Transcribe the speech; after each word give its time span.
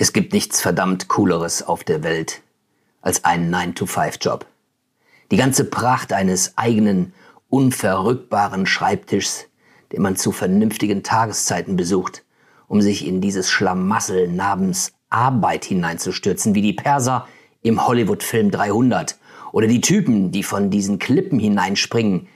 Es 0.00 0.12
gibt 0.12 0.32
nichts 0.32 0.60
verdammt 0.60 1.08
Cooleres 1.08 1.64
auf 1.66 1.82
der 1.82 2.04
Welt 2.04 2.42
als 3.02 3.24
einen 3.24 3.52
9-to-5-Job. 3.52 4.46
Die 5.32 5.36
ganze 5.36 5.64
Pracht 5.64 6.12
eines 6.12 6.56
eigenen, 6.56 7.12
unverrückbaren 7.48 8.64
Schreibtischs, 8.64 9.46
den 9.90 10.02
man 10.02 10.14
zu 10.14 10.30
vernünftigen 10.30 11.02
Tageszeiten 11.02 11.74
besucht, 11.74 12.22
um 12.68 12.80
sich 12.80 13.08
in 13.08 13.20
dieses 13.20 13.50
Schlamassel 13.50 14.28
namens 14.28 14.92
Arbeit 15.10 15.64
hineinzustürzen, 15.64 16.54
wie 16.54 16.62
die 16.62 16.74
Perser 16.74 17.26
im 17.62 17.84
Hollywood-Film 17.84 18.52
300 18.52 19.18
oder 19.50 19.66
die 19.66 19.80
Typen, 19.80 20.30
die 20.30 20.44
von 20.44 20.70
diesen 20.70 21.00
Klippen 21.00 21.40
hineinspringen 21.40 22.28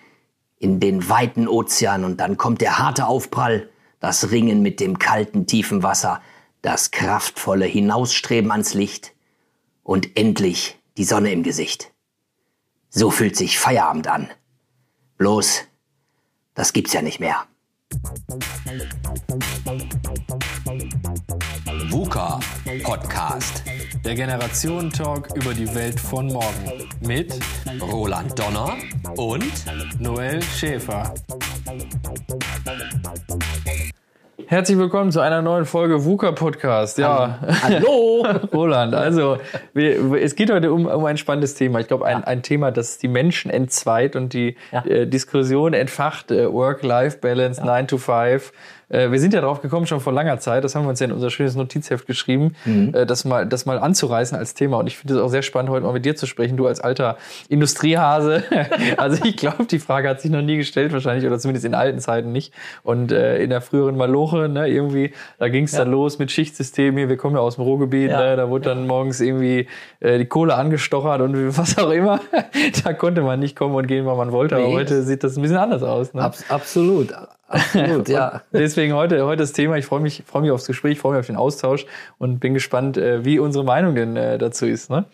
in 0.59 0.81
den 0.81 1.09
weiten 1.09 1.47
Ozean 1.47 2.03
und 2.03 2.19
dann 2.19 2.37
kommt 2.37 2.61
der 2.61 2.81
harte 2.81 3.07
Aufprall, 3.07 3.69
das 4.01 4.33
Ringen 4.33 4.63
mit 4.63 4.81
dem 4.81 4.99
kalten, 4.99 5.47
tiefen 5.47 5.85
Wasser, 5.85 6.21
das 6.63 6.93
kraftvolle 6.93 7.67
Hinausstreben 7.67 8.51
ans 8.51 8.73
Licht 8.73 9.13
und 9.83 10.17
endlich 10.17 10.79
die 10.97 11.05
Sonne 11.05 11.33
im 11.33 11.43
Gesicht. 11.43 11.93
So 12.89 13.11
fühlt 13.11 13.37
sich 13.37 13.59
Feierabend 13.59 14.07
an. 14.07 14.31
Bloß, 15.19 15.65
das 16.55 16.73
gibt's 16.73 16.93
ja 16.93 17.03
nicht 17.03 17.21
mehr. 17.21 17.47
VUCA 21.91 22.41
Podcast. 22.83 23.63
Der 24.05 24.15
Generationen-Talk 24.15 25.37
über 25.37 25.55
die 25.55 25.73
Welt 25.75 26.01
von 26.01 26.27
morgen. 26.27 26.89
Mit 27.01 27.39
Roland 27.81 28.39
Donner 28.39 28.77
und 29.17 29.53
Noel 30.01 30.43
Schäfer. 30.43 31.15
Herzlich 34.53 34.77
willkommen 34.77 35.11
zu 35.11 35.21
einer 35.21 35.41
neuen 35.41 35.65
Folge 35.65 36.05
VUCA 36.05 36.33
Podcast. 36.33 36.99
Ja, 36.99 37.39
Hallo! 37.63 38.27
Roland. 38.53 38.95
Also, 38.95 39.39
wir, 39.73 40.13
es 40.23 40.35
geht 40.37 40.53
heute 40.53 40.75
um, 40.75 40.85
um 40.85 41.07
ein 41.07 41.17
spannendes 41.17 41.55
Thema. 41.55 41.81
Ich 41.81 41.89
glaube, 41.89 42.05
ein, 42.05 42.23
ein 42.23 42.43
Thema, 42.43 42.71
das 42.71 42.99
die 42.99 43.09
Menschen 43.09 43.51
entzweit 43.51 44.15
und 44.15 44.35
die 44.35 44.57
Ja. 44.71 44.85
äh, 44.85 45.07
Diskussion 45.07 45.73
entfacht. 45.73 46.31
Äh, 46.31 46.53
Work-Life-Balance, 46.53 47.65
9 47.65 47.89
to 47.89 47.97
5. 47.97 48.53
Äh, 48.93 49.11
wir 49.11 49.19
sind 49.19 49.35
ja 49.35 49.41
drauf 49.41 49.61
gekommen 49.63 49.87
schon 49.87 50.01
vor 50.01 50.13
langer 50.13 50.39
Zeit, 50.39 50.63
das 50.65 50.75
haben 50.75 50.85
wir 50.85 50.91
uns 50.91 51.01
ja 51.01 51.07
in 51.07 51.13
unser 51.13 51.31
schönes 51.31 51.57
Notizheft 51.57 52.07
geschrieben, 52.07 52.55
äh, 52.93 53.07
das, 53.07 53.25
mal, 53.25 53.47
das 53.47 53.67
mal 53.67 53.79
anzureißen 53.79 54.39
als 54.39 54.55
Thema. 54.55 54.77
Und 54.79 54.87
ich 54.87 54.99
finde 54.99 55.15
es 55.15 55.21
auch 55.21 55.29
sehr 55.29 55.43
spannend, 55.43 55.71
heute 55.71 55.85
mal 55.87 55.93
mit 55.93 56.05
dir 56.05 56.15
zu 56.15 56.27
sprechen, 56.27 56.57
du 56.57 56.67
als 56.67 56.81
alter 56.81 57.17
Industriehase. 57.49 58.43
also 58.97 59.25
ich 59.25 59.37
glaube, 59.37 59.65
die 59.65 59.79
Frage 59.79 60.09
hat 60.09 60.21
sich 60.21 60.31
noch 60.31 60.43
nie 60.43 60.57
gestellt 60.57 60.93
wahrscheinlich, 60.93 61.27
oder 61.27 61.39
zumindest 61.39 61.65
in 61.65 61.75
alten 61.75 61.99
Zeiten 62.01 62.33
nicht. 62.33 62.53
Und 62.83 63.13
äh, 63.13 63.43
in 63.43 63.51
der 63.51 63.61
früheren 63.61 63.97
Maloche, 63.97 64.49
ne, 64.49 64.69
irgendwie, 64.69 65.13
da 65.39 65.49
ging 65.49 65.65
es 65.65 65.73
dann 65.73 65.91
los 65.91 66.19
mit 66.19 66.31
Schichtsystem 66.31 66.97
hier, 66.97 67.09
wir 67.09 67.17
kommen 67.17 67.37
ja 67.37 67.43
aus 67.43 67.55
dem 67.57 67.65
Ruhrgebiet, 67.65 68.11
Ja. 68.11 68.21
ne, 68.21 68.37
da 68.37 68.49
wurde 68.51 68.67
dann 68.71 68.87
morgens 68.87 69.21
irgendwie 69.21 69.69
äh, 70.01 70.19
die 70.19 70.27
Kohle 70.27 70.55
angestochert 70.55 71.21
und 71.21 71.35
was 71.59 71.79
auch 71.79 71.91
immer. 71.91 72.21
da 72.85 72.93
konnte 72.93 73.23
man 73.23 73.41
nicht 73.41 73.57
kommen 73.57 73.75
und 73.75 73.87
gehen, 73.87 74.07
wann 74.07 74.17
man 74.17 74.33
wollte. 74.33 74.57
Aber 74.57 74.67
Nee. 74.67 74.75
heute 74.75 75.03
sieht 75.03 75.25
das 75.25 75.37
ein 75.37 75.43
bisschen 75.43 75.57
anders 75.57 75.83
aus. 75.83 76.13
Ne? 76.15 76.23
Abs 76.23 76.45
absolut, 76.51 77.13
absolut, 77.53 78.09
ja. 78.11 78.43
Deswegen 78.53 78.95
heute, 78.95 79.25
heute 79.25 79.43
das 79.43 79.53
Thema. 79.53 79.77
Ich 79.77 79.87
freue 79.87 80.01
mich, 80.01 80.23
freue 80.27 80.43
mich 80.43 80.51
aufs 80.51 80.67
Gespräch, 80.67 80.99
freue 80.99 81.13
mich 81.13 81.21
auf 81.21 81.27
den 81.27 81.37
Austausch 81.37 81.87
und 82.19 82.41
bin 82.41 82.55
gespannt, 82.55 82.97
äh, 82.97 83.25
wie 83.25 83.39
unsere 83.39 83.65
Meinung 83.65 83.95
denn 83.95 84.17
äh, 84.17 84.39
dazu 84.39 84.67
ist. 84.67 84.91
Ne? 84.91 85.05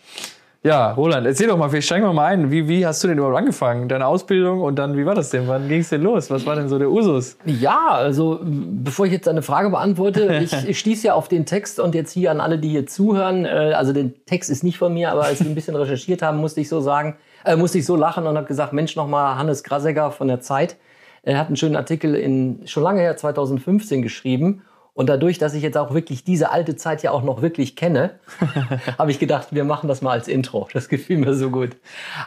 Ja, 0.61 0.91
Roland, 0.91 1.25
erzähl 1.25 1.47
doch 1.47 1.57
mal, 1.57 1.69
vielleicht 1.69 1.87
steigen 1.87 2.05
wir 2.05 2.11
mal 2.11 2.25
ein. 2.25 2.51
Wie, 2.51 2.67
wie 2.67 2.85
hast 2.85 3.01
du 3.01 3.07
denn 3.07 3.17
überhaupt 3.17 3.37
angefangen? 3.37 3.87
Deine 3.87 4.05
Ausbildung 4.05 4.59
und 4.59 4.75
dann, 4.75 4.97
wie 4.97 5.05
war 5.05 5.15
das 5.15 5.29
denn? 5.29 5.47
Wann 5.47 5.69
ging 5.69 5.79
es 5.79 5.87
denn 5.87 6.01
los? 6.01 6.29
Was 6.29 6.45
war 6.45 6.57
denn 6.57 6.67
so 6.67 6.77
der 6.77 6.91
Usus? 6.91 7.37
Ja, 7.45 7.87
also 7.91 8.41
bevor 8.43 9.05
ich 9.05 9.13
jetzt 9.13 9.27
deine 9.27 9.41
Frage 9.41 9.69
beantworte, 9.69 10.35
ich, 10.43 10.53
ich 10.67 10.77
stieß 10.77 11.03
ja 11.03 11.13
auf 11.13 11.29
den 11.29 11.45
Text 11.45 11.79
und 11.79 11.95
jetzt 11.95 12.11
hier 12.11 12.29
an 12.31 12.41
alle, 12.41 12.57
die 12.59 12.67
hier 12.67 12.85
zuhören. 12.85 13.45
Äh, 13.45 13.73
also 13.73 13.93
der 13.93 14.09
Text 14.25 14.49
ist 14.49 14.65
nicht 14.65 14.77
von 14.77 14.93
mir, 14.93 15.13
aber 15.13 15.23
als 15.23 15.39
wir 15.39 15.47
ein 15.47 15.55
bisschen 15.55 15.77
recherchiert 15.77 16.21
haben, 16.21 16.39
musste 16.39 16.59
ich 16.59 16.67
so 16.67 16.81
sagen, 16.81 17.15
äh, 17.45 17.55
musste 17.55 17.77
ich 17.77 17.85
so 17.85 17.95
lachen 17.95 18.27
und 18.27 18.35
habe 18.35 18.47
gesagt, 18.47 18.73
Mensch, 18.73 18.97
nochmal 18.97 19.37
Hannes 19.37 19.63
Grasegger 19.63 20.11
von 20.11 20.27
der 20.27 20.41
Zeit. 20.41 20.75
Er 21.23 21.37
hat 21.37 21.47
einen 21.47 21.55
schönen 21.55 21.75
Artikel 21.75 22.15
in 22.15 22.67
schon 22.67 22.83
lange 22.83 23.01
her 23.01 23.17
2015 23.17 24.01
geschrieben. 24.01 24.63
Und 24.93 25.07
dadurch, 25.07 25.37
dass 25.37 25.53
ich 25.53 25.63
jetzt 25.63 25.77
auch 25.77 25.93
wirklich 25.93 26.23
diese 26.23 26.51
alte 26.51 26.75
Zeit 26.75 27.03
ja 27.03 27.11
auch 27.11 27.23
noch 27.23 27.41
wirklich 27.41 27.75
kenne, 27.75 28.19
habe 28.97 29.11
ich 29.11 29.19
gedacht, 29.19 29.49
wir 29.51 29.63
machen 29.63 29.87
das 29.87 30.01
mal 30.01 30.11
als 30.11 30.27
Intro. 30.27 30.67
Das 30.73 30.89
gefiel 30.89 31.17
mir 31.17 31.35
so 31.35 31.51
gut. 31.51 31.77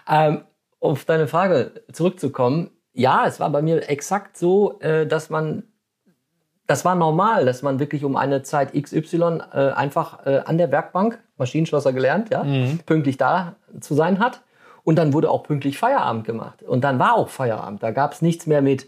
Ähm, 0.09 0.43
auf 0.81 1.05
deine 1.05 1.29
Frage 1.29 1.85
zurückzukommen, 1.93 2.71
ja, 2.93 3.27
es 3.27 3.41
war 3.41 3.51
bei 3.51 3.63
mir 3.63 3.89
exakt 3.89 4.37
so, 4.37 4.81
äh, 4.81 5.07
dass 5.07 5.31
man, 5.31 5.65
das 6.67 6.85
war 6.85 6.95
normal, 6.95 7.45
dass 7.45 7.63
man 7.63 7.79
wirklich 7.79 8.05
um 8.05 8.17
eine 8.17 8.43
Zeit 8.43 8.73
XY 8.73 9.41
äh, 9.53 9.71
einfach 9.73 10.27
äh, 10.27 10.43
an 10.45 10.59
der 10.59 10.71
Werkbank, 10.71 11.19
Maschinenschlosser 11.37 11.93
gelernt, 11.93 12.31
ja, 12.31 12.45
pünktlich 12.87 13.17
da 13.17 13.57
zu 13.81 13.95
sein 13.95 14.19
hat. 14.19 14.43
Und 14.85 14.97
dann 14.97 15.13
wurde 15.13 15.31
auch 15.31 15.45
pünktlich 15.45 15.79
Feierabend 15.79 16.25
gemacht. 16.25 16.63
Und 16.63 16.83
dann 16.83 16.99
war 16.99 17.15
auch 17.15 17.29
Feierabend. 17.29 17.83
Da 17.83 17.91
gab 17.93 18.13
es 18.13 18.23
nichts 18.23 18.47
mehr 18.47 18.63
mit, 18.63 18.87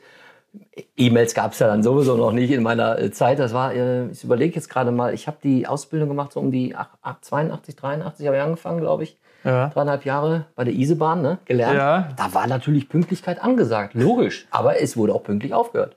E-Mails 0.96 1.34
gab 1.34 1.52
es 1.52 1.58
ja 1.58 1.66
dann 1.66 1.82
sowieso 1.82 2.16
noch 2.16 2.32
nicht 2.32 2.50
in 2.50 2.62
meiner 2.62 2.98
äh, 2.98 3.10
Zeit. 3.10 3.38
Das 3.38 3.52
war, 3.52 3.74
äh, 3.74 4.06
ich 4.08 4.24
überlege 4.24 4.54
jetzt 4.54 4.68
gerade 4.68 4.90
mal, 4.92 5.14
ich 5.14 5.26
habe 5.26 5.36
die 5.42 5.66
Ausbildung 5.66 6.08
gemacht 6.08 6.32
so 6.32 6.40
um 6.40 6.50
die 6.50 6.74
ach- 6.76 6.90
ach, 7.02 7.20
82, 7.20 7.76
83 7.76 8.26
habe 8.26 8.36
ich 8.36 8.42
angefangen, 8.42 8.80
glaube 8.80 9.04
ich. 9.04 9.18
Ja. 9.44 9.68
Dreieinhalb 9.68 10.04
Jahre 10.04 10.46
bei 10.54 10.64
der 10.64 10.72
Isebahn 10.72 11.20
ne, 11.20 11.38
gelernt. 11.44 11.76
Ja. 11.76 12.08
Da 12.16 12.32
war 12.32 12.46
natürlich 12.46 12.88
Pünktlichkeit 12.88 13.42
angesagt, 13.42 13.94
logisch. 13.94 14.46
Aber 14.50 14.80
es 14.80 14.96
wurde 14.96 15.14
auch 15.14 15.22
pünktlich 15.22 15.52
aufgehört. 15.52 15.96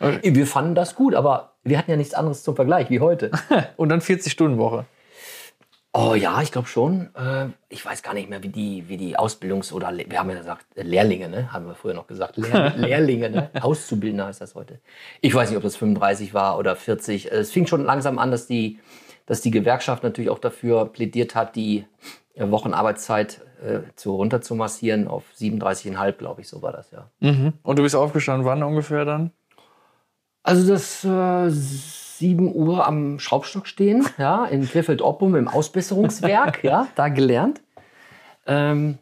Okay. 0.00 0.34
Wir 0.34 0.46
fanden 0.46 0.74
das 0.74 0.94
gut, 0.94 1.14
aber 1.14 1.54
wir 1.64 1.78
hatten 1.78 1.90
ja 1.90 1.96
nichts 1.96 2.14
anderes 2.14 2.42
zum 2.44 2.54
Vergleich 2.54 2.90
wie 2.90 3.00
heute. 3.00 3.30
Und 3.76 3.88
dann 3.88 4.00
40-Stunden-Woche. 4.00 4.84
Oh 5.96 6.14
ja, 6.16 6.42
ich 6.42 6.50
glaube 6.50 6.66
schon. 6.66 7.14
Äh, 7.14 7.46
ich 7.68 7.86
weiß 7.86 8.02
gar 8.02 8.14
nicht 8.14 8.28
mehr, 8.28 8.42
wie 8.42 8.48
die, 8.48 8.88
wie 8.88 8.96
die 8.96 9.16
Ausbildungs- 9.16 9.72
oder 9.72 9.92
Le- 9.92 10.06
wir 10.08 10.18
haben 10.18 10.28
ja 10.28 10.36
gesagt, 10.38 10.66
äh, 10.76 10.82
Lehrlinge, 10.82 11.28
ne? 11.28 11.52
Haben 11.52 11.66
wir 11.66 11.76
früher 11.76 11.94
noch 11.94 12.08
gesagt. 12.08 12.36
Lehr 12.36 12.74
Lehrlinge, 12.76 13.30
ne? 13.30 13.50
Auszubildende 13.60 14.26
heißt 14.26 14.40
das 14.40 14.56
heute. 14.56 14.80
Ich 15.20 15.32
weiß 15.32 15.50
nicht, 15.50 15.56
ob 15.56 15.62
das 15.62 15.76
35 15.76 16.34
war 16.34 16.58
oder 16.58 16.74
40. 16.74 17.30
Äh, 17.30 17.36
Es 17.36 17.52
fing 17.52 17.68
schon 17.68 17.84
langsam 17.84 18.18
an, 18.18 18.32
dass 18.32 18.48
die, 18.48 18.80
dass 19.26 19.40
die 19.40 19.52
Gewerkschaft 19.52 20.02
natürlich 20.02 20.30
auch 20.30 20.40
dafür 20.40 20.86
plädiert 20.86 21.36
hat, 21.36 21.54
die 21.54 21.86
äh, 22.34 22.50
Wochenarbeitszeit 22.50 23.40
äh, 23.64 23.80
zu 23.94 24.16
runter 24.16 24.40
zu 24.40 24.56
massieren 24.56 25.06
auf 25.06 25.22
37,5, 25.38 26.12
glaube 26.12 26.40
ich, 26.40 26.48
so 26.48 26.60
war 26.60 26.72
das 26.72 26.90
ja. 26.90 27.08
Mhm. 27.20 27.52
Und 27.62 27.78
du 27.78 27.84
bist 27.84 27.94
aufgestanden, 27.94 28.44
wann 28.44 28.64
ungefähr 28.64 29.04
dann? 29.04 29.30
Also 30.42 30.72
das 30.72 31.04
äh, 31.04 31.50
7 32.24 32.54
Uhr 32.54 32.86
am 32.86 33.18
Schraubstock 33.18 33.66
stehen, 33.66 34.06
ja, 34.16 34.46
in 34.46 34.66
Krefeld-Oppum 34.66 35.34
im 35.34 35.46
Ausbesserungswerk, 35.46 36.64
ja, 36.64 36.88
da 36.94 37.08
gelernt. 37.08 37.60
Ähm, 38.46 38.96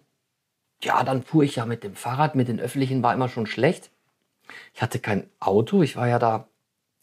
ja, 0.83 1.05
dann 1.05 1.23
fuhr 1.23 1.45
ich 1.45 1.55
ja 1.55 1.65
mit 1.65 1.85
dem 1.85 1.95
Fahrrad, 1.95 2.35
mit 2.35 2.49
den 2.49 2.59
Öffentlichen 2.59 3.01
war 3.05 3.15
immer 3.15 3.29
schon 3.29 3.47
schlecht. 3.47 3.93
Ich 4.75 4.83
hatte 4.83 4.99
kein 4.99 5.29
Auto, 5.39 5.85
ich 5.85 5.95
war 5.95 6.09
ja 6.09 6.19
da 6.19 6.49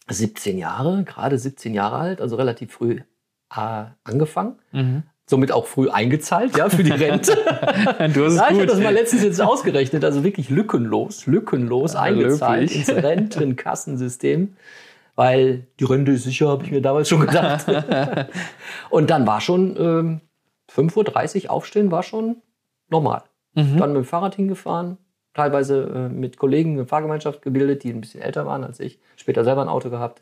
17 0.09 0.57
Jahre, 0.57 1.05
gerade 1.05 1.37
17 1.37 1.73
Jahre 1.73 1.95
alt, 1.95 2.19
also 2.19 2.35
relativ 2.35 2.73
früh 2.73 2.99
äh, 3.55 3.85
angefangen. 4.03 4.59
Somit 5.25 5.53
auch 5.53 5.67
früh 5.67 5.89
eingezahlt, 5.89 6.57
ja, 6.57 6.69
für 6.69 6.83
die 6.83 6.91
Rente. 6.91 7.31
Du 8.13 8.25
hast 8.25 8.35
Ja, 8.35 8.49
ich 8.49 8.57
habe 8.57 8.65
das 8.65 8.79
mal 8.81 8.93
letztens 8.93 9.23
jetzt 9.23 9.39
ausgerechnet, 9.39 10.03
also 10.03 10.25
wirklich 10.25 10.49
lückenlos, 10.49 11.27
lückenlos 11.27 11.95
eingezahlt 11.95 12.73
löblich. 12.73 12.89
ins 12.89 12.89
Rentenkassensystem, 12.89 14.57
weil 15.19 15.67
die 15.81 15.83
Rente 15.83 16.13
ist 16.13 16.23
sicher, 16.23 16.47
habe 16.47 16.63
ich 16.63 16.71
mir 16.71 16.81
damals 16.81 17.09
schon 17.09 17.19
gedacht. 17.19 17.65
Und 18.89 19.09
dann 19.09 19.27
war 19.27 19.41
schon 19.41 19.75
ähm, 19.77 20.21
5.30 20.71 21.43
Uhr 21.43 21.51
aufstehen, 21.51 21.91
war 21.91 22.03
schon 22.03 22.37
normal. 22.87 23.23
Mhm. 23.53 23.75
Dann 23.75 23.91
mit 23.91 24.03
dem 24.03 24.05
Fahrrad 24.05 24.35
hingefahren, 24.35 24.97
teilweise 25.33 25.83
äh, 25.93 26.07
mit 26.07 26.37
Kollegen 26.37 26.71
eine 26.71 26.85
Fahrgemeinschaft 26.85 27.41
gebildet, 27.41 27.83
die 27.83 27.89
ein 27.89 27.99
bisschen 27.99 28.21
älter 28.21 28.45
waren 28.45 28.63
als 28.63 28.79
ich, 28.79 28.97
später 29.17 29.43
selber 29.43 29.61
ein 29.61 29.67
Auto 29.67 29.89
gehabt. 29.89 30.21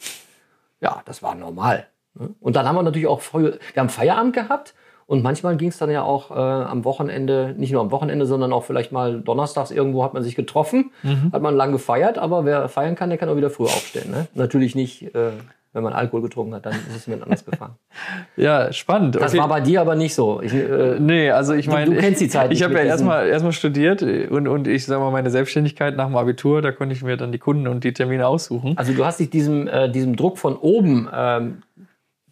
Ja, 0.81 1.03
das 1.05 1.21
war 1.21 1.35
normal. 1.35 1.85
ne? 2.15 2.33
Und 2.39 2.55
dann 2.55 2.65
haben 2.67 2.75
wir 2.75 2.81
natürlich 2.81 3.07
auch 3.07 3.21
früh, 3.21 3.51
wir 3.73 3.79
haben 3.79 3.89
Feierabend 3.89 4.33
gehabt 4.33 4.73
und 5.07 5.23
manchmal 5.23 5.57
ging 5.57 5.69
es 5.69 5.77
dann 5.77 5.89
ja 5.89 6.03
auch 6.03 6.29
äh, 6.31 6.35
am 6.35 6.85
Wochenende, 6.85 7.55
nicht 7.57 7.71
nur 7.71 7.81
am 7.81 7.91
Wochenende, 7.91 8.25
sondern 8.25 8.53
auch 8.53 8.63
vielleicht 8.65 8.91
mal 8.91 9.19
donnerstags 9.21 9.71
irgendwo 9.71 10.03
hat 10.03 10.13
man 10.13 10.21
sich 10.23 10.35
getroffen, 10.35 10.91
hat 11.31 11.41
man 11.41 11.55
lang 11.55 11.71
gefeiert, 11.71 12.17
aber 12.17 12.45
wer 12.45 12.67
feiern 12.69 12.95
kann, 12.95 13.09
der 13.09 13.17
kann 13.17 13.29
auch 13.29 13.37
wieder 13.37 13.49
früh 13.49 13.63
aufstehen. 13.65 14.11
Ne? 14.11 14.27
Natürlich 14.35 14.75
nicht, 14.75 15.15
äh, 15.15 15.31
wenn 15.73 15.83
man 15.83 15.93
Alkohol 15.93 16.23
getrunken 16.23 16.55
hat, 16.55 16.65
dann 16.65 16.73
ist 16.73 16.95
es 16.95 17.07
mit 17.07 17.21
anders 17.23 17.45
gefahren. 17.45 17.75
Ja, 18.35 18.71
spannend. 18.73 19.15
Das 19.15 19.31
Okay. 19.31 19.39
war 19.41 19.47
bei 19.47 19.61
dir 19.61 19.81
aber 19.81 19.95
nicht 19.95 20.13
so. 20.13 20.41
Ich, 20.41 20.53
äh, 20.53 20.97
Nee, 20.99 21.31
also 21.31 21.53
ich 21.53 21.65
Du- 21.65 21.71
meine, 21.71 21.93
du 21.95 21.99
kennst 21.99 22.21
die 22.21 22.27
Zeit 22.29 22.45
Ich 22.51 22.59
nicht 22.59 22.63
habe 22.63 22.73
ja 22.75 22.81
erstmal 22.81 23.27
erstmal 23.27 23.51
studiert 23.53 24.01
und, 24.03 24.47
und 24.47 24.67
ich 24.67 24.85
sag 24.85 24.99
mal, 24.99 25.11
meine 25.11 25.29
Selbstständigkeit 25.31 25.95
nach 25.95 26.05
dem 26.07 26.15
Abitur, 26.17 26.61
da 26.61 26.71
konnte 26.71 26.93
ich 26.93 27.01
mir 27.03 27.17
dann 27.17 27.31
die 27.31 27.39
Kunden 27.39 27.67
und 27.67 27.83
die 27.83 27.93
Termine 27.93 28.27
aussuchen. 28.27 28.77
Also 28.77 28.93
du 28.93 29.05
hast 29.05 29.19
dich 29.19 29.29
diesem, 29.29 29.67
äh, 29.67 29.89
diesem 29.89 30.15
Druck 30.15 30.37
von 30.37 30.55
oben, 30.57 31.07
ähm, 31.13 31.63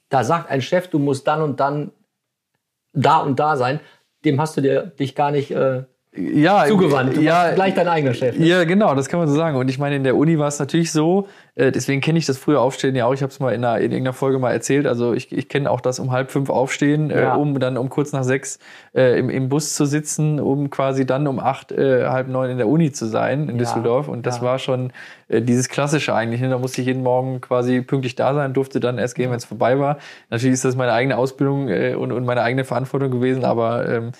da 0.10 0.24
sagt 0.24 0.50
ein 0.51 0.62
Chef, 0.62 0.88
du 0.89 1.00
musst 1.00 1.27
dann 1.27 1.42
und 1.42 1.60
dann 1.60 1.92
da 2.96 3.20
und 3.20 3.40
da 3.40 3.58
sein, 3.58 3.80
dem 4.24 4.40
hast 4.40 4.58
du 4.58 4.62
dir 4.62 4.88
dich 4.88 5.16
gar 5.16 5.32
nicht 5.32 5.52
äh, 5.52 5.84
ja, 6.18 6.66
zugewandt. 6.66 7.18
Du 7.18 7.22
ja, 7.22 7.52
gleich 7.52 7.74
dein 7.74 7.88
eigener 7.88 8.14
Chef. 8.14 8.38
ne? 8.38 8.46
Ja, 8.46 8.64
genau, 8.64 8.96
das 8.96 9.08
kann 9.10 9.20
man 9.20 9.28
so 9.28 9.36
sagen. 9.36 9.58
Und 9.58 9.70
ich 9.70 9.78
meine, 9.80 9.96
in 9.96 10.04
der 10.04 10.16
Uni 10.16 10.38
war 10.40 10.48
es 10.48 10.60
natürlich 10.60 10.92
so, 10.92 11.28
Äh, 11.58 11.72
deswegen 11.72 12.02
kenne 12.02 12.20
ich 12.20 12.26
das 12.26 12.38
frühe 12.38 12.60
Aufstehen 12.60 12.98
ja 12.98 13.06
auch. 13.06 13.14
Ich 13.14 13.22
habe 13.22 13.32
es 13.32 13.40
mal 13.40 13.54
in, 13.54 13.64
einer, 13.64 13.78
in 13.78 13.90
irgendeiner 13.94 14.12
Folge 14.12 14.40
mal 14.40 14.52
erzählt. 14.52 14.86
Also 14.86 15.14
ich, 15.14 15.32
ich 15.32 15.48
kenne 15.48 15.72
auch 15.72 15.80
das 15.80 16.00
um 16.00 16.12
halb 16.12 16.30
fünf 16.30 16.50
Aufstehen, 16.50 17.10
äh, 17.12 17.22
Ja. 17.22 17.36
um 17.36 17.58
dann 17.62 17.78
um 17.78 17.88
kurz 17.88 18.12
nach 18.12 18.26
sechs 18.26 18.60
äh, 18.94 19.18
im, 19.18 19.30
im 19.30 19.48
Bus 19.48 19.74
zu 19.74 19.86
sitzen, 19.86 20.42
um 20.42 20.70
quasi 20.70 21.06
dann 21.06 21.28
um 21.28 21.40
acht, 21.40 21.72
äh, 21.72 22.08
halb 22.08 22.28
neun 22.28 22.50
in 22.50 22.58
der 22.58 22.68
Uni 22.68 22.92
zu 22.92 23.06
sein 23.06 23.44
in 23.44 23.52
Ja. 23.52 23.56
Düsseldorf. 23.60 24.10
Und 24.10 24.26
das 24.26 24.40
Ja. 24.40 24.44
war 24.44 24.60
schon 24.60 24.92
äh, 25.30 25.42
dieses 25.42 25.70
Klassische 25.70 26.14
eigentlich. 26.14 26.42
Ne? 26.42 26.50
Da 26.50 26.58
musste 26.58 26.82
ich 26.82 26.88
jeden 26.88 27.04
Morgen 27.04 27.40
quasi 27.40 27.80
pünktlich 27.80 28.16
da 28.16 28.34
sein, 28.34 28.52
durfte 28.54 28.82
dann 28.82 28.98
erst 28.98 29.16
gehen, 29.16 29.30
wenn 29.30 29.38
es 29.38 29.46
vorbei 29.46 29.80
war. 29.80 30.00
Natürlich 30.32 30.56
ist 30.56 30.66
das 30.66 30.76
meine 30.76 30.92
eigene 30.92 31.16
Ausbildung 31.18 31.70
äh, 31.70 31.96
und, 31.96 32.12
und 32.12 32.26
meine 32.26 32.42
eigene 32.42 32.66
Verantwortung 32.66 33.12
gewesen, 33.12 33.46
aber 33.46 33.88
ähm, 33.88 34.08
äh, 34.10 34.12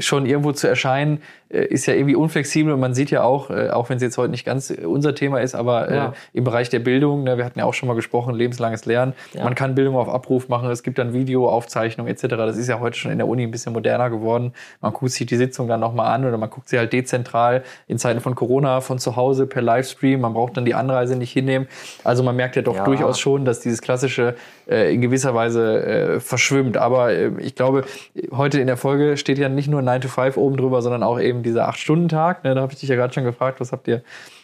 schon 0.00 0.26
irgendwo 0.26 0.52
zu 0.52 0.68
erscheinen, 0.68 1.18
äh, 1.45 1.45
ist 1.48 1.86
ja 1.86 1.94
irgendwie 1.94 2.16
unflexibel 2.16 2.72
und 2.72 2.80
man 2.80 2.92
sieht 2.94 3.10
ja 3.10 3.22
auch, 3.22 3.50
äh, 3.50 3.70
auch 3.70 3.88
wenn 3.88 3.96
es 3.96 4.02
jetzt 4.02 4.18
heute 4.18 4.30
nicht 4.30 4.44
ganz 4.44 4.70
äh, 4.70 4.84
unser 4.84 5.14
Thema 5.14 5.40
ist, 5.40 5.54
aber 5.54 5.88
äh, 5.90 5.94
Ja. 5.96 6.12
im 6.32 6.44
Bereich 6.44 6.68
der 6.70 6.80
Bildung, 6.80 7.22
ne, 7.24 7.36
wir 7.38 7.44
hatten 7.44 7.58
ja 7.58 7.64
auch 7.64 7.74
schon 7.74 7.86
mal 7.86 7.94
gesprochen, 7.94 8.34
lebenslanges 8.34 8.84
Lernen, 8.86 9.12
Ja. 9.32 9.44
man 9.44 9.54
kann 9.54 9.74
Bildung 9.74 9.96
auf 9.96 10.08
Abruf 10.08 10.48
machen, 10.48 10.68
es 10.70 10.82
gibt 10.82 10.98
dann 10.98 11.12
Videoaufzeichnungen 11.12 12.12
etc. 12.12 12.22
Das 12.36 12.56
ist 12.56 12.68
ja 12.68 12.80
heute 12.80 12.98
schon 12.98 13.12
in 13.12 13.18
der 13.18 13.28
Uni 13.28 13.42
ein 13.44 13.50
bisschen 13.50 13.72
moderner 13.72 14.10
geworden. 14.10 14.52
Man 14.80 14.92
guckt 14.92 15.12
sich 15.12 15.26
die 15.26 15.36
Sitzung 15.36 15.68
dann 15.68 15.80
nochmal 15.80 16.12
an 16.14 16.24
oder 16.24 16.36
man 16.38 16.50
guckt 16.50 16.68
sie 16.68 16.78
halt 16.78 16.92
dezentral 16.92 17.62
in 17.86 17.98
Zeiten 17.98 18.20
von 18.20 18.34
Corona 18.34 18.80
von 18.80 18.98
zu 18.98 19.16
Hause 19.16 19.46
per 19.46 19.62
Livestream, 19.62 20.20
man 20.20 20.34
braucht 20.34 20.56
dann 20.56 20.64
die 20.64 20.74
Anreise 20.74 21.16
nicht 21.16 21.32
hinnehmen. 21.32 21.68
Also 22.04 22.22
man 22.22 22.36
merkt 22.36 22.56
ja 22.56 22.62
doch 22.62 22.76
Ja. 22.76 22.84
durchaus 22.84 23.18
schon, 23.18 23.44
dass 23.44 23.60
dieses 23.60 23.82
klassische 23.82 24.34
äh, 24.68 24.92
in 24.92 25.00
gewisser 25.00 25.34
Weise 25.34 25.86
äh, 25.86 26.20
verschwimmt. 26.20 26.76
Aber 26.76 27.12
äh, 27.12 27.30
ich 27.38 27.54
glaube, 27.54 27.84
heute 28.32 28.60
in 28.60 28.66
der 28.66 28.76
Folge 28.76 29.16
steht 29.16 29.38
ja 29.38 29.48
nicht 29.48 29.68
nur 29.68 29.80
9 29.82 30.00
to 30.00 30.08
5 30.08 30.36
oben 30.36 30.56
drüber, 30.56 30.82
sondern 30.82 31.02
auch 31.02 31.20
eben 31.20 31.35
dieser 31.42 31.68
8-Stunden-Tag. 31.68 32.44
Ne, 32.44 32.54
da 32.54 32.60
habe 32.60 32.72
ich 32.72 32.80
dich 32.80 32.88
ja 32.88 32.96
gerade 32.96 33.12
schon 33.12 33.24
gefragt, 33.24 33.60
was 33.60 33.72
habt 33.72 33.88
ihr 33.88 34.02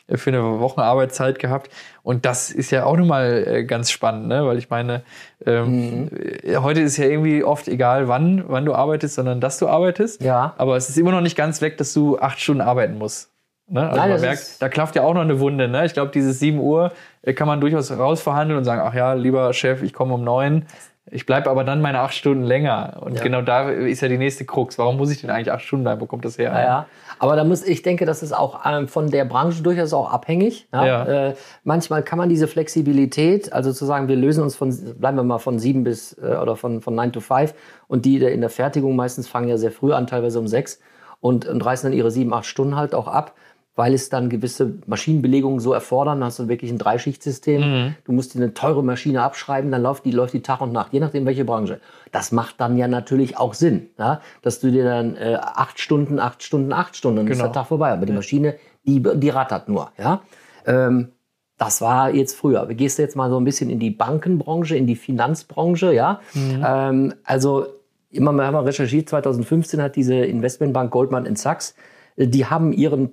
für 0.09 0.31
eine 0.31 0.61
Wochenarbeitszeit 0.61 1.39
gehabt? 1.39 1.71
Und 2.03 2.27
das 2.27 2.51
ist 2.51 2.71
ja 2.71 2.85
auch 2.85 2.97
nochmal 2.97 3.45
äh, 3.47 3.65
ganz 3.65 3.91
spannend, 3.91 4.29
ne? 4.29 4.45
weil 4.47 4.59
ich 4.59 4.71
meine, 4.71 5.03
ähm, 5.47 6.11
äh, 6.43 6.57
heute 6.57 6.81
ist 6.81 6.97
ja 6.97 7.07
irgendwie 7.07 7.45
oft 7.45 7.69
egal, 7.69 8.09
wann, 8.09 8.45
wann 8.49 8.65
du 8.65 8.75
arbeitest, 8.75 9.15
sondern 9.15 9.41
dass 9.41 9.59
du 9.59 9.69
arbeitest. 9.69 10.23
Ja. 10.23 10.55
Aber 10.59 10.77
es 10.77 10.89
ist 10.89 10.99
immer 10.99 11.13
noch 11.13 11.21
nicht 11.21 11.37
ganz 11.37 11.61
weg, 11.61 11.79
dass 11.79 11.93
du 11.95 12.19
acht 12.19 12.41
Stunden 12.41 12.63
arbeiten 12.63 12.99
musst. 12.99 13.31
Ne? 13.69 13.89
Also 13.89 13.97
Nein, 13.97 14.11
man 14.11 14.21
merkt, 14.21 14.61
da 14.61 14.69
klafft 14.69 14.97
ja 14.97 15.03
auch 15.03 15.15
noch 15.15 15.23
eine 15.23 15.41
Wunde. 15.41 15.69
Ne? 15.69 15.87
Ich 15.87 15.95
glaube, 15.95 16.11
dieses 16.13 16.39
7 16.41 16.59
Uhr 16.59 16.93
äh, 17.23 17.33
kann 17.33 17.47
man 17.47 17.61
durchaus 17.61 17.91
rausverhandeln 17.91 18.59
und 18.59 18.65
sagen, 18.65 18.83
ach 18.85 18.95
ja, 18.95 19.15
lieber 19.15 19.53
Chef, 19.53 19.83
ich 19.83 19.93
komme 19.93 20.15
um 20.15 20.25
neun. 20.25 20.67
Ich 21.15 21.27
bleibe 21.27 21.51
aber 21.51 21.63
dann 21.63 21.83
meine 21.83 22.01
acht 22.01 22.15
Stunden 22.15 22.43
länger. 22.43 22.97
Und 23.01 23.17
Ja. 23.17 23.23
genau 23.23 23.43
da 23.43 23.69
ist 23.69 24.01
ja 24.01 24.09
die 24.09 24.17
nächste 24.17 24.47
Krux. 24.47 24.79
Warum 24.79 24.97
muss 24.97 25.11
ich 25.11 25.21
denn 25.21 25.29
eigentlich 25.29 25.53
acht 25.53 25.63
Stunden 25.63 25.85
bleiben? 25.85 26.01
Wo 26.01 26.07
kommt 26.07 26.25
das 26.25 26.39
her? 26.39 26.51
Ja, 26.53 26.63
ja. 26.63 26.87
Aber 27.19 27.37
da 27.37 27.45
muss, 27.45 27.63
ich 27.63 27.83
denke, 27.83 28.07
das 28.07 28.23
ist 28.23 28.33
auch 28.33 28.61
ähm, 28.65 28.89
von 28.89 29.11
der 29.11 29.27
Branche 29.27 29.63
durchaus 29.63 29.93
auch 29.93 30.11
abhängig. 30.11 30.69
Ja? 30.73 30.87
Ja. 30.87 31.05
Äh, 31.29 31.35
manchmal 31.65 32.03
kann 32.03 32.19
man 32.19 32.31
diese 32.31 32.49
Flexibilität, 32.49 33.53
also 33.53 33.73
zu 33.73 33.85
sagen, 33.85 34.09
wir 34.09 34.17
lösen 34.17 34.43
uns 34.43 34.57
von, 34.57 34.75
bleiben 34.99 35.19
wir 35.19 35.23
mal 35.23 35.39
von 35.39 35.59
sieben 35.59 35.85
bis 35.85 36.17
äh, 36.19 36.37
oder 36.37 36.57
von, 36.57 36.81
von 36.81 36.95
nine 36.95 37.13
to 37.13 37.21
five 37.21 37.53
und 37.89 38.07
die 38.07 38.17
in 38.17 38.41
der 38.41 38.51
Fertigung 38.51 38.97
meistens 38.97 39.29
fangen 39.29 39.49
ja 39.49 39.59
sehr 39.59 39.71
früh 39.71 39.93
an, 39.93 40.07
teilweise 40.07 40.39
um 40.39 40.49
sechs 40.49 40.81
und, 41.21 41.47
und 41.47 41.65
reißen 41.65 41.91
dann 41.91 41.97
ihre 41.97 42.11
sieben, 42.11 42.33
acht 42.33 42.47
Stunden 42.47 42.75
halt 42.77 42.95
auch 42.95 43.07
ab, 43.07 43.35
weil 43.75 43.95
es 43.95 44.09
dann 44.11 44.29
gewisse 44.29 44.75
Maschinenbelegungen 44.87 45.59
so 45.59 45.73
erfordern. 45.73 46.21
Dann 46.21 46.27
hast 46.27 46.39
du 46.39 46.49
wirklich 46.49 46.71
ein 46.71 46.79
Dreischichtsystem. 46.79 47.95
Du 48.05 48.13
musst 48.13 48.35
dir 48.35 48.39
eine 48.39 48.53
teure 48.55 48.83
Maschine 48.85 49.23
abschreiben, 49.23 49.71
dann 49.71 49.83
läuft 49.83 50.05
die, 50.05 50.11
läuft 50.11 50.35
die 50.35 50.43
Tag 50.43 50.61
und 50.61 50.73
Nacht, 50.73 50.93
je 50.93 51.01
nachdem 51.01 51.25
welche 51.25 51.45
Branche. 51.45 51.81
Das 52.11 52.33
macht 52.33 52.61
dann 52.61 52.77
ja 52.77 52.87
natürlich 52.89 53.39
auch 53.39 53.55
Sinn, 53.55 53.89
ja? 53.99 54.21
dass 54.43 54.61
du 54.61 54.71
dir 54.71 54.85
dann 54.85 55.17
äh, 55.17 55.39
acht 55.41 55.81
Stunden, 55.81 56.19
acht 56.19 56.43
Stunden, 56.43 56.73
acht 56.73 56.97
Stunden, 56.97 57.17
dann 57.19 57.27
ist 57.29 57.39
Genau. 57.39 57.45
der 57.49 57.53
Tag 57.53 57.67
vorbei. 57.69 57.91
Aber 57.93 58.05
die 58.05 58.13
Maschine, 58.13 58.57
die, 58.85 59.03
die 59.03 59.29
rattert 59.31 59.69
nur. 59.69 59.91
Ja? 59.99 60.21
Ähm, 60.67 61.13
das 61.57 61.81
war 61.81 62.11
jetzt 62.11 62.35
früher. 62.37 62.69
Wir 62.69 62.75
gehst 62.75 62.99
jetzt 62.99 63.15
mal 63.17 63.31
so 63.31 63.39
ein 63.39 63.45
bisschen 63.45 63.71
in 63.71 63.79
die 63.79 63.91
Bankenbranche, 63.91 64.77
in 64.77 64.87
die 64.87 64.97
Finanzbranche, 64.97 65.93
ja. 65.95 66.21
Ähm, 66.35 67.15
also 67.25 67.67
immer 68.11 68.33
mal 68.33 68.47
haben 68.47 68.55
wir 68.55 68.65
recherchiert, 68.67 69.09
2015 69.09 69.81
hat 69.81 69.97
diese 69.97 70.15
Investmentbank 70.17 70.91
Goldman 70.91 71.35
Sachs, 71.37 71.75
äh, 72.17 72.27
die 72.27 72.47
haben 72.47 72.73
ihren 72.73 73.11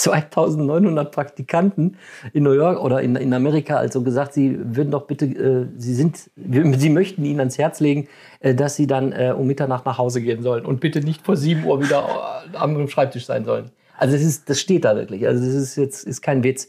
2900 0.00 1.12
Praktikanten 1.12 1.96
in 2.32 2.42
New 2.42 2.52
York 2.52 2.82
oder 2.82 3.02
in, 3.02 3.16
in 3.16 3.34
Amerika 3.34 3.76
also 3.76 4.02
gesagt, 4.02 4.32
sie 4.32 4.58
würden 4.58 4.90
doch 4.90 5.06
bitte, 5.06 5.26
äh, 5.26 5.66
sie 5.76 5.94
sind, 5.94 6.30
sie 6.36 6.90
möchten 6.90 7.24
ihnen 7.24 7.40
ans 7.40 7.58
Herz 7.58 7.80
legen, 7.80 8.08
äh, 8.40 8.54
dass 8.54 8.76
sie 8.76 8.86
dann 8.86 9.12
äh, 9.12 9.34
um 9.36 9.46
Mitternacht 9.46 9.84
nach 9.84 9.98
Hause 9.98 10.22
gehen 10.22 10.42
sollen 10.42 10.64
und 10.64 10.80
bitte 10.80 11.00
nicht 11.00 11.24
vor 11.24 11.36
7 11.36 11.64
Uhr 11.64 11.82
wieder 11.82 12.44
äh, 12.52 12.56
am 12.56 12.88
Schreibtisch 12.88 13.26
sein 13.26 13.44
sollen. 13.44 13.70
Also 13.98 14.14
das 14.14 14.22
ist, 14.22 14.48
das 14.48 14.58
steht 14.58 14.84
da 14.84 14.96
wirklich. 14.96 15.26
Also 15.26 15.44
das 15.44 15.54
ist 15.54 15.76
jetzt 15.76 16.04
ist 16.04 16.22
kein 16.22 16.42
Witz. 16.42 16.68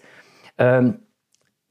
Ähm, 0.57 0.99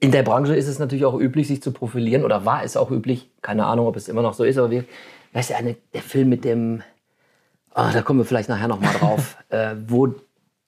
in 0.01 0.11
der 0.11 0.23
Branche 0.23 0.57
ist 0.57 0.67
es 0.67 0.79
natürlich 0.79 1.05
auch 1.05 1.21
üblich, 1.21 1.49
sich 1.49 1.62
zu 1.62 1.73
profilieren 1.73 2.25
oder 2.25 2.47
war 2.47 2.65
es 2.65 2.79
auch 2.79 2.91
üblich. 2.91 3.31
Keine 3.43 3.67
Ahnung, 3.67 3.87
ob 3.87 3.97
es 3.97 4.09
immer 4.09 4.23
noch 4.23 4.33
so 4.33 4.45
ist, 4.45 4.57
aber 4.57 4.71
wir, 4.71 4.85
weißt 5.35 5.51
du, 5.51 5.57
eine, 5.57 5.77
der 5.93 6.01
Film 6.01 6.31
mit 6.31 6.47
dem, 6.47 6.83
ah, 7.75 7.93
da 7.93 8.01
kommen 8.01 8.21
wir 8.21 8.25
vielleicht 8.25 8.49
nachher 8.49 8.69
noch 8.69 8.81
mal 8.81 8.95
drauf, 8.95 9.37
äh, 9.51 9.75
wo 9.87 10.15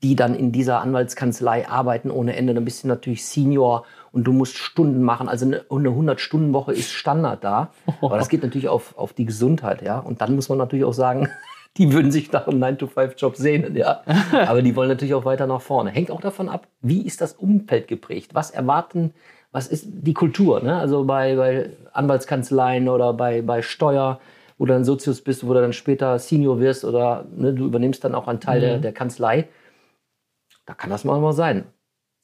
die 0.02 0.16
dann 0.16 0.34
in 0.34 0.50
dieser 0.50 0.80
Anwaltskanzlei 0.80 1.68
arbeiten 1.68 2.10
ohne 2.10 2.34
Ende. 2.36 2.54
Dann 2.54 2.64
bist 2.64 2.82
du 2.82 2.88
natürlich 2.88 3.24
Senior 3.24 3.84
und 4.10 4.24
du 4.24 4.32
musst 4.32 4.58
Stunden 4.58 5.02
machen. 5.02 5.28
Also 5.28 5.46
eine, 5.46 5.64
eine 5.70 5.90
100-Stunden-Woche 5.90 6.72
ist 6.72 6.92
Standard 6.92 7.44
da. 7.44 7.70
Aber 8.00 8.18
das 8.18 8.28
geht 8.28 8.42
natürlich 8.42 8.68
auf, 8.68 8.98
auf 8.98 9.12
die 9.12 9.26
Gesundheit, 9.26 9.82
ja. 9.82 9.98
Und 9.98 10.20
dann 10.20 10.34
muss 10.34 10.48
man 10.48 10.58
natürlich 10.58 10.84
auch 10.84 10.92
sagen, 10.92 11.28
die 11.76 11.92
würden 11.92 12.10
sich 12.10 12.32
nach 12.32 12.48
einem 12.48 12.62
9-to-5-Job 12.62 13.36
sehnen, 13.36 13.76
ja. 13.76 14.02
Aber 14.32 14.62
die 14.62 14.74
wollen 14.74 14.88
natürlich 14.88 15.14
auch 15.14 15.24
weiter 15.24 15.46
nach 15.46 15.60
vorne. 15.60 15.90
Hängt 15.90 16.10
auch 16.10 16.20
davon 16.20 16.48
ab, 16.48 16.66
wie 16.80 17.06
ist 17.06 17.20
das 17.20 17.34
Umfeld 17.34 17.86
geprägt? 17.86 18.34
Was 18.34 18.50
erwarten, 18.50 19.14
was 19.52 19.68
ist 19.68 19.86
die 19.88 20.14
Kultur, 20.14 20.62
ne? 20.62 20.76
Also 20.76 21.04
bei, 21.04 21.36
bei 21.36 21.70
Anwaltskanzleien 21.92 22.88
oder 22.88 23.12
bei, 23.12 23.42
bei 23.42 23.62
Steuer, 23.62 24.18
wo 24.58 24.66
du 24.66 24.72
dann 24.72 24.84
Sozius 24.84 25.20
bist, 25.20 25.46
wo 25.46 25.54
du 25.54 25.60
dann 25.60 25.72
später 25.72 26.18
Senior 26.18 26.58
wirst 26.58 26.84
oder 26.84 27.26
ne, 27.36 27.52
du 27.52 27.66
übernimmst 27.66 28.02
dann 28.02 28.14
auch 28.14 28.26
einen 28.28 28.40
Teil 28.40 28.60
der, 28.60 28.78
der 28.78 28.92
Kanzlei. 28.92 29.48
Da 30.66 30.74
kann 30.74 30.90
das 30.90 31.04
mal 31.04 31.32
sein. 31.32 31.64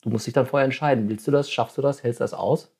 Du 0.02 0.10
musst 0.10 0.26
dich 0.26 0.34
dann 0.34 0.46
vorher 0.46 0.64
entscheiden, 0.64 1.08
willst 1.08 1.26
du 1.26 1.30
das, 1.30 1.50
schaffst 1.50 1.76
du 1.76 1.82
das, 1.82 2.02
hältst 2.02 2.20
du 2.20 2.24
das 2.24 2.34
aus? 2.34 2.70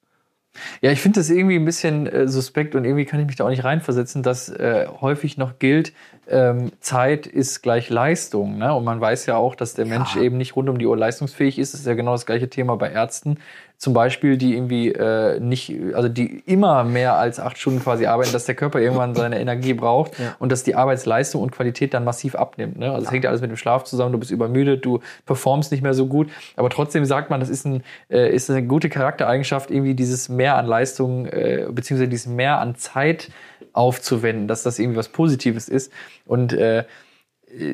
Ja, 0.81 0.90
ich 0.90 1.00
finde 1.00 1.20
das 1.20 1.31
irgendwie 1.31 1.56
ein 1.56 1.64
bisschen 1.64 2.06
äh, 2.06 2.26
suspekt 2.26 2.75
und 2.75 2.84
irgendwie 2.84 3.05
kann 3.05 3.20
ich 3.20 3.26
mich 3.26 3.37
da 3.37 3.44
auch 3.44 3.50
nicht 3.50 3.64
reinversetzen, 3.64 4.22
dass 4.22 4.49
äh, 4.49 4.87
häufig 5.00 5.37
noch 5.37 5.58
gilt, 5.58 5.93
ähm, 6.28 6.72
Zeit 6.81 7.26
ist 7.26 7.62
gleich 7.62 7.90
Leistung. 7.90 8.58
Ne? 8.58 8.72
Und 8.75 8.84
man 8.84 9.00
weiß 9.00 9.26
ja 9.26 9.37
auch, 9.37 9.55
dass 9.55 9.75
der 9.75 9.87
Mensch 9.87 10.16
eben 10.16 10.37
nicht 10.37 10.56
rund 10.56 10.69
um 10.69 10.78
die 10.78 10.87
Uhr 10.87 10.96
leistungsfähig 10.96 11.58
ist. 11.58 11.75
Das 11.75 11.81
ist 11.81 11.87
ja 11.87 11.94
genau 11.94 12.12
das 12.12 12.26
gleiche 12.26 12.49
Thema 12.49 12.76
bei 12.76 12.90
Ärzten. 12.90 13.38
Zum 13.78 13.94
Beispiel, 13.94 14.36
die 14.36 14.54
irgendwie 14.56 14.88
äh, 14.88 15.38
nicht, 15.38 15.72
also 15.94 16.08
die 16.08 16.42
immer 16.46 16.82
mehr 16.82 17.14
als 17.14 17.38
acht 17.38 17.58
Stunden 17.58 17.80
quasi 17.80 18.06
arbeiten, 18.06 18.32
dass 18.32 18.44
der 18.44 18.56
Körper 18.56 18.80
irgendwann 18.80 19.14
seine 19.14 19.38
Energie 19.38 19.72
braucht 19.72 20.19
Ja. 20.19 20.35
und 20.40 20.50
dass 20.50 20.64
die 20.64 20.75
Arbeitsleistung 20.75 21.40
und 21.40 21.52
Qualität 21.52 21.94
dann 21.94 22.02
massiv 22.02 22.35
abnimmt. 22.35 22.76
Ne? 22.76 22.90
Also 22.92 23.06
es 23.06 23.12
hängt 23.12 23.23
ja 23.23 23.30
alles 23.30 23.40
mit 23.40 23.50
dem 23.50 23.56
Schlaf 23.56 23.85
zusammen, 23.85 24.11
du 24.11 24.18
bist 24.18 24.32
übermüdet, 24.32 24.85
du 24.85 24.99
performst 25.26 25.70
nicht 25.70 25.82
mehr 25.82 25.94
so 25.94 26.06
gut. 26.06 26.28
Aber 26.56 26.70
trotzdem 26.70 27.04
sagt 27.04 27.30
man, 27.30 27.38
das 27.38 27.49
ist, 27.49 27.66
ein, 27.66 27.85
äh, 28.11 28.35
ist 28.35 28.50
eine 28.50 28.64
gute 28.64 28.88
Charaktereigenschaft, 28.88 29.70
irgendwie 29.70 29.94
dieses 29.94 30.28
Mehr 30.28 30.56
an 30.56 30.66
Leistung, 30.66 31.26
äh, 31.26 31.68
beziehungsweise 31.70 32.08
dieses 32.08 32.26
Mehr 32.26 32.58
an 32.58 32.75
Zeit 32.75 33.30
aufzuwenden, 33.73 34.49
dass 34.49 34.64
das 34.64 34.80
irgendwie 34.80 34.99
was 34.99 35.08
Positives 35.08 35.68
ist. 35.68 35.92
Und 36.26 36.52
äh, 36.52 36.82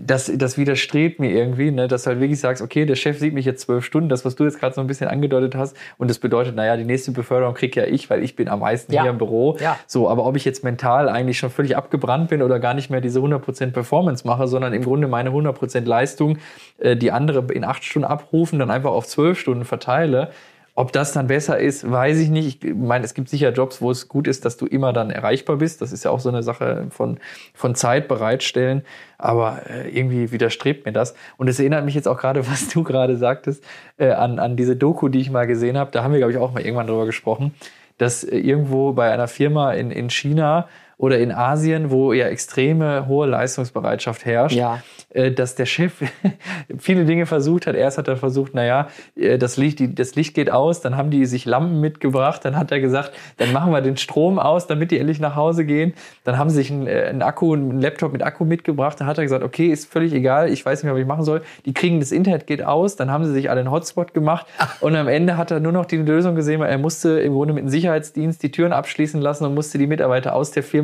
das, 0.07 0.31
das 0.35 0.57
widerstrebt 0.57 1.19
mir 1.19 1.31
irgendwie, 1.31 1.71
ne, 1.71 1.89
dass 1.89 2.05
du 2.05 2.11
halt 2.11 2.21
wirklich 2.21 2.39
sagst, 2.39 2.63
okay, 2.63 2.87
der 2.87 2.95
Chef 2.95 3.19
sieht 3.19 3.35
mich 3.35 3.45
jetzt 3.45 3.63
zwölf 3.63 3.85
Stunden, 3.85 4.09
das, 4.09 4.25
was 4.25 4.37
du 4.37 4.45
jetzt 4.45 4.61
gerade 4.61 4.75
so 4.75 4.81
ein 4.81 4.87
bisschen 4.87 5.09
angedeutet 5.09 5.55
hast, 5.57 5.77
und 5.99 6.09
das 6.09 6.19
bedeutet, 6.19 6.55
naja, 6.55 6.77
die 6.77 6.85
nächste 6.85 7.11
Beförderung 7.11 7.55
krieg 7.55 7.75
ja 7.77 7.85
ich, 7.85 8.09
weil 8.09 8.23
ich 8.23 8.37
bin 8.37 8.49
am 8.49 8.61
meisten 8.61 8.93
Ja. 8.93 9.03
hier 9.03 9.11
im 9.11 9.19
Büro. 9.19 9.57
Ja. 9.61 9.77
So, 9.87 10.09
aber 10.09 10.25
ob 10.27 10.37
ich 10.37 10.45
jetzt 10.45 10.63
mental 10.63 11.09
eigentlich 11.09 11.39
schon 11.39 11.51
völlig 11.51 11.77
abgebrannt 11.77 12.29
bin 12.29 12.43
oder 12.43 12.61
gar 12.61 12.75
nicht 12.75 12.91
mehr 12.91 13.01
diese 13.01 13.19
100% 13.21 13.73
Performance 13.73 14.27
mache, 14.27 14.47
sondern 14.47 14.73
im 14.73 14.83
Grunde 14.83 15.09
meine 15.09 15.31
100% 15.31 15.85
Leistung, 15.85 16.39
äh, 16.79 16.97
die 16.97 17.11
andere 17.11 17.45
in 17.53 17.65
acht 17.65 17.85
Stunden 17.85 18.07
abrufen, 18.07 18.59
dann 18.59 18.71
einfach 18.71 18.91
auf 18.91 19.07
zwölf 19.07 19.39
Stunden 19.39 19.65
verteile, 19.65 20.31
ob 20.77 20.91
das 20.91 21.13
dann 21.13 21.29
besser 21.29 21.59
ist, 21.59 21.89
weiß 21.89 22.19
ich 22.19 22.31
nicht. 22.31 22.65
Ich 22.65 22.75
meine, 22.75 23.05
es 23.05 23.15
gibt 23.15 23.29
sicher 23.29 23.53
Jobs, 23.53 23.81
wo 23.81 23.93
es 23.93 24.09
gut 24.09 24.27
ist, 24.27 24.45
dass 24.45 24.57
du 24.57 24.67
immer 24.67 24.93
dann 24.93 25.11
erreichbar 25.11 25.57
bist. 25.57 25.81
Das 25.81 25.93
ist 25.93 26.05
ja 26.05 26.11
auch 26.11 26.19
so 26.19 26.29
eine 26.29 26.43
Sache 26.43 26.87
von, 26.91 27.21
von 27.55 27.77
Zeit 27.77 28.09
bereitstellen. 28.09 28.83
Aber 29.17 29.63
äh, 29.71 29.89
irgendwie 29.97 30.33
widerstrebt 30.33 30.85
mir 30.85 30.93
das. 30.93 31.15
Und 31.37 31.47
es 31.47 31.61
erinnert 31.61 31.85
mich 31.85 31.95
jetzt 31.95 32.09
auch 32.09 32.19
gerade, 32.19 32.47
was 32.51 32.69
du 32.69 32.83
gerade 32.83 33.17
sagtest, 33.17 33.63
äh, 33.99 34.11
an, 34.11 34.41
an 34.41 34.57
diese 34.57 34.75
Doku, 34.75 35.09
die 35.09 35.21
ich 35.21 35.31
mal 35.31 35.47
gesehen 35.47 35.79
habe. 35.79 35.93
Da 35.93 36.03
haben 36.03 36.13
wir, 36.13 36.19
glaube 36.19 36.33
ich, 36.33 36.39
auch 36.39 36.53
mal 36.53 36.63
irgendwann 36.63 36.89
drüber 36.89 37.07
gesprochen, 37.07 37.55
dass 37.99 38.25
äh, 38.25 38.37
irgendwo 38.37 38.93
bei 38.93 39.13
einer 39.13 39.29
Firma 39.29 39.73
in, 39.75 39.93
in 39.93 40.11
China 40.11 40.67
oder 40.97 41.19
in 41.19 41.33
Asien, 41.33 41.91
wo 41.91 42.13
ja 42.13 42.27
extreme 42.27 43.07
hohe 43.09 43.27
Leistungsbereitschaft 43.27 44.25
herrscht, 44.25 44.57
Ja. 44.57 44.81
äh, 45.11 45.31
dass 45.33 45.55
der 45.55 45.67
Chef 45.67 45.93
viele 46.79 47.05
Dinge 47.05 47.27
versucht 47.27 47.67
hat. 47.67 47.75
Erst 47.77 47.99
hat 47.99 48.09
er 48.09 48.17
versucht, 48.17 48.55
naja, 48.55 48.89
äh, 49.17 49.39
das 49.39 49.57
Licht, 49.57 49.79
die, 49.79 49.95
das 49.95 50.15
Licht 50.15 50.35
geht 50.35 50.51
aus, 50.51 50.81
dann 50.81 50.97
haben 50.97 51.11
die 51.11 51.27
sich 51.27 51.45
Lampen 51.45 51.81
mitgebracht, 51.81 52.45
dann 52.45 52.57
hat 52.57 52.71
er 52.73 52.81
gesagt, 52.81 53.13
dann 53.39 53.53
machen 53.53 53.73
wir 53.73 53.81
den 53.81 53.97
Strom 53.97 54.39
aus, 54.39 54.67
damit 54.67 54.91
die 54.91 54.99
endlich 54.99 55.21
nach 55.21 55.35
Hause 55.37 55.65
gehen. 55.65 55.95
Dann 56.25 56.39
haben 56.39 56.51
sie 56.51 56.57
sich 56.57 56.71
einen, 56.71 56.87
äh, 56.87 57.07
einen 57.09 57.23
Akku, 57.23 57.53
einen 57.55 57.81
Laptop 57.81 58.13
mit 58.13 58.23
Akku 58.23 58.45
mitgebracht, 58.45 59.01
dann 59.01 59.07
hat 59.07 59.19
er 59.19 59.25
gesagt, 59.25 59.45
okay, 59.45 59.69
ist 59.69 59.91
völlig 59.91 60.13
egal, 60.13 60.51
ich 60.53 60.65
weiß 60.65 60.79
nicht 60.81 60.85
mehr, 60.85 60.95
was 60.95 61.01
ich 61.01 61.07
machen 61.07 61.25
soll. 61.25 61.43
Die 61.67 61.75
kriegen 61.75 62.01
das 62.01 62.13
Internet 62.13 62.47
geht 62.47 62.63
aus, 62.65 62.97
dann 62.97 63.11
haben 63.11 63.25
sie 63.25 63.33
sich 63.33 63.51
alle 63.51 63.61
einen 63.61 63.71
Hotspot 63.71 64.15
gemacht 64.15 64.47
und 64.81 64.95
am 64.97 65.09
Ende 65.09 65.37
hat 65.37 65.51
er 65.51 65.61
nur 65.61 65.73
noch 65.73 65.87
die 65.87 65.97
Lösung 65.97 66.35
gesehen, 66.35 66.61
weil 66.61 66.71
er 66.71 66.79
musste 66.79 67.21
im 67.21 67.33
Grunde 67.35 67.55
mit 67.55 67.65
dem 67.65 67.69
Sicherheitsdienst 67.69 68.43
die 68.43 68.51
Türen 68.51 68.73
abschließen 68.73 69.21
lassen 69.21 69.45
und 69.45 69.55
musste 69.55 69.79
die 69.79 69.87
Mitarbeiter 69.87 70.35
aus 70.35 70.51
der 70.51 70.63
Firma 70.63 70.84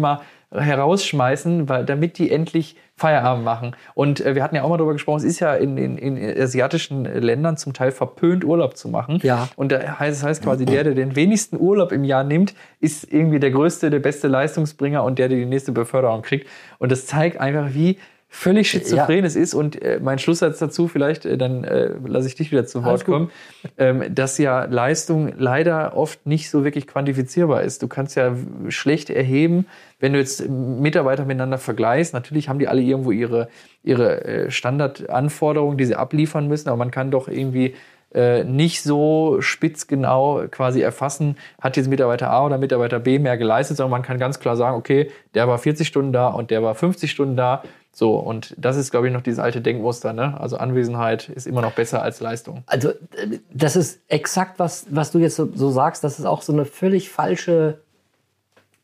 herausschmeißen, 0.52 1.68
weil, 1.68 1.84
damit 1.84 2.18
die 2.18 2.30
endlich 2.30 2.76
Feierabend 2.96 3.44
machen. 3.44 3.76
Und 3.94 4.20
äh, 4.20 4.34
wir 4.34 4.42
hatten 4.42 4.56
ja 4.56 4.62
auch 4.62 4.68
mal 4.68 4.76
darüber 4.76 4.92
gesprochen, 4.92 5.18
es 5.18 5.24
ist 5.24 5.40
ja 5.40 5.54
in, 5.54 5.78
in, 5.78 5.96
in 5.96 6.42
asiatischen 6.42 7.04
Ländern 7.04 7.56
zum 7.56 7.72
Teil 7.72 7.92
verpönt, 7.92 8.44
Urlaub 8.44 8.76
zu 8.76 8.88
machen. 8.88 9.20
Ja. 9.22 9.48
Und 9.56 9.72
da 9.72 9.98
heißt, 9.98 10.20
das 10.20 10.28
heißt 10.28 10.42
quasi, 10.42 10.66
der, 10.66 10.84
der 10.84 10.94
den 10.94 11.16
wenigsten 11.16 11.58
Urlaub 11.58 11.92
im 11.92 12.04
Jahr 12.04 12.24
nimmt, 12.24 12.54
ist 12.80 13.10
irgendwie 13.10 13.40
der 13.40 13.52
größte, 13.52 13.90
der 13.90 14.00
beste 14.00 14.28
Leistungsbringer 14.28 15.02
und 15.04 15.18
der, 15.18 15.28
der 15.28 15.38
die 15.38 15.46
nächste 15.46 15.72
Beförderung 15.72 16.22
kriegt. 16.22 16.48
Und 16.78 16.92
das 16.92 17.06
zeigt 17.06 17.40
einfach, 17.40 17.72
wie 17.72 17.98
völlig 18.32 18.70
schizophren 18.70 19.24
es 19.24 19.34
ist. 19.34 19.54
Und 19.54 19.82
äh, 19.82 19.98
mein 20.00 20.18
Schlusssatz 20.20 20.60
dazu, 20.60 20.86
vielleicht, 20.86 21.26
äh, 21.26 21.36
dann 21.36 21.64
äh, 21.64 21.90
lasse 22.06 22.28
ich 22.28 22.36
dich 22.36 22.52
wieder 22.52 22.64
zu 22.64 22.84
Wort 22.84 23.04
kommen, 23.04 23.30
ähm, 23.76 24.04
dass 24.14 24.38
ja 24.38 24.64
Leistung 24.64 25.32
leider 25.36 25.96
oft 25.96 26.24
nicht 26.26 26.48
so 26.48 26.64
wirklich 26.64 26.86
quantifizierbar 26.86 27.62
ist. 27.62 27.82
Du 27.82 27.88
kannst 27.88 28.16
ja 28.16 28.36
schlecht 28.68 29.10
erheben, 29.10 29.66
wenn 29.98 30.12
du 30.12 30.20
jetzt 30.20 30.48
Mitarbeiter 30.48 31.24
miteinander 31.24 31.58
vergleichst. 31.58 32.14
Natürlich 32.14 32.48
haben 32.48 32.60
die 32.60 32.68
alle 32.68 32.80
irgendwo 32.80 33.10
ihre, 33.10 33.48
ihre 33.82 34.24
äh, 34.24 34.50
Standardanforderungen, 34.50 35.76
die 35.76 35.84
sie 35.84 35.96
abliefern 35.96 36.46
müssen, 36.46 36.68
aber 36.68 36.78
man 36.78 36.92
kann 36.92 37.10
doch 37.10 37.26
irgendwie 37.26 37.74
äh, 38.12 38.42
nicht 38.44 38.82
so 38.82 39.36
spitzgenau 39.40 40.46
quasi 40.50 40.80
erfassen, 40.80 41.36
hat 41.60 41.76
jetzt 41.76 41.88
Mitarbeiter 41.88 42.30
A 42.30 42.44
oder 42.44 42.58
Mitarbeiter 42.58 42.98
B 42.98 43.18
mehr 43.18 43.36
geleistet, 43.36 43.76
sondern 43.76 43.92
man 43.92 44.02
kann 44.02 44.18
ganz 44.18 44.40
klar 44.40 44.56
sagen, 44.56 44.76
okay, 44.76 45.10
der 45.34 45.46
war 45.46 45.58
40 45.58 45.86
Stunden 45.86 46.12
da 46.12 46.28
und 46.28 46.50
der 46.50 46.62
war 46.62 46.74
50 46.74 47.10
Stunden 47.10 47.36
da. 47.36 47.62
So, 47.92 48.16
und 48.16 48.54
das 48.56 48.76
ist, 48.76 48.90
glaube 48.90 49.08
ich, 49.08 49.12
noch 49.12 49.20
dieses 49.20 49.40
alte 49.40 49.60
Denkmuster. 49.60 50.12
Ne? 50.12 50.40
Also 50.40 50.56
Anwesenheit 50.56 51.28
ist 51.28 51.46
immer 51.46 51.60
noch 51.60 51.72
besser 51.72 52.02
als 52.02 52.20
Leistung. 52.20 52.62
Also, 52.66 52.90
äh, 52.90 53.38
das 53.52 53.76
ist 53.76 54.00
exakt, 54.08 54.58
was, 54.58 54.86
was 54.90 55.10
du 55.10 55.18
jetzt 55.18 55.36
so, 55.36 55.48
so 55.54 55.70
sagst. 55.70 56.04
Das 56.04 56.18
ist 56.18 56.24
auch 56.24 56.42
so 56.42 56.52
eine 56.52 56.64
völlig 56.64 57.10
falsche 57.10 57.78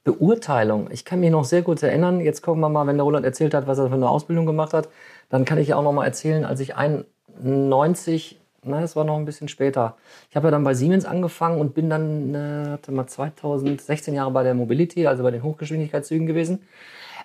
Beurteilung. 0.05 0.89
Ich 0.91 1.05
kann 1.05 1.21
mich 1.21 1.31
noch 1.31 1.45
sehr 1.45 1.63
gut 1.63 1.83
erinnern. 1.83 2.21
Jetzt 2.21 2.43
gucken 2.43 2.61
wir 2.61 2.69
mal, 2.69 2.87
wenn 2.87 2.97
der 2.97 3.05
Roland 3.05 3.25
erzählt 3.25 3.55
hat, 3.55 3.67
was 3.67 3.79
er 3.79 3.89
für 3.89 3.95
eine 3.95 4.09
Ausbildung 4.09 4.47
gemacht 4.47 4.73
hat. 4.73 4.89
Dann 5.29 5.45
kann 5.45 5.59
ich 5.59 5.69
ja 5.69 5.77
auch 5.77 5.83
noch 5.83 5.93
mal 5.93 6.05
erzählen, 6.05 6.45
als 6.45 6.61
ich 6.61 6.77
91, 6.77 8.39
na, 8.63 8.81
das 8.81 8.97
war 8.97 9.05
noch 9.05 9.17
ein 9.17 9.25
bisschen 9.25 9.49
später. 9.49 9.97
Ich 10.31 10.37
habe 10.37 10.49
ja 10.49 10.51
dann 10.51 10.65
bei 10.65 10.75
Siemens 10.75 11.05
angefangen 11.05 11.61
und 11.61 11.75
bin 11.75 11.91
dann, 11.91 12.35
äh, 12.35 12.71
warte 12.71 12.93
mal, 12.93 13.07
2016 13.07 14.15
Jahre 14.15 14.31
bei 14.31 14.43
der 14.43 14.55
Mobility, 14.55 15.07
also 15.07 15.23
bei 15.23 15.31
den 15.31 15.43
Hochgeschwindigkeitszügen 15.43 16.27
gewesen. 16.27 16.61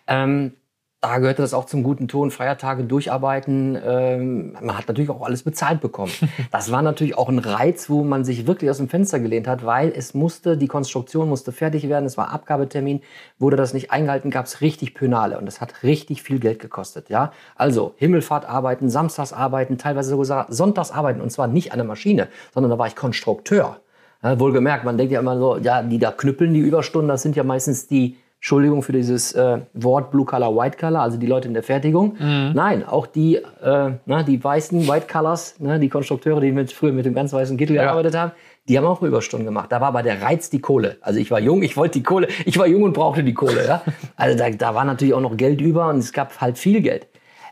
Ähm, 0.08 0.54
da 1.01 1.17
gehörte 1.17 1.41
das 1.41 1.55
auch 1.55 1.65
zum 1.65 1.81
guten 1.81 2.08
Ton, 2.08 2.29
Feiertage 2.29 2.84
durcharbeiten. 2.84 3.75
Ähm, 3.84 4.53
man 4.62 4.77
hat 4.77 4.88
natürlich 4.88 5.10
auch 5.10 5.24
alles 5.24 5.41
bezahlt 5.41 5.81
bekommen. 5.81 6.12
Das 6.51 6.72
war 6.72 6.81
natürlich 6.81 7.17
auch 7.17 7.29
ein 7.29 7.39
Reiz, 7.39 7.89
wo 7.89 8.03
man 8.03 8.24
sich 8.24 8.46
wirklich 8.46 8.70
aus 8.70 8.77
dem 8.77 8.89
Fenster 8.89 9.20
gelehnt 9.20 9.48
hat, 9.48 9.65
weil 9.65 9.91
es 9.96 10.13
musste, 10.13 10.58
die 10.58 10.67
Konstruktion 10.67 11.27
musste 11.29 11.51
fertig 11.51 11.89
werden, 11.89 12.05
es 12.05 12.17
war 12.17 12.31
Abgabetermin, 12.31 13.01
wurde 13.39 13.58
das 13.58 13.74
nicht 13.74 13.89
eingehalten, 13.89 14.29
gab 14.29 14.46
es 14.46 14.62
richtig 14.62 14.93
Pönale 14.93 15.39
und 15.39 15.46
das 15.46 15.60
hat 15.60 15.81
richtig 15.84 16.22
viel 16.22 16.39
Geld 16.39 16.60
gekostet. 16.60 17.10
Ja? 17.10 17.31
Also 17.55 17.93
Himmelfahrt 17.98 18.48
arbeiten, 18.48 18.89
Samstags 18.89 19.34
arbeiten, 19.34 19.77
teilweise 19.77 20.10
sogar 20.10 20.46
Sonntags 20.50 20.91
arbeiten 20.91 21.22
und 21.22 21.31
zwar 21.31 21.48
nicht 21.48 21.72
an 21.72 21.79
der 21.79 21.88
Maschine, 21.88 22.27
sondern 22.53 22.70
da 22.70 22.77
war 22.77 22.88
ich 22.88 22.96
Konstrukteur. 22.96 23.79
Ja, 24.24 24.39
wohlgemerkt, 24.39 24.84
man 24.84 24.98
denkt 24.98 25.12
ja 25.12 25.20
immer 25.20 25.38
so, 25.38 25.58
ja, 25.58 25.81
die 25.81 25.98
da 25.98 26.12
knüppeln 26.12 26.53
die 26.53 26.60
Überstunden, 26.60 27.08
das 27.08 27.24
sind 27.24 27.36
ja 27.36 27.43
meistens 27.43 27.88
die, 27.88 28.17
Entschuldigung 28.41 28.81
für 28.81 28.91
dieses 28.91 29.33
äh, 29.33 29.60
Wort 29.75 30.10
Blue 30.10 30.25
Color, 30.25 30.57
White 30.57 30.75
Color, 30.79 31.00
also 31.00 31.17
die 31.17 31.27
Leute 31.27 31.48
in 31.48 31.53
der 31.53 31.62
Fertigung. 31.62 32.15
Nein, 32.55 32.83
auch 32.83 33.05
die, 33.05 33.36
äh, 33.36 33.91
na, 34.07 34.24
die 34.24 34.43
weißen 34.43 34.88
White 34.88 35.05
Colors, 35.12 35.60
ne, 35.60 35.79
die 35.79 35.89
Konstrukteure, 35.89 36.41
die 36.41 36.51
mit, 36.51 36.74
früher 36.74 36.91
mit 36.91 37.05
dem 37.05 37.13
ganz 37.13 37.31
weißen 37.33 37.55
Kittel 37.55 37.75
gearbeitet 37.75 38.15
haben, 38.15 38.31
die 38.67 38.79
haben 38.79 38.86
auch 38.86 39.03
Überstunden 39.03 39.45
gemacht. 39.45 39.71
Da 39.71 39.79
war 39.79 39.89
aber 39.89 40.01
der 40.01 40.24
Reiz 40.24 40.50
die 40.50 40.60
Kohle. 40.60 40.98
Also 41.01 41.19
ich 41.19 41.29
war 41.29 41.39
jung, 41.39 41.62
ich 41.62 41.77
wollte 41.77 42.00
die 42.00 42.03
Kohle, 42.03 42.29
ich 42.45 42.57
war 42.57 42.65
jung 42.65 42.81
und 42.81 42.93
brauchte 42.93 43.24
die 43.24 43.36
Kohle. 43.36 43.63
Ja? 43.67 43.83
Also 44.15 44.36
da, 44.36 44.50
da 44.50 44.74
war 44.74 44.86
natürlich 44.86 45.13
auch 45.13 45.21
noch 45.21 45.38
Geld 45.38 45.62
über 45.62 45.88
und 45.89 46.00
es 46.00 46.12
gab 46.12 46.41
halt 46.41 46.57
viel 46.57 46.81
Geld. 46.81 47.05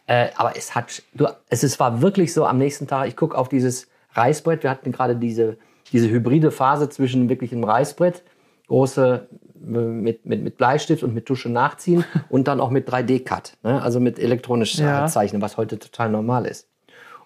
Äh, 0.07 0.29
aber 0.37 0.53
es 0.57 0.73
hat, 0.73 1.03
du, 1.13 1.27
es 1.49 1.63
ist, 1.63 1.79
war 1.79 2.01
wirklich 2.01 2.33
so 2.33 2.47
am 2.47 2.57
nächsten 2.57 2.87
Tag, 2.87 3.07
ich 3.07 3.15
gucke 3.15 3.37
auf 3.37 3.47
dieses 3.47 3.87
Reißbrett, 4.13 4.63
wir 4.63 4.71
hatten 4.71 4.91
gerade 4.91 5.15
diese, 5.15 5.57
diese 5.91 6.09
hybride 6.09 6.49
Phase 6.49 6.89
zwischen 6.89 7.29
wirklich 7.29 7.51
einem 7.51 7.63
Reißbrett, 7.63 8.23
große 8.67 9.27
mit, 9.61 10.25
mit, 10.25 10.43
mit 10.43 10.57
Bleistift 10.57 11.03
und 11.03 11.13
mit 11.13 11.25
Tusche 11.25 11.49
nachziehen 11.49 12.03
und 12.29 12.47
dann 12.47 12.59
auch 12.59 12.69
mit 12.69 12.89
3D-Cut, 12.89 13.57
ne? 13.63 13.81
also 13.81 13.99
mit 13.99 14.19
elektronisch 14.19 14.77
Ja. 14.77 15.07
zeichnen, 15.07 15.41
was 15.41 15.57
heute 15.57 15.79
total 15.79 16.09
normal 16.09 16.45
ist. 16.45 16.67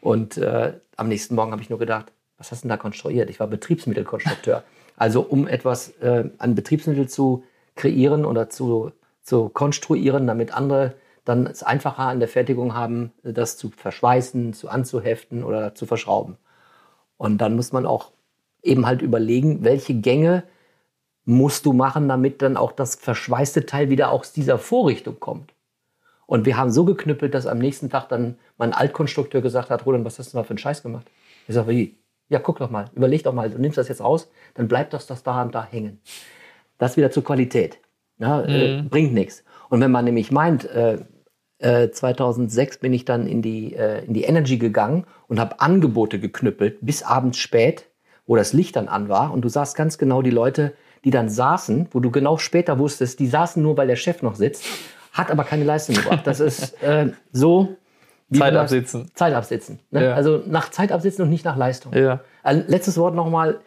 Und 0.02 0.38
äh, 0.38 0.74
am 0.98 1.08
nächsten 1.08 1.36
Morgen 1.36 1.52
habe 1.52 1.62
ich 1.62 1.70
nur 1.70 1.80
gedacht, 1.80 2.12
was 2.38 2.52
hast 2.52 2.64
du 2.64 2.68
denn 2.68 2.70
da 2.70 2.78
konstruiert? 2.78 3.30
Ich 3.30 3.40
war 3.40 3.48
Betriebsmittelkonstrukteur. 3.48 4.64
Also 4.98 5.22
um 5.22 5.48
etwas 5.48 5.90
äh, 6.02 6.30
an 6.38 6.56
Betriebsmittel 6.56 7.08
zu 7.08 7.44
kreieren 7.76 8.26
oder 8.26 8.50
zu, 8.50 8.92
zu 9.22 9.50
konstruieren, 9.50 10.28
damit 10.28 10.54
andere 10.54 10.94
dann 11.26 11.48
es 11.48 11.64
einfacher 11.64 12.04
an 12.04 12.20
der 12.20 12.28
Fertigung 12.28 12.74
haben, 12.74 13.12
das 13.24 13.58
zu 13.58 13.70
verschweißen, 13.70 14.54
zu 14.54 14.68
anzuheften 14.70 15.44
oder 15.44 15.74
zu 15.74 15.86
verschrauben. 15.86 16.38
Und 17.18 17.38
dann 17.38 17.56
muss 17.56 17.72
man 17.72 17.86
auch 17.86 18.12
eben 18.62 18.86
halt 18.86 19.02
überlegen, 19.02 19.64
welche 19.64 19.94
Gänge 19.94 20.44
musst 21.26 21.66
du 21.66 21.74
machen, 21.74 22.08
damit 22.08 22.42
dann 22.42 22.58
auch 22.58 22.72
das 22.72 22.96
verschweißte 22.96 23.66
Teil 23.66 23.90
wieder 23.90 24.12
aus 24.12 24.34
dieser 24.34 24.58
Vorrichtung 24.58 25.20
kommt. 25.20 25.54
Und 26.26 26.46
wir 26.46 26.58
haben 26.58 26.72
so 26.72 26.86
geknüppelt, 26.86 27.34
dass 27.34 27.48
am 27.48 27.60
nächsten 27.60 27.90
Tag 27.90 28.10
dann 28.10 28.38
mein 28.58 28.74
Altkonstrukteur 28.74 29.42
gesagt 29.42 29.70
hat, 29.70 29.86
Roland, 29.86 30.06
was 30.06 30.20
hast 30.20 30.34
du 30.34 30.38
mal 30.38 30.44
für 30.44 30.52
einen 30.52 30.58
Scheiß 30.58 30.84
gemacht? 30.84 31.06
Ich 31.48 31.56
sage, 31.56 31.70
wie? 31.70 31.96
Ja, 32.30 32.40
guck 32.40 32.60
doch 32.60 32.70
mal, 32.70 32.90
überleg 32.96 33.24
doch 33.24 33.34
mal, 33.34 33.50
du 33.50 33.60
nimmst 33.60 33.78
das 33.78 33.90
jetzt 33.90 34.02
raus, 34.02 34.32
dann 34.56 34.68
bleibt 34.68 34.94
das, 34.94 35.06
das 35.08 35.24
da 35.24 35.42
und 35.44 35.54
da 35.54 35.66
hängen. 35.66 36.00
Das 36.78 36.98
wieder 36.98 37.12
zur 37.12 37.24
Qualität. 37.24 37.78
Ja, 38.18 38.42
äh, 38.44 38.82
bringt 38.82 39.14
nichts. 39.14 39.44
Und 39.70 39.82
wenn 39.82 39.92
man 39.92 40.06
nämlich 40.06 40.32
meint, 40.32 40.66
äh, 40.66 41.00
äh, 41.60 41.92
2006 41.92 42.78
bin 42.78 42.94
ich 42.94 43.06
dann 43.06 43.28
in 43.28 43.42
die, 43.42 43.76
äh, 43.76 44.06
in 44.06 44.14
die 44.14 44.24
Energy 44.24 44.58
gegangen 44.58 45.06
und 45.28 45.40
habe 45.40 45.60
Angebote 45.60 46.20
geknüppelt 46.20 46.78
bis 46.82 47.04
abends 47.04 47.38
spät, 47.38 47.90
wo 48.26 48.36
das 48.36 48.54
Licht 48.54 48.76
dann 48.76 48.88
an 48.88 49.10
war. 49.10 49.34
Und 49.34 49.42
du 49.42 49.50
sahst 49.50 49.76
ganz 49.76 49.98
genau 49.98 50.22
die 50.22 50.30
Leute, 50.30 50.74
die 51.04 51.12
dann 51.12 51.30
saßen, 51.30 51.90
wo 51.92 52.00
du 52.00 52.12
genau 52.12 52.38
später 52.38 52.80
wusstest, 52.80 53.20
die 53.20 53.28
saßen 53.28 53.62
nur, 53.62 53.78
weil 53.78 53.88
der 53.88 53.96
Chef 53.96 54.22
noch 54.22 54.36
sitzt, 54.36 54.64
hat 55.12 55.30
aber 55.32 55.44
keine 55.44 55.64
Leistung 55.64 55.96
gebracht. 55.96 56.26
Das 56.26 56.40
ist 56.40 56.74
äh, 56.84 57.12
so. 57.32 57.76
wie 58.30 58.40
Zeit 58.40 58.56
absitzen. 58.56 59.12
Zeit 59.14 59.34
absitzen. 59.34 59.80
Ne? 59.92 60.06
Ja. 60.06 60.14
Also 60.14 60.42
nach 60.48 60.70
Zeit 60.72 60.92
absitzen 60.92 61.24
und 61.24 61.30
nicht 61.30 61.46
nach 61.46 61.58
Leistung. 61.58 61.94
Ja. 61.94 62.22
Äh, 62.44 62.64
letztes 62.68 62.98
Wort 62.98 63.14
nochmal, 63.16 63.60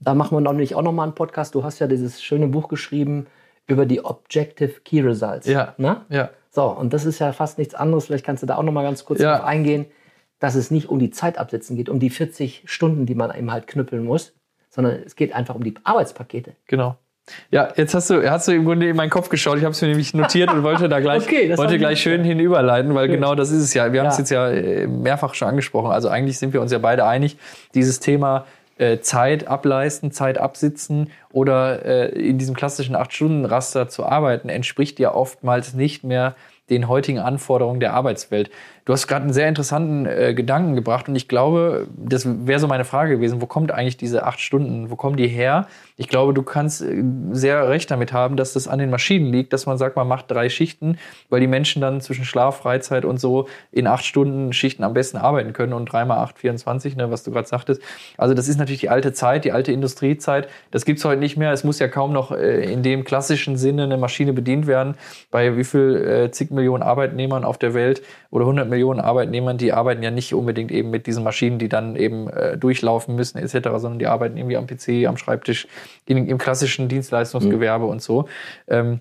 da 0.00 0.14
machen 0.14 0.36
wir 0.36 0.40
nämlich 0.40 0.74
auch 0.74 0.82
nochmal 0.82 1.04
einen 1.04 1.14
Podcast. 1.14 1.54
Du 1.54 1.62
hast 1.64 1.78
ja 1.78 1.86
dieses 1.86 2.22
schöne 2.22 2.48
Buch 2.48 2.68
geschrieben 2.68 3.26
über 3.66 3.86
die 3.86 4.04
Objective 4.04 4.80
Key 4.84 5.00
Results. 5.00 5.46
Ja. 5.46 5.74
Ne? 5.76 6.00
Ja. 6.08 6.30
So, 6.50 6.64
und 6.64 6.92
das 6.92 7.04
ist 7.04 7.20
ja 7.20 7.32
fast 7.32 7.58
nichts 7.58 7.74
anderes. 7.74 8.06
Vielleicht 8.06 8.24
kannst 8.26 8.42
du 8.42 8.46
da 8.46 8.56
auch 8.56 8.62
nochmal 8.64 8.82
ganz 8.84 9.04
kurz 9.04 9.20
Ja. 9.20 9.36
drauf 9.36 9.46
eingehen, 9.46 9.86
dass 10.40 10.54
es 10.56 10.70
nicht 10.70 10.88
um 10.88 10.98
die 10.98 11.10
Zeit 11.10 11.38
absitzen 11.38 11.76
geht, 11.76 11.88
um 11.88 12.00
die 12.00 12.10
40 12.10 12.62
Stunden, 12.64 13.06
die 13.06 13.14
man 13.14 13.32
eben 13.36 13.52
halt 13.52 13.66
knüppeln 13.66 14.02
muss, 14.02 14.32
sondern 14.70 15.02
es 15.04 15.16
geht 15.16 15.34
einfach 15.34 15.54
um 15.54 15.64
die 15.64 15.74
Arbeitspakete. 15.84 16.54
Genau. 16.66 16.96
Ja, 17.50 17.68
jetzt 17.76 17.94
hast 17.94 18.10
du, 18.10 18.28
hast 18.28 18.48
du 18.48 18.52
im 18.52 18.64
Grunde 18.64 18.88
in 18.88 18.96
meinen 18.96 19.10
Kopf 19.10 19.28
geschaut. 19.28 19.58
Ich 19.58 19.64
habe 19.64 19.72
es 19.72 19.80
mir 19.80 19.88
nämlich 19.88 20.14
notiert 20.14 20.52
und 20.52 20.62
wollte 20.62 20.88
da 20.88 20.98
gleich, 21.00 21.22
Okay, 21.26 21.56
wollte 21.56 21.78
gleich 21.78 22.00
schön 22.00 22.24
hinüberleiten, 22.24 22.94
weil 22.94 23.08
genau 23.08 23.34
das 23.34 23.50
ist 23.50 23.62
es 23.62 23.74
ja. 23.74 23.92
Wir 23.92 24.00
haben 24.00 24.08
es 24.08 24.16
Ja. 24.16 24.20
jetzt 24.20 24.30
ja 24.30 24.48
äh, 24.48 24.86
mehrfach 24.86 25.34
schon 25.34 25.48
angesprochen. 25.48 25.92
Also 25.92 26.08
eigentlich 26.08 26.38
sind 26.38 26.52
wir 26.52 26.60
uns 26.60 26.72
ja 26.72 26.78
beide 26.78 27.04
einig, 27.04 27.36
dieses 27.74 28.00
Thema 28.00 28.46
äh, 28.78 28.98
Zeit 29.00 29.46
ableisten, 29.46 30.10
Zeit 30.10 30.38
absitzen 30.38 31.10
oder 31.32 31.84
äh, 31.84 32.08
in 32.08 32.38
diesem 32.38 32.56
klassischen 32.56 32.96
Acht-Stunden-Raster 32.96 33.88
zu 33.88 34.04
arbeiten, 34.06 34.48
entspricht 34.48 34.98
ja 34.98 35.14
oftmals 35.14 35.74
nicht 35.74 36.02
mehr 36.02 36.34
den 36.70 36.88
heutigen 36.88 37.18
Anforderungen 37.18 37.80
der 37.80 37.92
Arbeitswelt. 37.94 38.50
Du 38.90 38.94
hast 38.94 39.06
gerade 39.06 39.22
einen 39.22 39.32
sehr 39.32 39.48
interessanten 39.48 40.04
äh, 40.04 40.34
Gedanken 40.34 40.74
gebracht 40.74 41.08
und 41.08 41.14
ich 41.14 41.28
glaube, 41.28 41.86
das 41.96 42.26
wäre 42.26 42.58
so 42.58 42.66
meine 42.66 42.84
Frage 42.84 43.14
gewesen, 43.14 43.40
wo 43.40 43.46
kommt 43.46 43.70
eigentlich 43.70 43.96
diese 43.96 44.24
acht 44.26 44.40
Stunden, 44.40 44.90
wo 44.90 44.96
kommen 44.96 45.16
die 45.16 45.28
her? 45.28 45.68
Ich 45.96 46.08
glaube, 46.08 46.34
du 46.34 46.42
kannst 46.42 46.82
äh, 46.82 47.00
sehr 47.30 47.68
recht 47.68 47.88
damit 47.92 48.12
haben, 48.12 48.34
dass 48.34 48.52
das 48.52 48.66
an 48.66 48.80
den 48.80 48.90
Maschinen 48.90 49.32
liegt, 49.32 49.52
dass 49.52 49.64
man 49.64 49.78
sagt, 49.78 49.94
man 49.94 50.08
macht 50.08 50.28
drei 50.28 50.48
Schichten, 50.48 50.98
weil 51.28 51.38
die 51.38 51.46
Menschen 51.46 51.80
dann 51.80 52.00
zwischen 52.00 52.24
Schlaf, 52.24 52.56
Freizeit 52.56 53.04
und 53.04 53.20
so 53.20 53.46
in 53.70 53.86
acht 53.86 54.04
Stunden 54.04 54.52
Schichten 54.52 54.82
am 54.82 54.92
besten 54.92 55.18
arbeiten 55.18 55.52
können 55.52 55.72
und 55.72 55.86
dreimal 55.86 56.18
acht, 56.18 56.40
24, 56.40 56.96
ne, 56.96 57.12
was 57.12 57.22
du 57.22 57.30
gerade 57.30 57.46
sagtest. 57.46 57.80
Also 58.18 58.34
das 58.34 58.48
ist 58.48 58.58
natürlich 58.58 58.80
die 58.80 58.88
alte 58.88 59.12
Zeit, 59.12 59.44
die 59.44 59.52
alte 59.52 59.70
Industriezeit. 59.70 60.48
Das 60.72 60.84
gibt's 60.84 61.04
heute 61.04 61.20
nicht 61.20 61.36
mehr. 61.36 61.52
Es 61.52 61.62
muss 61.62 61.78
ja 61.78 61.86
kaum 61.86 62.12
noch 62.12 62.32
äh, 62.32 62.72
in 62.72 62.82
dem 62.82 63.04
klassischen 63.04 63.56
Sinne 63.56 63.84
eine 63.84 63.98
Maschine 63.98 64.32
bedient 64.32 64.66
werden. 64.66 64.96
Bei 65.30 65.56
wie 65.56 65.62
viel 65.62 66.24
äh, 66.26 66.30
zig 66.32 66.50
Millionen 66.50 66.82
Arbeitnehmern 66.82 67.44
auf 67.44 67.56
der 67.56 67.72
Welt 67.72 68.02
oder 68.32 68.46
100 68.46 68.68
Millionen 68.68 68.79
Arbeitnehmern, 68.84 69.58
die 69.58 69.72
arbeiten 69.72 70.02
ja 70.02 70.10
nicht 70.10 70.34
unbedingt 70.34 70.70
eben 70.70 70.90
mit 70.90 71.06
diesen 71.06 71.22
Maschinen, 71.22 71.58
die 71.58 71.68
dann 71.68 71.96
eben 71.96 72.28
äh, 72.28 72.56
durchlaufen 72.56 73.14
müssen 73.14 73.38
etc., 73.38 73.68
sondern 73.76 73.98
die 73.98 74.06
arbeiten 74.06 74.36
irgendwie 74.36 74.56
am 74.56 74.66
PC, 74.66 75.06
am 75.06 75.16
Schreibtisch, 75.16 75.68
in, 76.06 76.26
im 76.26 76.38
klassischen 76.38 76.88
Dienstleistungsgewerbe 76.88 77.84
mhm. 77.84 77.90
und 77.90 78.02
so. 78.02 78.28
Ähm, 78.68 79.00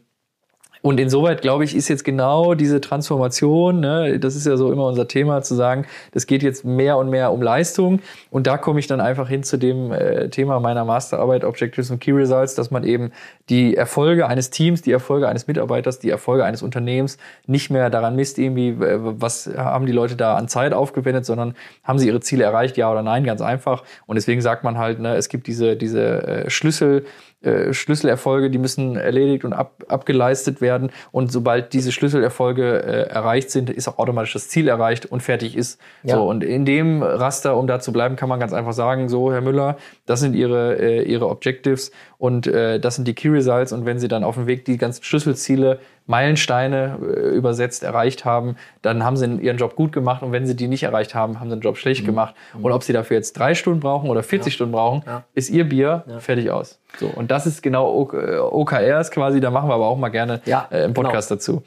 und 0.82 1.00
insoweit, 1.00 1.42
glaube 1.42 1.66
ich, 1.66 1.76
ist 1.76 1.90
jetzt 1.90 2.06
genau 2.06 2.54
diese 2.54 2.80
Transformation, 2.80 3.82
ne, 3.82 4.18
das 4.20 4.36
ist 4.36 4.46
ja 4.46 4.56
so 4.56 4.72
immer 4.72 4.86
unser 4.86 5.08
Thema, 5.08 5.42
zu 5.42 5.56
sagen, 5.56 5.86
das 6.14 6.26
geht 6.26 6.42
jetzt 6.42 6.64
mehr 6.64 6.98
und 6.98 7.10
mehr 7.10 7.34
um 7.34 7.42
Leistung. 7.42 8.00
Und 8.30 8.48
da 8.48 8.58
komme 8.58 8.80
ich 8.80 8.88
dann 8.88 9.02
einfach 9.02 9.28
hin 9.28 9.44
zu 9.44 9.58
dem 9.58 9.92
äh, 9.92 10.30
Thema 10.30 10.60
meiner 10.62 10.86
Masterarbeit 10.86 11.44
Objectives 11.44 11.92
und 11.92 12.00
Key 12.00 12.12
Results, 12.12 12.56
dass 12.56 12.72
man 12.72 12.86
eben 12.86 13.12
die 13.50 13.76
Erfolge 13.76 14.28
eines 14.28 14.52
Teams, 14.52 14.82
die 14.82 14.92
Erfolge 14.92 15.28
eines 15.28 15.48
Mitarbeiters, 15.48 16.00
die 16.00 16.10
Erfolge 16.10 16.46
eines 16.46 16.62
Unternehmens 16.62 17.18
nicht 17.46 17.70
mehr 17.70 17.90
daran 17.90 18.16
misst, 18.16 18.38
irgendwie, 18.38 18.70
äh, 18.70 19.00
was 19.00 19.50
haben 19.58 19.86
die 19.86 19.92
Leute 19.92 20.16
da 20.16 20.36
an 20.36 20.48
Zeit 20.48 20.74
aufgewendet, 20.74 21.26
sondern 21.26 21.56
haben 21.84 22.00
sie 22.00 22.08
ihre 22.08 22.22
Ziele 22.22 22.46
erreicht, 22.46 22.78
ja 22.78 22.90
oder 22.90 23.04
nein, 23.04 23.26
ganz 23.26 23.42
einfach. 23.42 23.84
Und 24.06 24.16
deswegen 24.16 24.40
sagt 24.40 24.64
man 24.64 24.78
halt, 24.78 25.00
ne, 25.00 25.16
es 25.16 25.28
gibt 25.28 25.48
diese, 25.48 25.76
diese 25.76 26.24
äh, 26.24 26.50
Schlüssel, 26.50 27.06
äh, 27.42 27.74
Schlüsselerfolge, 27.74 28.50
die 28.50 28.58
müssen 28.58 28.98
erledigt 28.98 29.46
und 29.46 29.54
ab, 29.54 29.84
abgeleistet 29.88 30.60
werden. 30.60 30.92
Und 31.12 31.32
sobald 31.32 31.72
diese 31.72 31.94
Schlüsselerfolge 31.94 32.84
äh, 32.84 33.10
erreicht 33.10 33.50
sind, 33.50 33.70
ist 33.70 33.88
auch 33.88 33.98
automatisch 33.98 34.34
das 34.34 34.50
Ziel 34.50 34.68
erreicht 34.68 35.06
und 35.06 35.24
fertig 35.24 35.56
ist. 35.56 35.80
Ja. 36.04 36.16
So, 36.16 36.28
und 36.28 36.44
in 36.44 36.66
dem 36.66 37.02
Raster, 37.02 37.56
um 37.56 37.66
da 37.66 37.80
zu 37.80 37.94
bleiben, 37.94 38.18
kann 38.18 38.28
man 38.28 38.42
ganz 38.42 38.52
einfach 38.52 38.74
sagen, 38.74 39.08
so, 39.08 39.32
Herr 39.32 39.40
Müller, 39.40 39.78
das 40.06 40.20
sind 40.20 40.36
Ihre, 40.36 40.78
äh, 40.80 41.04
Ihre 41.04 41.30
Objectives 41.30 41.92
und 42.18 42.46
äh, 42.46 42.78
das 42.78 42.96
sind 42.96 43.08
die 43.08 43.16
Key 43.16 43.30
Results. 43.30 43.72
Und 43.72 43.86
wenn 43.86 44.00
Sie 44.00 44.10
dann 44.10 44.26
auf 44.26 44.36
dem 44.36 44.46
Weg 44.46 44.66
die 44.66 44.78
ganzen 44.78 45.04
Schlüsselziele 45.04 45.80
Meilensteine 46.10 46.98
äh, 47.02 47.36
übersetzt 47.36 47.84
erreicht 47.84 48.26
haben, 48.26 48.56
dann 48.82 49.04
haben 49.04 49.16
sie 49.16 49.26
ihren 49.26 49.58
Job 49.58 49.76
gut 49.76 49.92
gemacht 49.92 50.24
und 50.24 50.32
wenn 50.32 50.48
sie 50.48 50.56
die 50.56 50.68
nicht 50.68 50.84
erreicht 50.84 51.14
haben, 51.14 51.40
haben 51.40 51.50
sie 51.50 51.56
den 51.58 51.62
Job 51.62 51.78
schlecht 51.78 52.02
mhm. 52.02 52.08
gemacht. 52.08 52.36
Mhm. 52.54 52.66
Und 52.66 52.72
ob 52.72 52.84
sie 52.84 52.94
dafür 52.94 53.18
jetzt 53.18 53.38
drei 53.38 53.54
Stunden 53.54 53.80
brauchen 53.80 54.10
oder 54.10 54.24
40 54.24 54.52
ja. 54.52 54.56
Stunden 54.56 54.72
brauchen, 54.72 55.04
ja. 55.06 55.24
ist 55.36 55.52
ihr 55.52 55.70
Bier 55.70 56.04
ja. 56.08 56.20
fertig 56.20 56.50
aus. 56.50 56.80
So 56.98 57.08
und 57.08 57.30
das 57.30 57.46
ist 57.46 57.62
genau 57.62 58.10
OKRs 58.52 59.12
quasi. 59.12 59.40
Da 59.40 59.52
machen 59.52 59.70
wir 59.70 59.76
aber 59.76 59.86
auch 59.86 59.98
mal 59.98 60.10
gerne 60.10 60.42
äh, 60.46 60.54
einen 60.54 60.94
genau. 60.94 61.10
Podcast 61.10 61.30
genau. 61.30 61.38
dazu. 61.38 61.64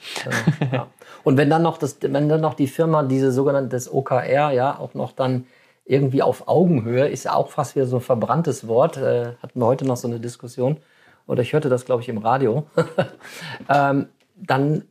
Und 1.24 1.36
wenn 1.36 1.48
dann 1.48 1.62
noch 1.62 1.78
das, 1.78 1.98
wenn 2.00 2.28
dann 2.28 2.40
noch 2.40 2.54
die 2.54 2.66
Firma 2.66 3.04
diese 3.04 3.30
sogenannte 3.30 3.78
OKR 3.92 4.50
ja 4.50 4.76
auch 4.76 4.94
noch 4.94 5.12
dann 5.12 5.46
irgendwie 5.84 6.20
auf 6.20 6.48
Augenhöhe 6.48 7.06
ist 7.06 7.24
ja 7.24 7.34
auch 7.34 7.50
fast 7.50 7.76
wieder 7.76 7.86
so 7.86 7.98
ein 7.98 8.02
verbranntes 8.02 8.66
Wort. 8.66 8.96
Äh, 8.96 9.34
hatten 9.40 9.60
wir 9.60 9.66
heute 9.66 9.86
noch 9.86 9.96
so 9.96 10.08
eine 10.08 10.18
Diskussion 10.18 10.78
oder 11.28 11.42
ich 11.42 11.52
hörte 11.52 11.68
das, 11.68 11.84
glaube 11.84 12.02
ich, 12.02 12.08
im 12.08 12.18
Radio. 12.18 12.64
ähm, 13.68 14.08
dann 14.46 14.84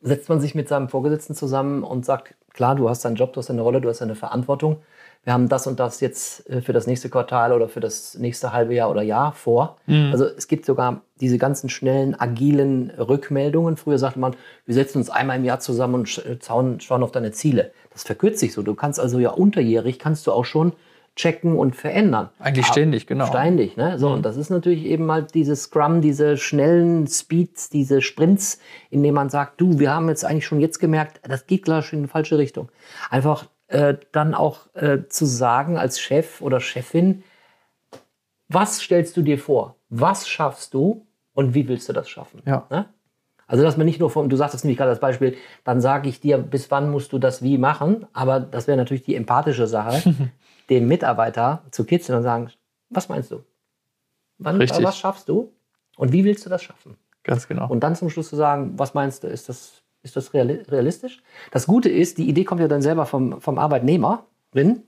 setzt 0.00 0.28
man 0.28 0.40
sich 0.40 0.54
mit 0.54 0.68
seinem 0.68 0.88
Vorgesetzten 0.88 1.34
zusammen 1.34 1.82
und 1.82 2.04
sagt, 2.04 2.34
klar, 2.52 2.74
du 2.74 2.88
hast 2.88 3.04
deinen 3.04 3.16
Job, 3.16 3.32
du 3.32 3.38
hast 3.38 3.48
deine 3.48 3.62
Rolle, 3.62 3.80
du 3.80 3.88
hast 3.88 4.00
deine 4.00 4.14
Verantwortung. 4.14 4.78
Wir 5.24 5.32
haben 5.32 5.48
das 5.48 5.66
und 5.66 5.80
das 5.80 6.00
jetzt 6.00 6.48
äh, 6.48 6.62
für 6.62 6.72
das 6.72 6.86
nächste 6.86 7.10
Quartal 7.10 7.52
oder 7.52 7.68
für 7.68 7.80
das 7.80 8.16
nächste 8.16 8.52
halbe 8.52 8.74
Jahr 8.74 8.90
oder 8.90 9.02
Jahr 9.02 9.32
vor. 9.32 9.76
Mhm. 9.86 10.10
Also 10.12 10.24
es 10.24 10.48
gibt 10.48 10.64
sogar 10.64 11.02
diese 11.20 11.38
ganzen 11.38 11.68
schnellen, 11.68 12.18
agilen 12.18 12.90
Rückmeldungen. 12.90 13.76
Früher 13.76 13.98
sagte 13.98 14.20
man, 14.20 14.36
wir 14.64 14.74
setzen 14.74 14.98
uns 14.98 15.10
einmal 15.10 15.36
im 15.36 15.44
Jahr 15.44 15.60
zusammen 15.60 15.94
und 15.96 16.18
äh, 16.24 16.38
schauen 16.40 17.02
auf 17.02 17.12
deine 17.12 17.32
Ziele. 17.32 17.72
Das 17.90 18.04
verkürzt 18.04 18.38
sich 18.38 18.52
so. 18.52 18.62
Du 18.62 18.74
kannst 18.74 19.00
also 19.00 19.18
ja 19.18 19.30
unterjährig, 19.30 19.98
kannst 19.98 20.26
du 20.26 20.32
auch 20.32 20.44
schon 20.44 20.72
checken 21.18 21.58
und 21.58 21.74
verändern. 21.74 22.30
Eigentlich 22.38 22.66
ständig, 22.66 23.06
genau. 23.06 23.26
Ständig, 23.26 23.76
ne? 23.76 23.98
So, 23.98 24.08
mhm. 24.08 24.14
und 24.14 24.22
das 24.22 24.36
ist 24.36 24.50
natürlich 24.50 24.84
eben 24.84 25.10
halt 25.10 25.34
dieses 25.34 25.64
Scrum, 25.64 26.00
diese 26.00 26.36
schnellen 26.36 27.08
Speeds, 27.08 27.68
diese 27.68 28.00
Sprints, 28.00 28.60
in 28.90 29.02
denen 29.02 29.16
man 29.16 29.28
sagt, 29.28 29.60
du, 29.60 29.80
wir 29.80 29.92
haben 29.92 30.08
jetzt 30.08 30.24
eigentlich 30.24 30.46
schon 30.46 30.60
jetzt 30.60 30.78
gemerkt, 30.78 31.20
das 31.28 31.46
geht 31.46 31.64
klar 31.64 31.82
schon 31.82 31.98
in 31.98 32.04
die 32.04 32.10
falsche 32.10 32.38
Richtung. 32.38 32.70
Einfach 33.10 33.46
äh, 33.66 33.96
dann 34.12 34.32
auch 34.32 34.72
äh, 34.74 35.08
zu 35.08 35.26
sagen 35.26 35.76
als 35.76 36.00
Chef 36.00 36.40
oder 36.40 36.60
Chefin, 36.60 37.24
was 38.48 38.80
stellst 38.80 39.16
du 39.16 39.22
dir 39.22 39.38
vor? 39.38 39.74
Was 39.90 40.28
schaffst 40.28 40.72
du 40.72 41.06
und 41.34 41.52
wie 41.52 41.68
willst 41.68 41.88
du 41.88 41.92
das 41.92 42.08
schaffen? 42.08 42.42
Ja. 42.46 42.66
Ne? 42.70 42.86
Also, 43.48 43.64
dass 43.64 43.76
man 43.76 43.86
nicht 43.86 43.98
nur 43.98 44.10
vom, 44.10 44.28
du 44.28 44.36
sagtest 44.36 44.64
nämlich 44.64 44.78
gerade 44.78 44.90
das 44.90 45.00
Beispiel, 45.00 45.36
dann 45.64 45.80
sage 45.80 46.08
ich 46.08 46.20
dir, 46.20 46.38
bis 46.38 46.70
wann 46.70 46.90
musst 46.90 47.12
du 47.12 47.18
das 47.18 47.42
wie 47.42 47.58
machen, 47.58 48.06
aber 48.12 48.38
das 48.40 48.68
wäre 48.68 48.76
natürlich 48.76 49.02
die 49.02 49.16
empathische 49.16 49.66
Sache, 49.66 50.14
den 50.70 50.86
Mitarbeiter 50.86 51.62
zu 51.70 51.84
kitzeln 51.84 52.18
und 52.18 52.22
sagen, 52.22 52.50
was 52.90 53.08
meinst 53.08 53.30
du? 53.30 53.42
Wann, 54.38 54.56
Richtig. 54.56 54.84
Was 54.84 54.98
schaffst 54.98 55.28
du? 55.28 55.52
Und 55.96 56.12
wie 56.12 56.24
willst 56.24 56.46
du 56.46 56.50
das 56.50 56.62
schaffen? 56.62 56.96
Ganz 57.24 57.48
genau. 57.48 57.68
Und 57.68 57.80
dann 57.80 57.96
zum 57.96 58.08
Schluss 58.08 58.28
zu 58.28 58.36
sagen, 58.36 58.74
was 58.76 58.94
meinst 58.94 59.24
du, 59.24 59.26
ist 59.26 59.48
das, 59.48 59.82
ist 60.02 60.16
das 60.16 60.32
realistisch? 60.32 61.22
Das 61.50 61.66
Gute 61.66 61.88
ist, 61.88 62.18
die 62.18 62.28
Idee 62.28 62.44
kommt 62.44 62.60
ja 62.60 62.68
dann 62.68 62.82
selber 62.82 63.04
vom, 63.04 63.40
vom 63.40 63.58
Arbeitnehmer 63.58 64.26
drin 64.52 64.84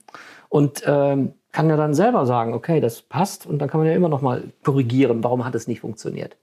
und 0.49 0.83
ähm, 0.87 1.35
kann 1.53 1.69
ja 1.69 1.77
dann 1.77 1.95
selber 1.95 2.27
sagen, 2.27 2.55
okay, 2.55 2.81
das 2.81 3.03
passt 3.03 3.45
und 3.45 3.59
dann 3.59 3.69
kann 3.69 3.81
man 3.81 3.89
ja 3.89 3.95
immer 3.95 4.09
noch 4.09 4.23
mal 4.23 4.45
korrigieren, 4.65 5.23
warum 5.25 5.45
hat 5.45 5.55
es 5.55 5.67
nicht 5.67 5.81
funktioniert. 5.81 6.37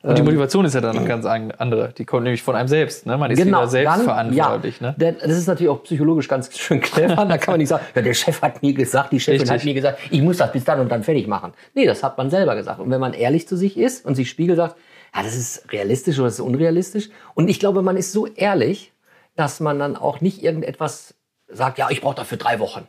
Und 0.00 0.14
die 0.16 0.20
ähm, 0.20 0.26
Motivation 0.26 0.64
ist 0.64 0.74
ja 0.74 0.80
dann 0.80 1.04
ganz 1.06 1.26
andere. 1.26 1.92
Die 1.98 2.04
kommt 2.04 2.22
nämlich 2.22 2.42
von 2.42 2.54
einem 2.54 2.68
selbst. 2.68 3.04
Ne? 3.04 3.18
Man 3.18 3.32
ist 3.32 3.38
genau, 3.38 3.58
wieder 3.58 3.68
selbst 3.68 3.96
dann, 3.96 4.04
verantwortlich. 4.04 4.80
Ja, 4.80 4.94
ne? 4.96 5.16
Das 5.20 5.32
ist 5.32 5.48
natürlich 5.48 5.70
auch 5.70 5.82
psychologisch 5.82 6.28
ganz 6.28 6.56
schön 6.56 6.80
clever. 6.80 7.16
da 7.16 7.36
kann 7.36 7.54
man 7.54 7.58
nicht 7.58 7.68
sagen, 7.68 7.84
ja, 7.96 8.02
der 8.02 8.14
Chef 8.14 8.40
hat 8.40 8.62
mir 8.62 8.74
gesagt, 8.74 9.12
die 9.12 9.18
Chefin 9.18 9.40
Richtig. 9.40 9.58
hat 9.58 9.64
mir 9.64 9.74
gesagt, 9.74 9.98
ich 10.10 10.22
muss 10.22 10.36
das 10.36 10.52
bis 10.52 10.62
dann 10.62 10.78
und 10.78 10.88
dann 10.88 11.02
fertig 11.02 11.26
machen. 11.26 11.52
Nee, 11.74 11.84
das 11.84 12.04
hat 12.04 12.16
man 12.16 12.30
selber 12.30 12.54
gesagt. 12.54 12.78
Und 12.78 12.92
wenn 12.92 13.00
man 13.00 13.12
ehrlich 13.12 13.48
zu 13.48 13.56
sich 13.56 13.76
ist 13.76 14.06
und 14.06 14.14
sich 14.14 14.30
spiegelt, 14.30 14.56
sagt, 14.56 14.76
ja, 15.16 15.22
das 15.24 15.34
ist 15.34 15.72
realistisch 15.72 16.16
oder 16.18 16.26
das 16.26 16.34
ist 16.34 16.40
unrealistisch. 16.40 17.10
Und 17.34 17.48
ich 17.50 17.58
glaube, 17.58 17.82
man 17.82 17.96
ist 17.96 18.12
so 18.12 18.28
ehrlich, 18.28 18.92
dass 19.34 19.58
man 19.58 19.80
dann 19.80 19.96
auch 19.96 20.20
nicht 20.20 20.44
irgendetwas 20.44 21.14
sagt, 21.48 21.76
ja, 21.78 21.88
ich 21.90 22.02
brauche 22.02 22.16
dafür 22.16 22.38
drei 22.38 22.60
Wochen 22.60 22.86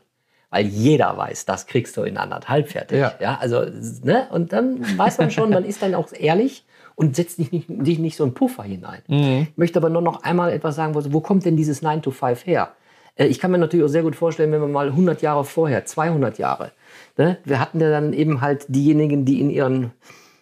weil 0.51 0.65
jeder 0.65 1.15
weiß, 1.15 1.45
das 1.45 1.67
kriegst 1.67 1.95
du 1.95 2.01
in 2.01 2.17
anderthalb 2.17 2.69
fertig. 2.69 2.97
Ja. 2.97 3.13
ja. 3.19 3.37
also, 3.39 3.65
ne? 4.03 4.27
Und 4.31 4.51
dann 4.51 4.97
weiß 4.97 5.19
man 5.19 5.29
schon, 5.29 5.51
man 5.51 5.63
ist 5.63 5.83
dann 5.83 5.93
auch 5.93 6.11
ehrlich 6.11 6.65
und 6.99 7.15
setzt 7.15 7.38
dich 7.38 7.53
nicht, 7.53 7.67
dich 7.69 7.97
nicht 7.97 8.17
so 8.17 8.25
einen 8.25 8.33
Puffer 8.33 8.63
hinein. 8.63 9.01
Mhm. 9.07 9.47
Ich 9.49 9.57
möchte 9.57 9.79
aber 9.79 9.89
nur 9.89 10.01
noch 10.01 10.23
einmal 10.23 10.51
etwas 10.51 10.75
sagen, 10.75 10.95
wo, 10.95 11.13
wo 11.13 11.21
kommt 11.21 11.45
denn 11.45 11.55
dieses 11.55 11.81
9 11.81 12.01
to 12.01 12.12
5 12.12 12.45
her? 12.45 12.73
Äh, 13.15 13.27
ich 13.27 13.39
kann 13.39 13.51
mir 13.51 13.57
natürlich 13.57 13.85
auch 13.85 13.89
sehr 13.89 14.03
gut 14.03 14.17
vorstellen, 14.17 14.51
wenn 14.51 14.59
wir 14.59 14.67
mal 14.67 14.89
100 14.89 15.21
Jahre 15.21 15.45
vorher, 15.45 15.85
200 15.85 16.38
Jahre, 16.38 16.73
ne, 17.17 17.38
wir 17.45 17.62
hatten 17.62 17.79
ja 17.79 17.89
dann 17.89 18.12
eben 18.12 18.41
halt 18.41 18.65
diejenigen, 18.67 19.23
die 19.23 19.39
in 19.39 19.49
ihren 19.49 19.91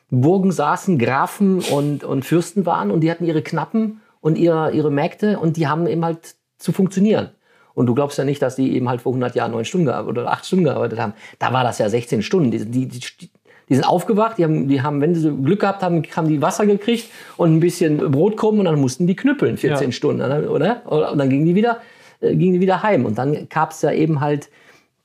Burgen 0.09 0.51
saßen, 0.51 0.97
Grafen 0.97 1.59
und, 1.59 2.03
und 2.03 2.25
Fürsten 2.25 2.65
waren 2.65 2.89
und 2.89 3.01
die 3.01 3.11
hatten 3.11 3.25
ihre 3.25 3.43
Knappen 3.43 4.01
und 4.19 4.35
ihre, 4.35 4.71
ihre 4.71 4.89
Mägde 4.89 5.37
und 5.37 5.57
die 5.57 5.67
haben 5.67 5.85
eben 5.85 6.03
halt 6.03 6.33
zu 6.57 6.71
funktionieren. 6.71 7.29
Und 7.75 7.85
du 7.85 7.93
glaubst 7.93 8.17
ja 8.17 8.23
nicht, 8.23 8.41
dass 8.41 8.55
die 8.55 8.75
eben 8.75 8.89
halt 8.89 9.01
vor 9.01 9.11
100 9.11 9.35
Jahren 9.35 9.51
neun 9.51 9.63
Stunden 9.63 9.87
oder 9.87 10.31
acht 10.31 10.47
Stunden 10.47 10.65
gearbeitet 10.65 10.99
haben. 10.99 11.13
Da 11.37 11.53
war 11.53 11.63
das 11.63 11.77
ja 11.77 11.87
16 11.87 12.23
Stunden. 12.23 12.49
Die, 12.49 12.87
die, 12.87 13.29
die, 13.69 13.75
sind 13.75 13.83
aufgewacht, 13.83 14.37
die 14.37 14.43
haben, 14.43 14.67
die 14.67 14.81
haben, 14.81 15.01
wenn 15.01 15.15
sie 15.15 15.31
Glück 15.31 15.61
gehabt 15.61 15.83
haben, 15.83 16.03
haben 16.15 16.27
die 16.27 16.41
Wasser 16.41 16.65
gekriegt 16.65 17.09
und 17.35 17.55
ein 17.55 17.59
bisschen 17.59 17.97
Brotkrumm 18.11 18.59
und 18.59 18.65
dann 18.65 18.79
mussten 18.79 19.07
die 19.07 19.15
knüppeln 19.15 19.57
14 19.57 19.87
ja. 19.87 19.91
Stunden, 19.91 20.21
oder? 20.21 20.81
Und 20.85 21.17
dann 21.17 21.29
gingen 21.29 21.45
die 21.45 21.55
wieder, 21.55 21.79
äh, 22.21 22.35
gingen 22.35 22.53
die 22.53 22.61
wieder 22.61 22.83
heim. 22.83 23.05
Und 23.05 23.17
dann 23.17 23.49
gab 23.49 23.71
es 23.71 23.81
ja 23.81 23.91
eben 23.91 24.21
halt 24.21 24.49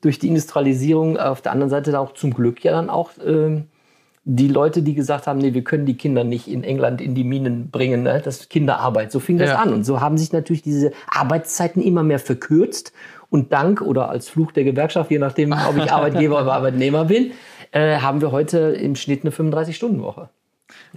durch 0.00 0.18
die 0.18 0.28
Industrialisierung 0.28 1.16
auf 1.16 1.42
der 1.42 1.52
anderen 1.52 1.70
Seite 1.70 1.98
auch 1.98 2.14
zum 2.14 2.34
Glück 2.34 2.62
ja 2.64 2.72
dann 2.72 2.90
auch 2.90 3.10
äh, 3.18 3.62
die 4.24 4.48
Leute, 4.48 4.82
die 4.82 4.94
gesagt 4.94 5.26
haben, 5.26 5.38
nee, 5.38 5.52
wir 5.52 5.64
können 5.64 5.84
die 5.84 5.96
Kinder 5.96 6.22
nicht 6.22 6.46
in 6.46 6.62
England 6.62 7.00
in 7.00 7.14
die 7.14 7.24
Minen 7.24 7.70
bringen, 7.70 8.04
ne? 8.04 8.20
das 8.24 8.40
ist 8.40 8.50
Kinderarbeit. 8.50 9.10
So 9.10 9.18
fing 9.18 9.38
das 9.38 9.50
ja. 9.50 9.58
an. 9.58 9.72
Und 9.72 9.84
so 9.84 10.00
haben 10.00 10.16
sich 10.16 10.32
natürlich 10.32 10.62
diese 10.62 10.92
Arbeitszeiten 11.08 11.82
immer 11.82 12.04
mehr 12.04 12.20
verkürzt. 12.20 12.92
Und 13.30 13.52
dank 13.52 13.80
oder 13.80 14.10
als 14.10 14.28
Fluch 14.28 14.52
der 14.52 14.64
Gewerkschaft, 14.64 15.10
je 15.10 15.18
nachdem, 15.18 15.52
ob 15.52 15.76
ich 15.76 15.90
Arbeitgeber 15.92 16.42
oder 16.42 16.52
Arbeitnehmer 16.52 17.06
bin, 17.06 17.32
äh, 17.72 17.96
haben 17.96 18.20
wir 18.20 18.32
heute 18.32 18.58
im 18.58 18.94
Schnitt 18.96 19.24
eine 19.24 19.32
35-Stunden-Woche. 19.32 20.28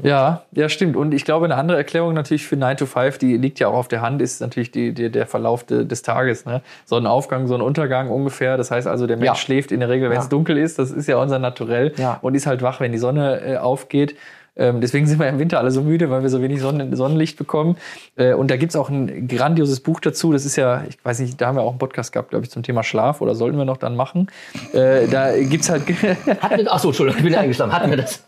Ja, 0.01 0.43
ja, 0.51 0.69
stimmt. 0.69 0.95
Und 0.95 1.13
ich 1.13 1.25
glaube, 1.25 1.45
eine 1.45 1.55
andere 1.55 1.77
Erklärung 1.77 2.13
natürlich 2.13 2.45
für 2.45 2.57
9 2.57 2.77
to 2.77 2.85
5, 2.85 3.17
die 3.17 3.37
liegt 3.37 3.59
ja 3.59 3.67
auch 3.67 3.73
auf 3.75 3.87
der 3.87 4.01
Hand, 4.01 4.21
ist 4.21 4.41
natürlich 4.41 4.71
die, 4.71 4.93
die, 4.93 5.09
der 5.09 5.25
Verlauf 5.25 5.63
de, 5.63 5.85
des 5.85 6.01
Tages. 6.01 6.45
Ne? 6.45 6.61
So 6.85 6.97
ein 6.97 7.05
Aufgang, 7.05 7.47
so 7.47 7.55
ein 7.55 7.61
Untergang 7.61 8.09
ungefähr. 8.09 8.57
Das 8.57 8.71
heißt 8.71 8.87
also, 8.87 9.07
der 9.07 9.17
Mensch 9.17 9.27
ja. 9.27 9.35
schläft 9.35 9.71
in 9.71 9.79
der 9.79 9.89
Regel, 9.89 10.09
wenn 10.09 10.17
es 10.17 10.25
ja. 10.25 10.29
dunkel 10.29 10.57
ist. 10.57 10.79
Das 10.79 10.91
ist 10.91 11.07
ja 11.07 11.17
unser 11.17 11.39
Naturell. 11.39 11.93
Ja. 11.97 12.19
Und 12.21 12.35
ist 12.35 12.45
halt 12.45 12.61
wach, 12.61 12.79
wenn 12.79 12.91
die 12.91 12.97
Sonne 12.97 13.41
äh, 13.41 13.57
aufgeht. 13.57 14.15
Ähm, 14.57 14.81
deswegen 14.81 15.05
sind 15.07 15.19
wir 15.19 15.27
im 15.27 15.39
Winter 15.39 15.59
alle 15.59 15.71
so 15.71 15.81
müde, 15.81 16.09
weil 16.09 16.21
wir 16.21 16.29
so 16.29 16.41
wenig 16.41 16.61
Sonnen 16.61 16.95
Sonnenlicht 16.95 17.37
bekommen. 17.37 17.77
Äh, 18.15 18.33
und 18.33 18.49
da 18.51 18.57
gibt's 18.57 18.75
auch 18.75 18.89
ein 18.89 19.27
grandioses 19.27 19.79
Buch 19.81 19.99
dazu. 19.99 20.31
Das 20.31 20.45
ist 20.45 20.55
ja, 20.55 20.83
ich 20.87 20.97
weiß 21.03 21.19
nicht, 21.19 21.39
da 21.39 21.47
haben 21.47 21.57
wir 21.57 21.63
auch 21.63 21.71
einen 21.71 21.79
Podcast 21.79 22.11
gehabt, 22.11 22.29
glaube 22.29 22.45
ich, 22.45 22.51
zum 22.51 22.63
Thema 22.63 22.83
Schlaf 22.83 23.21
oder 23.21 23.35
sollten 23.35 23.57
wir 23.57 23.65
noch 23.65 23.77
dann 23.77 23.95
machen. 23.95 24.27
Äh, 24.73 25.07
da 25.07 25.37
gibt's 25.37 25.69
halt. 25.69 25.83
Hatten 26.41 26.57
wir, 26.57 26.73
achso, 26.73 26.89
Entschuldigung, 26.89 27.19
ich 27.19 27.25
bin 27.25 27.35
eingeschlafen. 27.35 27.73
Hatten 27.73 27.89
wir 27.89 27.97
das? 27.97 28.23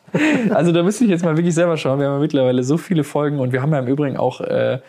also 0.52 0.72
da 0.72 0.84
müsste 0.84 1.04
ich 1.04 1.10
jetzt 1.10 1.24
mal 1.24 1.36
wirklich 1.38 1.56
selber 1.56 1.78
schauen. 1.78 2.00
Wir 2.00 2.08
haben 2.08 2.16
ja 2.16 2.20
mittlerweile 2.20 2.64
so 2.64 2.78
viele 2.78 3.04
Folgen 3.04 3.40
und 3.40 3.52
wir 3.52 3.62
haben 3.62 3.72
ja 3.72 3.80
im 3.80 3.88
Übrigen 3.88 4.18
auch 4.18 4.42
äh, 4.42 4.80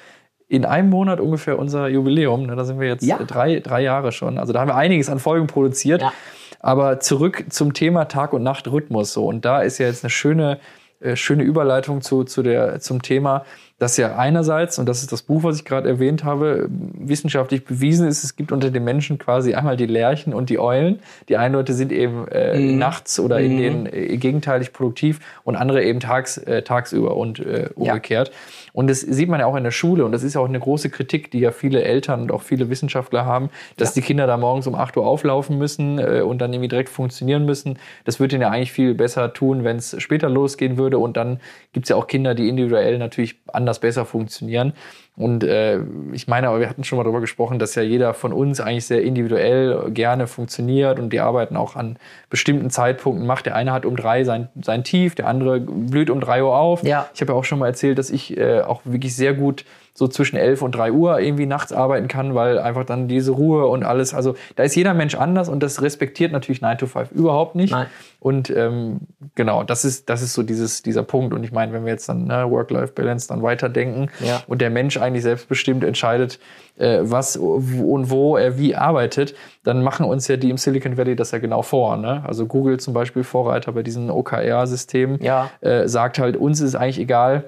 in 0.49 0.65
einem 0.65 0.91
Monat 0.91 1.21
ungefähr 1.21 1.59
unser 1.59 1.89
Jubiläum. 1.89 2.47
Ne? 2.47 2.57
Da 2.57 2.65
sind 2.65 2.81
wir 2.81 2.89
jetzt 2.89 3.05
Ja. 3.05 3.19
drei, 3.19 3.61
drei 3.61 3.83
Jahre 3.83 4.13
schon. 4.13 4.39
Also 4.39 4.53
da 4.53 4.61
haben 4.61 4.69
wir 4.69 4.77
einiges 4.77 5.09
an 5.11 5.19
Folgen 5.19 5.47
produziert. 5.47 6.01
Ja. 6.03 6.13
Aber 6.61 6.99
zurück 7.01 7.45
zum 7.51 7.75
Thema 7.75 8.07
Tag- 8.07 8.33
und 8.33 8.43
Nacht-Rhythmus. 8.43 9.13
So. 9.13 9.27
Und 9.27 9.45
da 9.45 9.61
ist 9.61 9.79
ja 9.79 9.87
jetzt 9.87 10.03
eine 10.05 10.11
schöne, 10.11 10.59
äh, 11.01 11.17
schöne 11.17 11.43
Überleitung 11.43 12.01
zu, 12.01 12.25
zu 12.25 12.43
der, 12.43 12.81
zum 12.81 13.03
Thema, 13.03 13.45
dass 13.79 13.97
ja 13.97 14.17
einerseits, 14.17 14.79
und 14.81 14.87
das 14.87 15.03
ist 15.03 15.13
das 15.13 15.23
Buch, 15.23 15.45
was 15.45 15.57
ich 15.57 15.65
gerade 15.65 15.89
erwähnt 15.89 16.25
habe, 16.25 16.69
wissenschaftlich 16.69 17.65
bewiesen 17.65 18.09
ist, 18.09 18.25
es 18.25 18.35
gibt 18.35 18.51
unter 18.51 18.71
den 18.71 18.83
Menschen 18.83 19.19
quasi 19.19 19.55
einmal 19.55 19.77
die 19.77 19.87
Lerchen 19.87 20.35
und 20.35 20.51
die 20.51 20.59
Eulen. 20.59 20.99
Die 21.29 21.37
einen 21.37 21.55
Leute 21.55 21.75
sind 21.75 21.93
eben 21.93 22.27
äh, 22.29 22.59
nachts 22.59 23.21
oder 23.21 23.39
in 23.39 23.59
den 23.59 23.87
äh, 23.87 24.17
gegenteilig 24.17 24.73
produktiv 24.73 25.21
und 25.45 25.55
andere 25.55 25.85
eben 25.85 26.01
tags, 26.01 26.39
äh, 26.39 26.63
tagsüber 26.63 27.17
und 27.17 27.39
äh, 27.39 27.71
umgekehrt. 27.77 28.33
Und 28.79 28.87
das 28.87 29.01
sieht 29.01 29.29
man 29.29 29.41
ja 29.41 29.47
auch 29.47 29.57
in 29.57 29.65
der 29.65 29.73
Schule 29.73 30.05
und 30.05 30.13
das 30.13 30.23
ist 30.23 30.35
ja 30.35 30.41
auch 30.41 30.49
eine 30.49 30.61
große 30.61 30.89
Kritik, 30.89 31.33
die 31.33 31.41
ja 31.41 31.51
viele 31.51 31.83
Eltern 31.83 32.23
und 32.23 32.31
auch 32.31 32.43
viele 32.43 32.71
Wissenschaftler 32.71 33.27
haben, 33.27 33.51
dass 33.77 33.93
die 33.93 34.03
Kinder 34.03 34.29
da 34.29 34.37
morgens 34.37 34.69
um 34.69 34.77
8 34.77 34.97
Uhr 34.97 35.05
auflaufen 35.05 35.59
müssen 35.59 35.99
äh, 35.99 36.21
und 36.21 36.39
dann 36.39 36.53
irgendwie 36.53 36.69
direkt 36.69 36.89
funktionieren 36.89 37.45
müssen. 37.45 37.81
Das 38.05 38.21
würde 38.21 38.37
ihnen 38.37 38.43
ja 38.43 38.51
eigentlich 38.51 38.71
viel 38.71 38.95
besser 38.95 39.33
tun, 39.33 39.65
wenn 39.65 39.79
es 39.79 40.01
später 40.01 40.29
losgehen 40.29 40.79
würde 40.79 40.99
und 40.99 41.17
dann 41.17 41.41
gibt 41.73 41.87
es 41.87 41.91
ja 41.91 41.97
auch 41.97 42.07
Kinder, 42.07 42.37
die 42.37 42.49
individuell 42.49 42.99
natürlich 42.99 43.41
anders 43.49 43.81
besser 43.81 44.05
funktionieren. 44.05 44.75
Und 45.19 45.43
äh, 45.43 45.81
ich 46.13 46.29
meine, 46.29 46.49
aber 46.49 46.61
wir 46.61 46.69
hatten 46.69 46.85
schon 46.85 46.97
mal 46.97 47.03
darüber 47.03 47.21
gesprochen, 47.21 47.59
dass 47.59 47.75
ja 47.75 47.83
jeder 47.83 48.15
von 48.15 48.33
uns 48.33 48.61
eigentlich 48.61 48.87
sehr 48.87 49.03
individuell 49.03 49.91
gerne 49.91 50.29
funktioniert 50.29 51.01
und 51.01 51.13
die 51.13 51.19
arbeiten 51.19 51.57
auch 51.57 51.75
an 51.75 51.99
bestimmten 52.31 52.71
Zeitpunkten 52.71 53.27
macht. 53.27 53.47
Der 53.47 53.57
eine 53.57 53.73
hat 53.73 53.85
um 53.85 53.97
drei 53.97 54.23
sein, 54.23 54.49
sein 54.63 54.85
Tief, 54.85 55.17
der 55.17 55.27
andere 55.27 55.59
blüht 55.59 56.09
um 56.09 56.21
drei 56.21 56.45
Uhr 56.45 56.57
auf. 56.57 56.85
Ja. 56.85 57.11
Ich 57.15 57.21
habe 57.21 57.33
ja 57.33 57.39
auch 57.39 57.45
schon 57.45 57.59
mal 57.59 57.67
erzählt, 57.67 57.99
dass 57.99 58.11
ich 58.11 58.37
äh, 58.37 58.61
auch 58.61 58.83
wirklich 58.85 59.17
sehr 59.17 59.35
gut 59.35 59.65
so 59.99 60.07
zwischen 60.07 60.37
11 60.37 60.63
und 60.63 60.77
3 60.77 60.93
Uhr 60.93 61.19
irgendwie 61.19 61.47
nachts 61.47 61.73
arbeiten 61.73 62.07
kann, 62.07 62.37
weil 62.37 62.61
einfach 62.61 62.85
dann 62.85 63.09
diese 63.09 63.33
Ruhe 63.33 63.67
und 63.67 63.83
alles, 63.83 64.15
also 64.15 64.37
da 64.55 64.63
ist 64.63 64.77
jeder 64.77 64.95
Mensch 64.95 65.17
anders 65.17 65.49
und 65.49 65.61
das 65.61 65.83
respektiert 65.83 66.31
natürlich 66.31 66.61
9 66.61 66.79
to 66.79 66.87
5 66.87 67.11
überhaupt 67.11 67.57
nicht. 67.57 67.73
Nein. 67.73 67.87
Und 68.21 68.49
ähm, 68.51 69.01
genau, 69.35 69.65
das 69.65 69.85
ist, 69.85 70.09
das 70.09 70.23
ist 70.23 70.35
so 70.35 70.43
dieses, 70.45 70.83
dieser 70.83 71.03
Punkt. 71.03 71.35
Und 71.35 71.43
ich 71.43 71.51
meine, 71.53 71.73
wenn 71.73 71.85
wir 71.85 71.93
jetzt 71.93 72.09
dann 72.09 72.27
ne, 72.27 72.49
Work-Life-Balance 72.49 73.27
dann 73.29 73.43
weiterdenken 73.43 74.09
Ja. 74.25 74.43
und 74.47 74.61
der 74.61 74.71
Mensch 74.71 74.97
eigentlich 74.99 75.23
selbstbestimmt 75.25 75.83
entscheidet, 75.85 76.39
äh, 76.79 76.99
was 77.03 77.37
und 77.37 78.11
wo 78.11 78.37
er 78.37 78.57
wie 78.59 78.77
arbeitet, 78.77 79.35
dann 79.65 79.83
machen 79.83 80.07
uns 80.07 80.29
ja 80.29 80.37
die 80.37 80.51
im 80.51 80.59
Silicon 80.59 80.97
Valley 80.97 81.17
das 81.17 81.33
ja 81.33 81.39
genau 81.39 81.63
vor. 81.63 81.97
Ne? 81.97 82.23
Also 82.27 82.47
Google 82.47 82.79
zum 82.79 82.95
Beispiel, 82.95 83.25
Vorreiter 83.25 83.73
bei 83.73 83.83
diesen 83.83 84.11
OKR-Systemen, 84.11 85.23
Ja. 85.23 85.51
äh, 85.61 85.89
sagt 85.89 86.19
halt, 86.19 86.37
uns 86.37 86.61
ist 86.61 86.75
eigentlich 86.77 86.99
egal, 87.01 87.45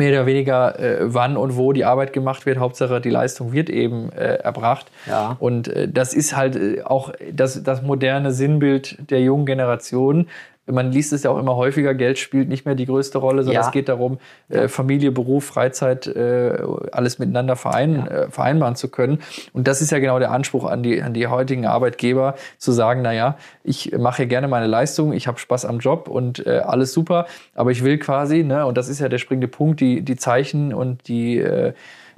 mehr 0.00 0.12
oder 0.12 0.26
weniger, 0.26 0.80
äh, 0.80 0.96
wann 1.00 1.36
und 1.36 1.56
wo 1.56 1.72
die 1.72 1.84
Arbeit 1.84 2.12
gemacht 2.14 2.46
wird. 2.46 2.58
Hauptsache, 2.58 3.00
die 3.00 3.10
Leistung 3.10 3.52
wird 3.52 3.68
eben 3.68 4.10
äh, 4.12 4.36
erbracht. 4.36 4.86
Ja. 5.06 5.36
Und 5.38 5.68
äh, 5.68 5.88
das 5.88 6.14
ist 6.14 6.34
halt 6.34 6.56
äh, 6.56 6.82
auch 6.82 7.12
das, 7.32 7.62
das 7.62 7.82
moderne 7.82 8.32
Sinnbild 8.32 8.96
der 9.10 9.20
jungen 9.20 9.44
Generation. 9.44 10.28
Man 10.66 10.92
liest 10.92 11.12
es 11.12 11.22
ja 11.22 11.30
auch 11.30 11.38
immer 11.38 11.56
häufiger, 11.56 11.94
Geld 11.94 12.18
spielt 12.18 12.48
nicht 12.48 12.64
mehr 12.64 12.74
die 12.74 12.86
größte 12.86 13.18
Rolle, 13.18 13.42
sondern 13.42 13.62
Ja. 13.62 13.66
es 13.66 13.72
geht 13.72 13.88
darum, 13.88 14.18
äh, 14.48 14.68
Familie, 14.68 15.10
Beruf, 15.10 15.44
Freizeit, 15.44 16.06
äh, 16.06 16.58
alles 16.92 17.18
miteinander 17.18 17.56
verein, 17.56 18.06
äh, 18.06 18.30
vereinbaren 18.30 18.76
zu 18.76 18.88
können. 18.88 19.18
Und 19.52 19.66
das 19.66 19.80
ist 19.82 19.90
ja 19.90 19.98
genau 19.98 20.18
der 20.18 20.30
Anspruch 20.30 20.64
an 20.64 20.82
die, 20.82 21.02
an 21.02 21.14
die 21.14 21.26
heutigen 21.26 21.66
Arbeitgeber, 21.66 22.34
zu 22.58 22.72
sagen, 22.72 23.02
naja, 23.02 23.36
ich 23.64 23.96
mache 23.98 24.18
hier 24.18 24.26
gerne 24.26 24.48
meine 24.48 24.66
Leistung, 24.66 25.12
ich 25.12 25.26
habe 25.26 25.38
Spaß 25.38 25.64
am 25.64 25.78
Job 25.78 26.08
und 26.08 26.46
äh, 26.46 26.58
alles 26.58 26.92
super, 26.92 27.26
aber 27.54 27.70
ich 27.70 27.82
will 27.82 27.98
quasi, 27.98 28.44
ne, 28.44 28.66
und 28.66 28.76
das 28.76 28.88
ist 28.88 29.00
ja 29.00 29.08
der 29.08 29.18
springende 29.18 29.48
Punkt, 29.48 29.80
die, 29.80 30.02
die 30.02 30.16
Zeichen 30.16 30.72
und 30.74 31.08
die 31.08 31.38
äh, 31.38 31.72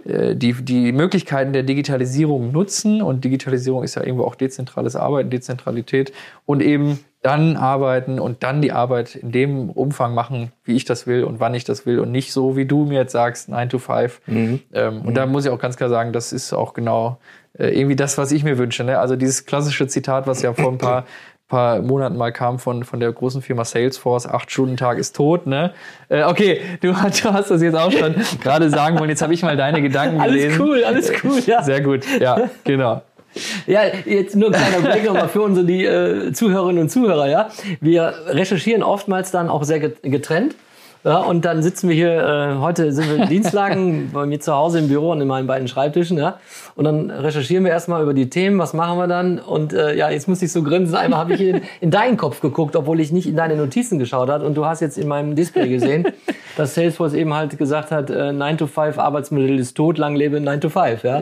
äh, 0.05 0.35
die, 0.35 0.52
die 0.52 0.92
Möglichkeiten 0.92 1.52
der 1.52 1.62
Digitalisierung 1.62 2.50
nutzen. 2.52 3.02
Und 3.02 3.24
Digitalisierung 3.24 3.85
ist 3.85 3.94
ja 3.94 4.02
irgendwo 4.02 4.24
auch 4.24 4.35
dezentrales 4.35 4.96
Arbeiten, 4.96 5.31
Dezentralität 5.31 6.12
und 6.44 6.61
eben 6.61 6.98
dann 7.22 7.56
arbeiten 7.56 8.18
und 8.18 8.42
dann 8.42 8.61
die 8.62 8.72
Arbeit 8.72 9.14
in 9.14 9.30
dem 9.30 9.70
Umfang 9.70 10.12
machen, 10.14 10.50
wie 10.64 10.74
ich 10.74 10.85
das 10.85 11.06
will 11.06 11.22
und 11.24 11.38
wann 11.40 11.54
ich 11.54 11.62
das 11.64 11.87
will 11.87 12.00
und 12.00 12.11
nicht 12.11 12.32
so, 12.32 12.56
wie 12.56 12.66
du 12.66 12.85
mir 12.85 12.98
jetzt 13.00 13.12
sagst, 13.12 13.48
9 13.48 13.68
to 13.68 13.78
5. 13.78 14.20
Ähm, 14.26 14.61
Und 15.04 15.14
da 15.16 15.26
muss 15.26 15.44
ich 15.44 15.50
auch 15.50 15.58
ganz 15.61 15.76
klar 15.76 15.88
sagen, 15.88 16.12
das 16.12 16.32
ist 16.32 16.52
auch 16.52 16.74
genau 16.74 17.18
äh, 17.58 17.68
irgendwie 17.78 17.96
das, 17.96 18.18
was 18.18 18.32
ich 18.32 18.42
mir 18.44 18.58
wünsche. 18.58 18.82
Ne? 18.82 18.98
Also 18.98 19.14
dieses 19.16 19.46
klassische 19.46 19.87
Zitat, 19.87 20.26
was 20.26 20.42
ja 20.42 20.52
vor 20.52 20.72
ein 20.72 20.78
paar 20.78 21.04
paar 21.48 21.82
Monaten 21.82 22.16
mal 22.16 22.32
kam 22.32 22.58
von, 22.58 22.82
von 22.82 22.98
der 22.98 23.12
großen 23.12 23.42
Firma 23.42 23.66
Salesforce, 23.66 24.26
acht 24.26 24.50
Stunden 24.50 24.78
Tag 24.78 24.96
ist 24.96 25.14
tot, 25.14 25.46
ne? 25.46 25.74
Äh, 26.08 26.22
okay, 26.24 26.62
du, 26.80 26.96
hast- 27.02 27.22
du 27.22 27.30
hast 27.32 27.50
das 27.50 27.61
jetzt 27.61 27.74
auch 27.76 27.92
schon 27.92 28.14
gerade 28.42 28.70
sagen 28.70 28.98
wollen. 28.98 29.11
Jetzt 29.11 29.20
habe 29.20 29.35
ich 29.35 29.42
mal 29.42 29.54
deine 29.54 29.82
Gedanken 29.82 30.18
Alles 30.18 30.35
gelesen. 30.35 30.61
cool, 30.62 30.82
alles 30.82 31.12
cool, 31.22 31.38
ja. 31.46 31.62
Sehr 31.62 31.82
gut, 31.82 32.04
ja, 32.20 32.48
genau. 32.64 33.02
Ja, 33.66 33.81
jetzt 34.05 34.37
nur 34.37 34.49
ein 34.49 34.55
kleiner 34.55 34.88
Blick 34.92 35.05
nochmal 35.05 35.29
für 35.29 35.42
unsere 35.42 35.66
die, 35.66 35.85
äh, 35.85 36.33
Zuhörerinnen 36.33 36.83
und 36.83 36.88
Zuhörer, 36.90 37.29
ja. 37.29 37.49
Wir 37.81 38.12
recherchieren 38.29 38.83
oftmals 38.83 39.31
dann 39.31 39.49
auch 39.49 39.64
sehr 39.64 39.81
get- 39.81 40.03
getrennt. 40.03 40.55
Ja, 41.05 41.16
und 41.18 41.45
dann 41.45 41.64
sitzen 41.64 41.88
wir 41.88 41.97
hier, 41.97 42.12
äh, 42.12 42.61
heute 42.61 42.92
sind 42.92 43.09
wir 43.11 43.25
in 43.25 43.29
Dienstlagen 43.29 44.11
bei 44.12 44.25
mir 44.25 44.38
zu 44.38 44.53
Hause 44.55 44.79
im 44.79 44.87
Büro 44.87 45.11
und 45.11 45.21
in 45.21 45.27
meinen 45.27 45.49
beiden 45.49 45.66
Schreibtischen, 45.66 46.16
ja. 46.16 46.38
Und 46.77 46.85
dann 46.85 47.11
recherchieren 47.11 47.64
wir 47.64 47.73
erstmal 47.73 48.05
über 48.05 48.14
die 48.14 48.31
Themen, 48.31 48.57
was 48.61 48.73
machen 48.73 48.99
wir 48.99 49.09
dann? 49.09 49.40
Und 49.40 49.73
äh, 49.73 49.97
ja, 49.97 50.11
jetzt 50.11 50.29
muss 50.29 50.40
ich 50.42 50.53
so 50.53 50.62
grinsen. 50.62 50.95
Einmal 50.95 51.18
habe 51.18 51.35
ich 51.35 51.40
in, 51.40 51.61
in 51.81 51.90
deinen 51.90 52.16
Kopf 52.16 52.40
geguckt, 52.40 52.77
obwohl 52.77 53.01
ich 53.01 53.11
nicht 53.11 53.27
in 53.27 53.35
deine 53.35 53.57
Notizen 53.57 53.99
geschaut 53.99 54.29
habe. 54.31 54.47
Und 54.47 54.55
du 54.57 54.64
hast 54.64 54.79
jetzt 54.79 54.97
in 54.97 55.09
meinem 55.09 55.35
Display 55.35 55.68
gesehen, 55.68 56.07
dass 56.57 56.77
Salesforce 56.77 57.14
eben 57.14 57.35
halt 57.35 57.59
gesagt 57.59 57.90
hat, 57.90 58.09
äh, 58.09 58.31
9 58.33 58.59
to 58.59 58.68
5 58.68 58.97
Arbeitsmodell 58.97 59.59
ist 59.59 59.75
tot, 59.77 59.99
lang 59.99 60.14
lebe 60.14 60.40
9 60.40 60.61
to 60.61 60.68
5, 60.68 61.03
ja. 61.03 61.21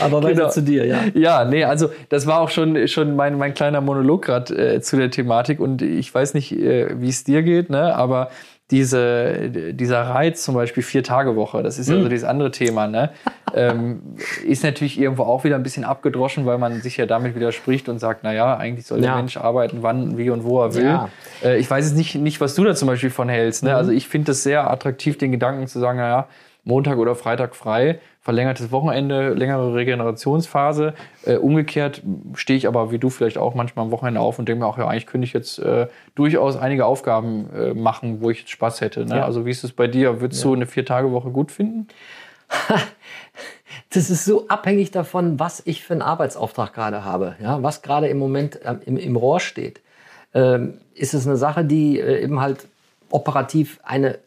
Aber 0.00 0.22
weiter 0.22 0.34
Genau. 0.34 0.48
zu 0.50 0.62
dir, 0.62 0.84
ja. 0.86 0.98
Ja, 1.14 1.44
nee, 1.44 1.64
also 1.64 1.90
das 2.08 2.26
war 2.26 2.40
auch 2.40 2.50
schon, 2.50 2.88
schon 2.88 3.16
mein, 3.16 3.38
mein 3.38 3.54
kleiner 3.54 3.80
Monolog 3.80 4.22
gerade 4.24 4.74
äh, 4.76 4.80
zu 4.80 4.96
der 4.96 5.10
Thematik 5.10 5.60
und 5.60 5.82
ich 5.82 6.14
weiß 6.14 6.34
nicht, 6.34 6.52
äh, 6.52 7.00
wie 7.00 7.08
es 7.08 7.24
dir 7.24 7.42
geht, 7.42 7.70
ne? 7.70 7.94
aber 7.94 8.30
diese, 8.72 9.48
dieser 9.72 10.02
Reiz 10.02 10.42
zum 10.42 10.56
Beispiel 10.56 10.82
Vier-Tage-Woche, 10.82 11.62
das 11.62 11.78
ist 11.78 11.88
ja 11.88 12.00
so 12.00 12.08
dieses 12.08 12.24
andere 12.28 12.50
Thema, 12.50 12.88
ne? 12.88 13.10
ähm, 13.54 14.02
ist 14.44 14.64
natürlich 14.64 14.98
irgendwo 14.98 15.22
auch 15.22 15.44
wieder 15.44 15.54
ein 15.54 15.62
bisschen 15.62 15.84
abgedroschen, 15.84 16.46
weil 16.46 16.58
man 16.58 16.80
sich 16.82 16.96
ja 16.96 17.06
damit 17.06 17.36
widerspricht 17.36 17.88
und 17.88 18.00
sagt, 18.00 18.24
naja, 18.24 18.56
eigentlich 18.56 18.84
soll 18.86 19.00
der 19.00 19.10
Ja. 19.10 19.16
Mensch 19.16 19.36
arbeiten, 19.36 19.78
wann, 19.82 20.18
wie 20.18 20.30
und 20.30 20.42
wo 20.42 20.60
er 20.64 20.74
will. 20.74 20.84
Ja. 20.84 21.08
Äh, 21.44 21.58
ich 21.58 21.70
weiß 21.70 21.84
jetzt 21.86 21.96
nicht, 21.96 22.16
nicht, 22.16 22.40
was 22.40 22.56
du 22.56 22.64
da 22.64 22.74
zum 22.74 22.88
Beispiel 22.88 23.10
von 23.10 23.28
hältst. 23.28 23.62
Ne? 23.62 23.76
Also 23.76 23.92
ich 23.92 24.08
finde 24.08 24.32
es 24.32 24.42
sehr 24.42 24.68
attraktiv, 24.68 25.16
den 25.16 25.30
Gedanken 25.30 25.68
zu 25.68 25.78
sagen, 25.78 25.98
naja, 25.98 26.26
Montag 26.64 26.98
oder 26.98 27.14
Freitag 27.14 27.54
frei, 27.54 28.00
verlängertes 28.26 28.72
Wochenende, 28.72 29.34
längere 29.34 29.72
Regenerationsphase. 29.72 30.94
Äh, 31.24 31.36
umgekehrt 31.36 32.02
stehe 32.34 32.56
ich 32.56 32.66
aber, 32.66 32.90
wie 32.90 32.98
du 32.98 33.08
vielleicht 33.08 33.38
auch, 33.38 33.54
manchmal 33.54 33.84
am 33.84 33.92
Wochenende 33.92 34.18
auf 34.18 34.40
und 34.40 34.48
denke 34.48 34.64
mir 34.64 34.66
auch, 34.66 34.78
ja, 34.78 34.88
eigentlich 34.88 35.06
könnte 35.06 35.26
ich 35.26 35.32
jetzt 35.32 35.60
äh, 35.60 35.86
durchaus 36.16 36.56
einige 36.56 36.86
Aufgaben 36.86 37.48
äh, 37.54 37.72
machen, 37.72 38.20
wo 38.20 38.30
ich 38.30 38.40
jetzt 38.40 38.50
Spaß 38.50 38.80
hätte. 38.80 39.06
Ne? 39.06 39.18
Ja. 39.18 39.24
Also 39.24 39.46
wie 39.46 39.52
ist 39.52 39.62
es 39.62 39.70
bei 39.70 39.86
dir? 39.86 40.20
Würdest 40.20 40.42
du 40.42 40.52
eine 40.52 40.66
Vier-Tage-Woche 40.66 41.30
gut 41.30 41.52
finden? 41.52 41.86
Das 43.90 44.10
ist 44.10 44.24
so 44.24 44.48
abhängig 44.48 44.90
davon, 44.90 45.38
was 45.38 45.62
ich 45.64 45.84
für 45.84 45.92
einen 45.92 46.02
Arbeitsauftrag 46.02 46.74
gerade 46.74 47.04
habe, 47.04 47.36
ja, 47.40 47.62
was 47.62 47.82
gerade 47.82 48.08
im 48.08 48.18
Moment 48.18 48.58
ähm, 48.64 48.80
im, 48.84 48.96
im 48.96 49.16
Rohr 49.16 49.38
steht. 49.38 49.80
Ähm, 50.34 50.78
ist 50.94 51.14
es 51.14 51.26
eine 51.26 51.36
Sache, 51.36 51.64
die 51.64 52.00
äh, 52.00 52.22
eben 52.22 52.40
halt 52.40 52.66
operativ 53.10 53.78
eine 53.84 54.18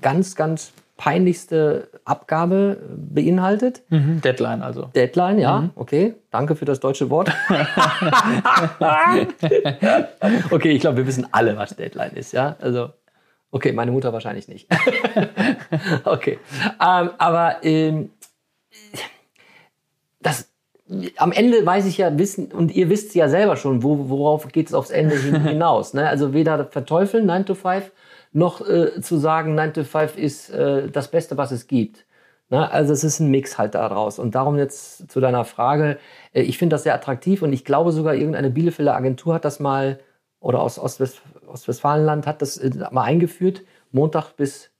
ganz, 0.00 0.36
ganz 0.36 0.72
peinlichste 0.96 1.88
Abgabe 2.04 2.78
äh, 2.80 2.84
beinhaltet? 2.96 3.82
Deadline 3.90 4.62
also. 4.62 4.90
Deadline, 4.94 5.38
ja, 5.38 5.70
okay. 5.74 6.14
Danke 6.30 6.56
für 6.56 6.64
das 6.64 6.80
deutsche 6.80 7.10
Wort. 7.10 7.30
okay, 10.50 10.70
ich 10.70 10.80
glaube, 10.80 10.98
wir 10.98 11.06
wissen 11.06 11.26
alle, 11.32 11.56
was 11.56 11.76
Deadline 11.76 12.12
ist, 12.12 12.32
ja. 12.32 12.56
Also, 12.60 12.90
okay, 13.50 13.72
meine 13.72 13.90
Mutter 13.90 14.12
wahrscheinlich 14.12 14.48
nicht. 14.48 14.68
okay. 16.04 16.38
Ähm, 16.80 17.10
aber 17.18 17.56
ähm, 17.62 18.10
das, 20.20 20.48
am 21.16 21.32
Ende 21.32 21.64
weiß 21.64 21.86
ich 21.86 21.98
ja 21.98 22.16
wissen, 22.18 22.52
und 22.52 22.74
ihr 22.74 22.88
wisst 22.88 23.14
ja 23.14 23.28
selber 23.28 23.56
schon, 23.56 23.82
wo, 23.82 24.08
worauf 24.08 24.48
geht 24.48 24.68
es 24.68 24.74
aufs 24.74 24.90
Ende 24.90 25.16
hin, 25.16 25.40
hinaus. 25.42 25.94
Ne? 25.94 26.08
Also 26.08 26.34
weder 26.34 26.66
verteufeln 26.66 27.26
9 27.26 27.46
to 27.46 27.54
5, 27.54 27.90
noch 28.34 28.68
äh, 28.68 29.00
zu 29.00 29.16
sagen, 29.16 29.54
9 29.54 29.72
to 29.72 29.84
5 29.84 30.18
ist 30.18 30.50
äh, 30.50 30.90
das 30.90 31.10
Beste, 31.10 31.38
was 31.38 31.52
es 31.52 31.66
gibt. 31.68 32.04
Ne? 32.50 32.70
Also 32.70 32.92
es 32.92 33.04
ist 33.04 33.20
ein 33.20 33.30
Mix 33.30 33.58
halt 33.58 33.74
daraus. 33.74 34.18
Und 34.18 34.34
darum 34.34 34.58
jetzt 34.58 35.10
zu 35.10 35.20
deiner 35.20 35.44
Frage, 35.44 35.98
äh, 36.32 36.42
ich 36.42 36.58
finde 36.58 36.74
das 36.74 36.82
sehr 36.82 36.94
attraktiv 36.94 37.42
und 37.42 37.52
ich 37.52 37.64
glaube 37.64 37.92
sogar 37.92 38.14
irgendeine 38.14 38.50
Bielefelder 38.50 38.96
Agentur 38.96 39.34
hat 39.34 39.44
das 39.44 39.60
mal, 39.60 40.00
oder 40.40 40.60
aus 40.60 40.78
Ostwest 40.78 41.22
Ostwestfalenland 41.46 42.26
hat 42.26 42.42
das 42.42 42.58
äh, 42.58 42.70
mal 42.90 43.04
eingeführt, 43.04 43.62
Montag 43.92 44.32
bis 44.32 44.70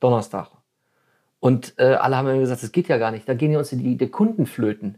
Donnerstag. 0.00 0.50
Und 1.38 1.74
äh, 1.78 1.94
alle 1.94 2.16
haben 2.16 2.26
mir 2.26 2.40
gesagt, 2.40 2.62
das 2.64 2.72
geht 2.72 2.88
ja 2.88 2.98
gar 2.98 3.12
nicht. 3.12 3.28
Da 3.28 3.34
gehen 3.34 3.52
ja 3.52 3.58
uns 3.58 3.70
die, 3.70 3.96
die 3.96 4.08
Kunden 4.08 4.46
flöten. 4.46 4.96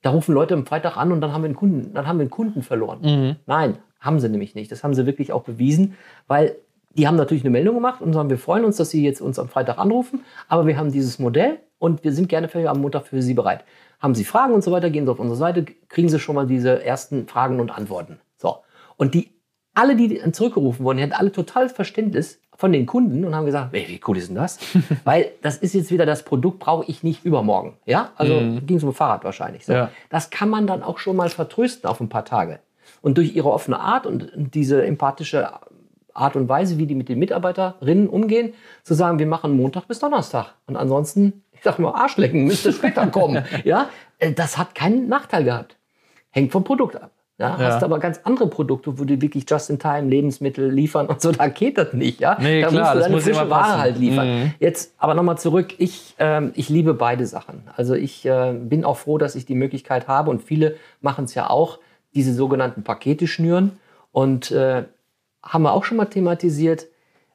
Da 0.00 0.10
rufen 0.10 0.34
Leute 0.34 0.54
am 0.54 0.64
Freitag 0.64 0.96
an 0.96 1.12
und 1.12 1.20
dann 1.20 1.34
haben 1.34 1.42
wir 1.42 1.48
einen 1.48 1.56
Kunden, 1.56 1.92
dann 1.92 2.06
haben 2.06 2.16
wir 2.16 2.22
einen 2.22 2.30
Kunden 2.30 2.62
verloren. 2.62 3.00
Nein, 3.44 3.76
haben 4.00 4.18
sie 4.18 4.30
nämlich 4.30 4.54
nicht. 4.54 4.72
Das 4.72 4.82
haben 4.82 4.94
sie 4.94 5.04
wirklich 5.04 5.30
auch 5.32 5.42
bewiesen, 5.42 5.94
weil 6.26 6.56
die 6.90 7.06
haben 7.06 7.16
natürlich 7.16 7.44
eine 7.44 7.50
Meldung 7.50 7.74
gemacht 7.76 8.00
und 8.00 8.12
sagen, 8.12 8.30
wir 8.30 8.38
freuen 8.38 8.64
uns, 8.64 8.76
dass 8.76 8.90
sie 8.90 9.04
jetzt 9.04 9.20
uns 9.20 9.38
am 9.38 9.48
Freitag 9.48 9.78
anrufen, 9.78 10.24
aber 10.48 10.66
wir 10.66 10.76
haben 10.76 10.90
dieses 10.90 11.18
Modell 11.18 11.58
und 11.78 12.04
wir 12.04 12.12
sind 12.12 12.28
gerne 12.28 12.48
für 12.48 12.68
am 12.68 12.80
Montag 12.80 13.06
für 13.06 13.22
sie 13.22 13.34
bereit. 13.34 13.64
Haben 14.00 14.14
sie 14.14 14.24
Fragen 14.24 14.54
und 14.54 14.64
so 14.64 14.72
weiter, 14.72 14.90
gehen 14.90 15.04
sie 15.06 15.12
auf 15.12 15.20
unsere 15.20 15.36
Seite, 15.36 15.64
kriegen 15.88 16.08
sie 16.08 16.18
schon 16.18 16.34
mal 16.34 16.46
diese 16.46 16.84
ersten 16.84 17.26
Fragen 17.28 17.60
und 17.60 17.70
Antworten. 17.70 18.18
So. 18.36 18.58
Und 18.96 19.14
die, 19.14 19.30
alle, 19.74 19.94
die 19.94 20.18
dann 20.18 20.32
zurückgerufen 20.32 20.84
wurden, 20.84 20.98
die 20.98 21.04
hatten 21.04 21.12
alle 21.12 21.32
total 21.32 21.68
Verständnis 21.68 22.40
von 22.56 22.72
den 22.72 22.86
Kunden 22.86 23.24
und 23.24 23.34
haben 23.34 23.46
gesagt, 23.46 23.72
ey, 23.72 23.86
wie 23.88 24.00
cool 24.06 24.18
ist 24.18 24.28
denn 24.28 24.36
das? 24.36 24.58
Weil 25.04 25.30
das 25.42 25.56
ist 25.58 25.74
jetzt 25.74 25.90
wieder 25.90 26.06
das 26.06 26.24
Produkt, 26.24 26.58
brauche 26.58 26.84
ich 26.90 27.02
nicht 27.02 27.24
übermorgen. 27.24 27.76
Ja, 27.86 28.10
also 28.16 28.34
ging 28.66 28.76
es 28.76 28.84
um 28.84 28.92
Fahrrad 28.92 29.24
wahrscheinlich. 29.24 29.64
So. 29.64 29.72
Ja. 29.72 29.90
Das 30.10 30.30
kann 30.30 30.50
man 30.50 30.66
dann 30.66 30.82
auch 30.82 30.98
schon 30.98 31.16
mal 31.16 31.30
vertrösten 31.30 31.88
auf 31.88 32.00
ein 32.00 32.08
paar 32.08 32.24
Tage. 32.24 32.58
Und 33.00 33.16
durch 33.16 33.34
ihre 33.34 33.50
offene 33.50 33.78
Art 33.78 34.06
und 34.06 34.30
diese 34.34 34.84
empathische 34.84 35.50
Art 36.14 36.36
und 36.36 36.48
Weise, 36.48 36.78
wie 36.78 36.86
die 36.86 36.94
mit 36.94 37.08
den 37.08 37.18
Mitarbeiterinnen 37.18 38.08
umgehen, 38.08 38.54
zu 38.82 38.94
sagen, 38.94 39.18
wir 39.18 39.26
machen 39.26 39.56
Montag 39.56 39.88
bis 39.88 39.98
Donnerstag. 39.98 40.54
Und 40.66 40.76
ansonsten, 40.76 41.42
ich 41.52 41.60
sag 41.62 41.78
mal, 41.78 41.92
Arschlecken, 41.92 42.44
müsste 42.44 42.72
später 42.72 43.06
kommen. 43.08 43.44
ja, 43.64 43.88
äh, 44.18 44.32
das 44.32 44.58
hat 44.58 44.74
keinen 44.74 45.08
Nachteil 45.08 45.44
gehabt. 45.44 45.76
Hängt 46.30 46.52
vom 46.52 46.64
Produkt 46.64 46.96
ab. 46.96 47.10
Ja, 47.38 47.58
Ja. 47.58 47.58
Hast 47.58 47.82
aber 47.82 47.98
ganz 47.98 48.20
andere 48.24 48.48
Produkte, 48.48 48.98
wo 48.98 49.04
die 49.04 49.20
wirklich 49.22 49.46
just 49.48 49.70
in 49.70 49.78
time 49.78 50.08
Lebensmittel 50.08 50.70
liefern 50.70 51.06
und 51.06 51.22
so, 51.22 51.32
da 51.32 51.48
geht 51.48 51.78
das 51.78 51.94
nicht. 51.94 52.20
Ja? 52.20 52.36
Nee, 52.38 52.60
da 52.60 52.68
klar, 52.68 52.82
musst 52.82 52.94
du 52.94 52.98
deine 53.00 53.14
muss 53.14 53.24
frische 53.24 53.48
Ware 53.50 53.78
halt 53.78 53.98
liefern. 53.98 54.28
Mhm. 54.28 54.54
Jetzt 54.60 54.94
aber 54.98 55.14
nochmal 55.14 55.38
zurück. 55.38 55.74
Ich, 55.78 56.14
ähm, 56.18 56.52
ich 56.54 56.68
liebe 56.68 56.92
beide 56.92 57.24
Sachen. 57.26 57.62
Also 57.74 57.94
ich 57.94 58.26
äh, 58.26 58.52
bin 58.52 58.84
auch 58.84 58.98
froh, 58.98 59.16
dass 59.16 59.36
ich 59.36 59.46
die 59.46 59.54
Möglichkeit 59.54 60.06
habe 60.06 60.30
und 60.30 60.42
viele 60.42 60.76
machen 61.00 61.24
es 61.24 61.34
ja 61.34 61.48
auch, 61.48 61.78
diese 62.14 62.34
sogenannten 62.34 62.82
Pakete 62.82 63.26
schnüren. 63.26 63.78
Und 64.12 64.50
äh, 64.50 64.84
haben 65.42 65.62
wir 65.62 65.72
auch 65.72 65.84
schon 65.84 65.96
mal 65.96 66.06
thematisiert. 66.06 66.86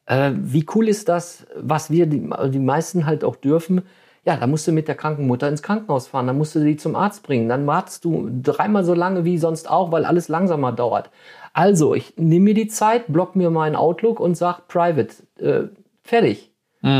Äh, 0.06 0.32
wie 0.34 0.66
cool 0.74 0.88
ist 0.88 1.08
das, 1.08 1.46
was 1.56 1.90
wir, 1.90 2.06
die, 2.06 2.28
die 2.50 2.58
meisten 2.58 3.06
halt 3.06 3.24
auch 3.24 3.36
dürfen? 3.36 3.82
Ja, 4.24 4.36
da 4.36 4.46
musst 4.46 4.66
du 4.66 4.72
mit 4.72 4.88
der 4.88 4.96
kranken 4.96 5.26
Mutter 5.26 5.48
ins 5.48 5.62
Krankenhaus 5.62 6.08
fahren, 6.08 6.26
dann 6.26 6.38
musst 6.38 6.54
du 6.54 6.60
die 6.60 6.76
zum 6.76 6.96
Arzt 6.96 7.22
bringen, 7.22 7.48
dann 7.48 7.66
wartest 7.66 8.04
du 8.04 8.28
dreimal 8.42 8.84
so 8.84 8.92
lange 8.92 9.24
wie 9.24 9.38
sonst 9.38 9.70
auch, 9.70 9.92
weil 9.92 10.04
alles 10.04 10.26
langsamer 10.26 10.72
dauert. 10.72 11.10
Also, 11.52 11.94
ich 11.94 12.14
nehme 12.16 12.46
mir 12.46 12.54
die 12.54 12.66
Zeit, 12.66 13.04
block 13.06 13.36
mir 13.36 13.50
meinen 13.50 13.76
Outlook 13.76 14.18
und 14.18 14.36
sag 14.36 14.66
Private, 14.66 15.14
äh, 15.38 15.68
fertig. 16.02 16.50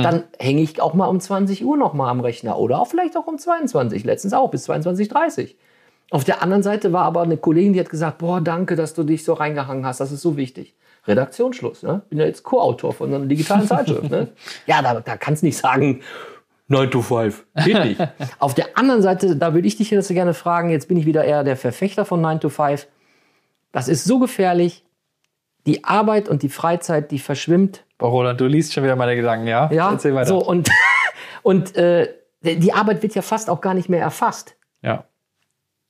Dann 0.03 0.25
hänge 0.41 0.63
ich 0.63 0.81
auch 0.81 0.95
mal 0.95 1.07
um 1.07 1.21
20 1.21 1.65
Uhr 1.65 1.77
noch 1.77 1.93
mal 1.93 2.11
am 2.11 2.19
Rechner 2.19 2.59
oder 2.59 2.81
auch 2.81 2.89
vielleicht 2.89 3.17
auch 3.17 3.29
um 3.29 3.39
22, 3.39 4.03
letztens 4.03 4.33
auch 4.33 4.51
bis 4.51 4.69
22.30 4.69 5.55
Auf 6.11 6.25
der 6.25 6.43
anderen 6.43 6.65
Seite 6.65 6.93
war 6.93 7.05
aber 7.05 7.23
eine 7.23 7.37
Kollegin, 7.37 7.73
die 7.73 7.79
hat 7.79 7.91
gesagt, 7.91 8.19
boah, 8.19 8.41
danke, 8.41 8.75
dass 8.75 8.95
du 8.95 9.05
dich 9.05 9.25
so 9.25 9.35
reingehangen 9.35 9.87
hast, 9.87 10.01
das 10.01 10.11
ist 10.11 10.23
so 10.23 10.37
wichtig. 10.37 10.75
Redaktionsschluss, 11.07 11.83
ne? 11.83 12.03
Bin 12.09 12.19
ja 12.19 12.27
jetzt 12.27 12.43
Co-Autor 12.43 12.93
von 12.93 13.13
einer 13.13 13.25
digitalen 13.27 13.67
Zeitschrift, 13.67 14.11
ne? 14.11 14.29
Ja, 14.67 14.83
da, 14.83 15.01
da 15.01 15.17
kannst 15.17 15.43
du 15.43 15.47
nicht 15.47 15.59
sagen, 15.59 16.01
9 16.69 16.91
to 16.91 17.03
5. 17.03 17.47
Geht 17.65 17.85
nicht. 17.85 18.01
Auf 18.39 18.55
der 18.55 18.77
anderen 18.77 19.03
Seite, 19.03 19.37
da 19.37 19.55
würde 19.55 19.69
ich 19.69 19.77
dich 19.77 19.91
jetzt 19.91 20.09
gerne 20.09 20.35
fragen, 20.35 20.71
jetzt 20.71 20.89
bin 20.89 20.97
ich 20.97 21.07
wieder 21.07 21.25
eher 21.25 21.45
der 21.45 21.57
Verfechter 21.57 22.05
von 22.05 22.21
9 22.21 22.41
to 22.41 22.49
5. 22.49 22.87
Das 23.73 23.89
ist 23.89 24.05
so 24.05 24.19
gefährlich. 24.19 24.85
Die 25.67 25.85
Arbeit 25.85 26.29
und 26.29 26.43
die 26.43 26.49
Freizeit, 26.49 27.11
die 27.11 27.19
verschwimmt 27.19 27.85
Boah, 27.99 28.11
Roland, 28.11 28.41
du 28.41 28.47
liest 28.47 28.75
schon 28.75 28.85
wieder 28.85 28.97
meine 28.97 29.17
Gedanken, 29.17 29.47
ja? 29.47 29.71
ja, 29.73 29.91
Erzähl 29.91 30.15
weiter. 30.15 30.29
so 30.29 30.39
und 30.39 30.71
und 31.43 31.75
äh, 31.77 32.13
die 32.43 32.73
Arbeit 32.73 33.03
wird 33.03 33.15
ja 33.15 33.23
fast 33.23 33.49
auch 33.49 33.61
gar 33.61 33.75
nicht 33.75 33.89
mehr 33.89 34.01
erfasst. 34.01 34.57
Ja. 34.83 35.05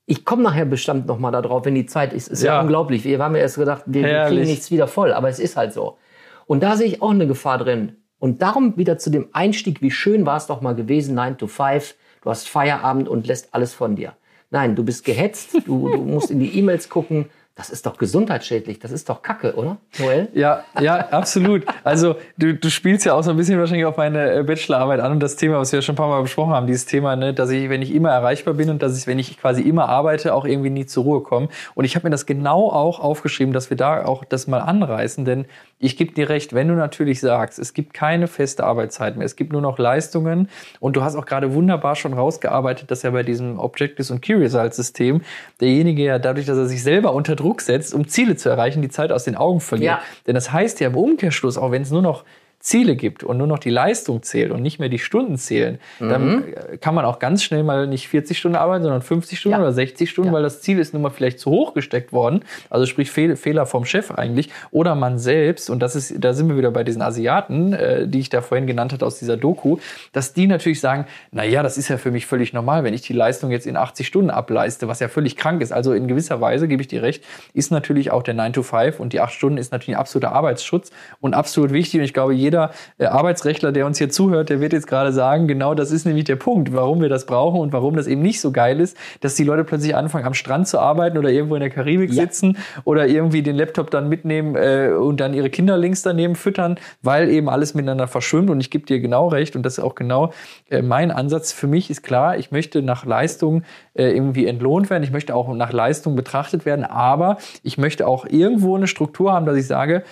Ich 0.07 0.25
komme 0.25 0.43
nachher 0.45 0.65
bestimmt 0.65 1.07
noch 1.07 1.19
mal 1.19 1.33
darauf, 1.33 1.65
wenn 1.65 1.75
die 1.75 1.87
Zeit 1.87 2.13
ist. 2.13 2.29
Ist 2.29 2.43
ja, 2.43 2.55
Ja. 2.55 2.61
unglaublich. 2.63 3.05
Wir 3.05 3.19
haben 3.19 3.35
ja 3.35 3.43
erst 3.43 3.57
gedacht, 3.57 3.83
wir, 3.87 4.03
wir 4.05 4.25
kriegen 4.27 4.43
nichts 4.43 4.71
wieder 4.71 4.87
voll, 4.87 5.13
aber 5.13 5.29
es 5.29 5.39
ist 5.41 5.57
halt 5.57 5.73
so. 5.73 5.99
Und 6.47 6.63
da 6.63 6.77
sehe 6.77 6.87
ich 6.87 7.03
auch 7.03 7.11
eine 7.11 7.27
Gefahr 7.27 7.59
drin. 7.59 7.97
Und 8.19 8.41
darum 8.41 8.77
wieder 8.77 8.99
zu 8.99 9.11
dem 9.11 9.29
Einstieg, 9.33 9.83
wie 9.83 9.91
schön 9.91 10.25
war 10.25 10.37
es 10.37 10.47
doch 10.47 10.61
mal 10.61 10.75
gewesen, 10.75 11.15
9 11.17 11.39
to 11.39 11.49
5, 11.49 11.95
du 12.23 12.31
hast 12.31 12.49
Feierabend 12.49 13.09
und 13.09 13.27
lässt 13.27 13.53
alles 13.53 13.75
von 13.75 13.97
dir. 13.97 14.13
Nein, 14.51 14.77
du 14.77 14.85
bist 14.85 15.05
gehetzt, 15.05 15.55
du, 15.67 15.89
du 15.91 15.99
musst 16.03 16.31
in 16.31 16.39
die 16.39 16.57
E-Mails 16.57 16.89
gucken. 16.89 17.27
Das 17.59 17.71
ist 17.71 17.87
doch 17.87 17.97
gesundheitsschädlich, 17.97 18.81
das 18.81 18.91
ist 18.91 19.09
doch 19.09 19.23
Kacke, 19.23 19.55
oder, 19.55 19.79
Noel? 19.99 20.29
Ja, 20.35 20.65
ja, 20.79 21.09
absolut. 21.09 21.65
Also 21.85 22.17
du, 22.37 22.53
du 22.53 22.69
spielst 22.69 23.07
ja 23.07 23.15
auch 23.15 23.23
so 23.23 23.31
ein 23.31 23.39
bisschen 23.39 23.59
wahrscheinlich 23.59 23.87
auf 23.87 23.97
meine 23.97 24.31
äh, 24.31 24.43
Bachelorarbeit 24.43 25.01
an 25.01 25.13
und 25.13 25.21
das 25.21 25.37
Thema, 25.37 25.59
was 25.59 25.73
wir 25.73 25.79
ja 25.79 25.83
schon 25.83 25.95
ein 25.95 25.97
paar 25.97 26.11
Mal 26.11 26.21
besprochen 26.21 26.53
haben, 26.53 26.67
dieses 26.67 26.85
Thema, 26.85 27.17
ne, 27.17 27.33
dass 27.33 27.49
ich, 27.49 27.71
wenn 27.71 27.81
ich 27.81 27.95
immer 27.95 28.11
erreichbar 28.11 28.53
bin 28.53 28.69
und 28.69 28.83
dass 28.83 28.99
ich, 28.99 29.07
wenn 29.07 29.19
ich 29.19 29.39
quasi 29.41 29.63
immer 29.63 29.89
arbeite, 29.89 30.35
auch 30.35 30.45
irgendwie 30.45 30.69
nie 30.69 30.85
zur 30.85 31.05
Ruhe 31.05 31.23
komme. 31.23 31.49
Und 31.75 31.87
ich 31.87 31.97
habe 31.97 32.07
mir 32.07 32.11
das 32.11 32.27
genau 32.27 32.71
auch 32.71 33.01
aufgeschrieben, 33.01 33.55
dass 33.55 33.71
wir 33.71 33.79
da 33.79 34.05
auch 34.05 34.27
das 34.27 34.47
mal 34.47 34.61
anreißen, 34.61 35.25
denn 35.25 35.47
ich 35.79 35.97
gebe 35.97 36.13
dir 36.13 36.29
recht, 36.29 36.53
wenn 36.53 36.69
du 36.69 36.75
natürlich 36.75 37.21
sagst, 37.21 37.59
es 37.59 37.73
gibt 37.73 37.95
keine 37.95 38.29
feste 38.29 38.65
Arbeitszeit 38.65 39.17
mehr, 39.17 39.25
es 39.25 39.37
gibt 39.37 39.53
nur 39.53 39.63
noch 39.63 39.79
Leistungen 39.79 40.51
und 40.81 40.97
du 40.97 41.03
hast 41.03 41.17
auch 41.17 41.25
gerade 41.25 41.55
wunderbar 41.55 41.97
schon 41.97 42.13
rausgearbeitet, 42.13 42.91
dass 42.91 43.03
ja 43.03 43.11
bei 43.11 43.23
diesem 43.23 43.59
Objectives 43.59 44.11
und 44.11 44.21
Key 44.21 44.35
Results 44.35 44.77
System 44.77 45.23
derjenige 45.61 46.03
ja 46.03 46.19
dadurch, 46.19 46.45
dass 46.45 46.59
er 46.59 46.67
sich 46.67 46.83
selber 46.83 47.15
unter 47.15 47.35
Druck 47.35 47.46
setzt, 47.61 47.95
um 47.95 48.09
Ziele 48.09 48.37
zu 48.37 48.49
erreichen, 48.49 48.83
die 48.83 48.89
Zeit 48.89 49.13
aus 49.13 49.25
den 49.25 49.37
Augen 49.37 49.61
verliert. 49.61 49.99
Ja. 49.99 50.03
Denn 50.27 50.35
das 50.35 50.53
heißt 50.53 50.81
ja 50.81 50.89
im 50.89 50.97
Umkehrschluss, 50.97 51.59
auch 51.59 51.71
wenn 51.71 51.83
es 51.83 51.91
nur 51.91 52.03
noch 52.03 52.25
Ziele 52.59 52.97
gibt 52.97 53.23
und 53.23 53.37
nur 53.39 53.47
noch 53.47 53.61
die 53.61 53.71
Leistung 53.71 54.23
zählt 54.25 54.51
und 54.51 54.61
nicht 54.61 54.81
mehr 54.81 54.89
die 54.89 54.99
Stunden 54.99 55.37
zählen, 55.39 55.79
dann 56.01 56.45
äh, 56.53 56.77
kann 56.79 56.95
man 56.97 57.05
auch 57.05 57.21
ganz 57.21 57.45
schnell 57.45 57.63
mal 57.63 57.87
nicht 57.87 58.09
40 58.09 58.37
Stunden 58.37 58.57
arbeiten, 58.57 58.83
sondern 58.83 59.03
50 59.03 59.39
Stunden 59.39 59.55
Ja. 59.59 59.63
oder 59.63 59.73
60 59.73 60.11
Stunden, 60.11 60.31
Ja. 60.31 60.35
weil 60.35 60.43
das 60.43 60.63
Ziel 60.63 60.79
ist 60.81 60.93
nun 60.93 61.03
mal 61.03 61.11
vielleicht 61.11 61.39
zu 61.39 61.51
hoch 61.51 61.75
gesteckt 61.75 62.13
worden. 62.13 62.41
Also 62.69 62.87
sprich 62.87 63.11
Fehl 63.11 63.37
Fehler 63.37 63.67
vom 63.67 63.85
Chef 63.85 64.11
eigentlich 64.11 64.51
oder 64.73 64.97
man 64.97 65.19
selbst. 65.19 65.71
Und 65.71 65.79
das 65.81 65.95
ist, 65.95 66.15
da 66.19 66.33
sind 66.33 66.49
wir 66.49 66.57
wieder 66.57 66.73
bei 66.73 66.83
diesen 66.83 67.03
Asiaten, 67.03 67.73
äh, 67.73 68.09
die 68.09 68.19
ich 68.19 68.31
da 68.31 68.43
vorhin 68.43 68.67
genannt 68.67 68.93
hatte 68.93 69.07
aus 69.07 69.19
dieser 69.21 69.37
Doku, 69.37 69.79
dass 70.13 70.33
die 70.33 70.49
natürlich 70.49 70.81
sagen, 70.81 71.07
na 71.31 71.45
ja, 71.45 71.63
das 71.63 71.79
ist 71.79 71.87
ja 71.89 71.99
für 71.99 72.11
mich 72.11 72.27
völlig 72.27 72.53
normal, 72.53 72.83
wenn 72.83 72.95
ich 72.95 73.03
die 73.03 73.13
Leistung 73.13 73.53
jetzt 73.53 73.67
in 73.69 73.77
80 73.77 74.07
Stunden 74.09 74.31
ableiste, 74.31 74.89
was 74.89 74.99
ja 74.99 75.07
völlig 75.09 75.37
krank 75.37 75.63
ist. 75.63 75.73
Also 75.73 75.93
in 75.93 76.09
gewisser 76.09 76.41
Weise 76.41 76.67
gebe 76.67 76.83
ich 76.83 76.89
dir 76.89 77.03
recht, 77.03 77.23
ist 77.55 77.71
natürlich 77.71 78.11
auch 78.11 78.25
der 78.25 78.35
9 78.35 78.55
to 78.55 78.63
5 78.65 78.99
und 78.99 79.13
die 79.13 79.21
8 79.21 79.33
Stunden 79.33 79.59
ist 79.59 79.71
natürlich 79.71 79.97
ein 79.97 80.01
absoluter 80.01 80.33
Arbeitsschutz 80.33 80.91
und 81.21 81.35
absolut 81.35 81.73
wichtig. 81.73 82.01
Und 82.01 82.05
ich 82.05 82.13
glaube, 82.15 82.35
jeder 82.35 82.56
äh, 82.99 83.07
Arbeitsrechtler, 83.07 83.73
der 83.73 83.87
uns 83.87 83.99
hier 83.99 84.11
zuhört, 84.11 84.49
der 84.51 84.61
wird 84.61 84.73
jetzt 84.73 84.87
gerade 84.87 85.13
sagen, 85.13 85.47
genau 85.47 85.75
das 85.75 85.91
ist 85.91 86.07
nämlich 86.07 86.25
der 86.25 86.37
Punkt, 86.37 86.73
warum 86.73 87.01
wir 87.01 87.09
das 87.09 87.27
brauchen 87.27 87.61
und 87.61 87.73
warum 87.73 87.97
das 87.97 88.07
eben 88.07 88.23
nicht 88.23 88.41
so 88.41 88.53
geil 88.53 88.81
ist, 88.81 88.97
dass 89.21 89.35
die 89.35 89.45
Leute 89.45 89.65
plötzlich 89.65 89.95
anfangen, 89.95 90.27
am 90.27 90.35
Strand 90.35 90.67
zu 90.69 90.79
arbeiten 90.79 91.19
oder 91.19 91.31
irgendwo 91.31 91.55
in 91.55 91.61
der 91.61 91.71
Karibik 91.71 92.13
Ja. 92.13 92.23
sitzen 92.23 92.57
oder 92.85 93.07
irgendwie 93.07 93.43
den 93.43 93.57
Laptop 93.57 93.91
dann 93.91 94.09
mitnehmen 94.09 94.57
äh, 94.57 94.91
und 94.99 95.21
dann 95.21 95.35
ihre 95.35 95.51
Kinder 95.51 95.77
links 95.79 96.03
daneben 96.03 96.35
füttern, 96.35 96.79
weil 97.03 97.29
eben 97.31 97.49
alles 97.49 97.75
miteinander 97.75 98.07
verschwimmt. 98.09 98.51
Und 98.51 98.61
ich 98.61 98.71
gebe 98.71 98.87
dir 98.87 99.01
genau 99.01 99.29
recht 99.29 99.57
und 99.57 99.63
das 99.63 99.79
ist 99.79 99.85
auch 99.85 99.95
genau 99.95 100.33
äh, 100.71 100.83
mein 100.83 101.11
Ansatz. 101.11 101.53
Für 101.53 101.67
mich 101.67 101.91
ist 101.91 102.03
klar, 102.03 102.37
ich 102.39 102.51
möchte 102.51 102.83
nach 102.83 103.05
Leistung 103.05 103.63
äh, 103.95 104.11
irgendwie 104.11 104.47
entlohnt 104.47 104.91
werden. 104.91 105.03
Ich 105.03 105.11
möchte 105.13 105.35
auch 105.35 105.53
nach 105.55 105.73
Leistung 105.73 106.17
betrachtet 106.17 106.65
werden, 106.67 106.85
aber 106.85 107.39
ich 107.63 107.79
möchte 107.79 108.07
auch 108.07 108.27
irgendwo 108.27 108.77
eine 108.77 108.87
Struktur 108.87 109.33
haben, 109.33 109.47
dass 109.47 109.57
ich 109.57 109.67
sage, 109.67 110.03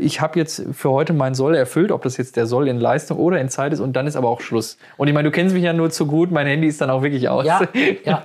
ich 0.00 0.20
habe 0.20 0.38
jetzt 0.38 0.64
für 0.72 0.90
heute 0.90 1.12
meinen 1.12 1.34
Soll 1.34 1.54
erfüllt, 1.54 1.69
ob 1.76 2.02
das 2.02 2.16
jetzt 2.16 2.36
der 2.36 2.46
Soll 2.46 2.68
in 2.68 2.78
Leistung 2.78 3.18
oder 3.18 3.40
in 3.40 3.48
Zeit 3.48 3.72
ist 3.72 3.80
und 3.80 3.94
dann 3.94 4.06
ist 4.06 4.16
aber 4.16 4.28
auch 4.28 4.40
Schluss. 4.40 4.76
Und 4.96 5.08
ich 5.08 5.14
meine, 5.14 5.28
du 5.28 5.32
kennst 5.32 5.54
mich 5.54 5.64
ja 5.64 5.72
nur 5.72 5.90
zu 5.90 6.06
gut, 6.06 6.30
mein 6.30 6.46
Handy 6.46 6.66
ist 6.68 6.80
dann 6.80 6.90
auch 6.90 7.02
wirklich 7.02 7.28
aus. 7.28 7.46
Ja, 7.46 7.62
ja. 8.04 8.22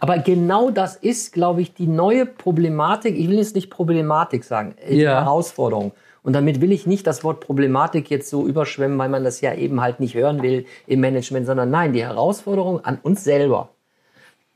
Aber 0.00 0.18
genau 0.18 0.70
das 0.70 0.96
ist, 0.96 1.32
glaube 1.32 1.62
ich, 1.62 1.74
die 1.74 1.86
neue 1.86 2.26
Problematik. 2.26 3.16
Ich 3.18 3.28
will 3.28 3.38
jetzt 3.38 3.54
nicht 3.54 3.70
Problematik 3.70 4.44
sagen, 4.44 4.74
äh, 4.84 4.90
die 4.94 5.00
Ja. 5.02 5.20
Herausforderung. 5.22 5.92
Und 6.22 6.32
damit 6.32 6.62
will 6.62 6.72
ich 6.72 6.86
nicht 6.86 7.06
das 7.06 7.22
Wort 7.22 7.40
Problematik 7.40 8.10
jetzt 8.10 8.30
so 8.30 8.46
überschwemmen, 8.46 8.98
weil 8.98 9.10
man 9.10 9.24
das 9.24 9.42
ja 9.42 9.54
eben 9.54 9.82
halt 9.82 10.00
nicht 10.00 10.14
hören 10.14 10.42
will 10.42 10.64
im 10.86 11.00
Management, 11.00 11.46
sondern 11.46 11.70
nein, 11.70 11.92
die 11.92 12.02
Herausforderung 12.02 12.82
an 12.82 12.98
uns 13.02 13.24
selber, 13.24 13.68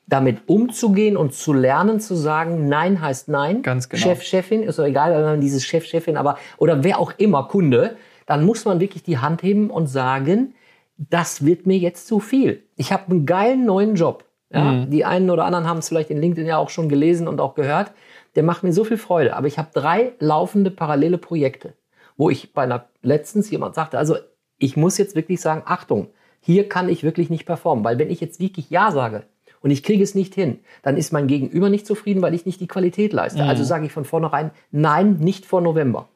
damit 0.07 0.39
umzugehen 0.47 1.19
und 1.19 1.35
zu 1.35 1.53
lernen, 1.53 2.01
zu 2.01 2.15
sagen, 2.15 2.69
nein 2.69 3.03
heißt 3.03 3.29
nein. 3.29 3.61
Ganz 3.61 3.91
genau. 3.91 4.03
Chef, 4.03 4.23
Chefin, 4.23 4.63
ist 4.63 4.79
doch 4.79 4.85
egal, 4.85 5.13
wenn 5.15 5.23
man 5.23 5.41
dieses 5.43 5.63
Chef, 5.67 5.85
Chefin, 5.85 6.17
aber, 6.17 6.39
oder 6.57 6.83
wer 6.83 6.99
auch 6.99 7.13
immer, 7.19 7.45
Kunde, 7.45 7.97
dann 8.29 8.45
muss 8.45 8.67
man 8.67 8.79
wirklich 8.79 9.03
die 9.03 9.17
Hand 9.19 9.43
heben 9.43 9.71
und 9.71 9.87
sagen, 9.87 10.55
das 10.99 11.47
wird 11.47 11.67
mir 11.67 11.79
jetzt 11.79 12.07
zu 12.07 12.21
viel. 12.21 12.63
Ich 12.77 12.93
habe 12.93 13.11
einen 13.11 13.25
geilen 13.25 13.65
neuen 13.65 13.95
Job. 13.95 14.25
Ja, 14.51 14.85
Die 14.85 15.05
einen 15.07 15.31
oder 15.31 15.45
anderen 15.47 15.67
haben 15.67 15.79
es 15.79 15.89
vielleicht 15.89 16.11
in 16.11 16.21
LinkedIn 16.21 16.47
ja 16.47 16.59
auch 16.59 16.69
schon 16.69 16.89
gelesen 16.91 17.27
und 17.27 17.41
auch 17.41 17.55
gehört. 17.55 17.93
Der 18.35 18.43
macht 18.43 18.63
mir 18.65 18.73
so 18.73 18.85
viel 18.85 18.99
Freude. 18.99 19.35
Aber 19.35 19.47
ich 19.47 19.59
habe 19.59 19.71
drei 19.73 20.13
laufende 20.21 20.71
parallele 20.71 21.17
Projekte, 21.17 21.73
wo 22.19 22.29
ich 22.29 22.53
bei 22.53 22.65
einer 22.65 22.85
letztens 23.03 23.51
jemand 23.51 23.75
sagte, 23.75 23.97
also 23.99 24.17
ich 24.59 24.77
muss 24.77 24.99
jetzt 24.99 25.15
wirklich 25.17 25.41
sagen, 25.41 25.63
Achtung, 25.65 26.09
hier 26.41 26.69
kann 26.69 26.91
ich 26.91 27.03
wirklich 27.05 27.31
nicht 27.31 27.47
performen, 27.47 27.83
weil 27.85 27.99
wenn 27.99 28.11
ich 28.11 28.21
jetzt 28.21 28.41
wirklich 28.41 28.69
Ja 28.69 28.91
sage 28.91 29.23
und 29.63 29.71
ich 29.71 29.83
kriege 29.83 30.03
es 30.03 30.15
nicht 30.15 30.35
hin, 30.35 30.59
dann 30.83 30.99
ist 30.99 31.13
mein 31.13 31.29
Gegenüber 31.29 31.71
nicht 31.71 31.87
zufrieden, 31.87 32.21
weil 32.21 32.35
ich 32.35 32.45
nicht 32.45 32.61
die 32.61 32.69
Qualität 32.69 33.15
leiste. 33.15 33.43
Also 33.49 33.65
sage 33.65 33.87
ich 33.87 33.93
von 33.93 34.05
vornherein, 34.05 34.51
nein, 34.71 35.17
nicht 35.19 35.47
vor 35.47 35.63
November. 35.63 36.09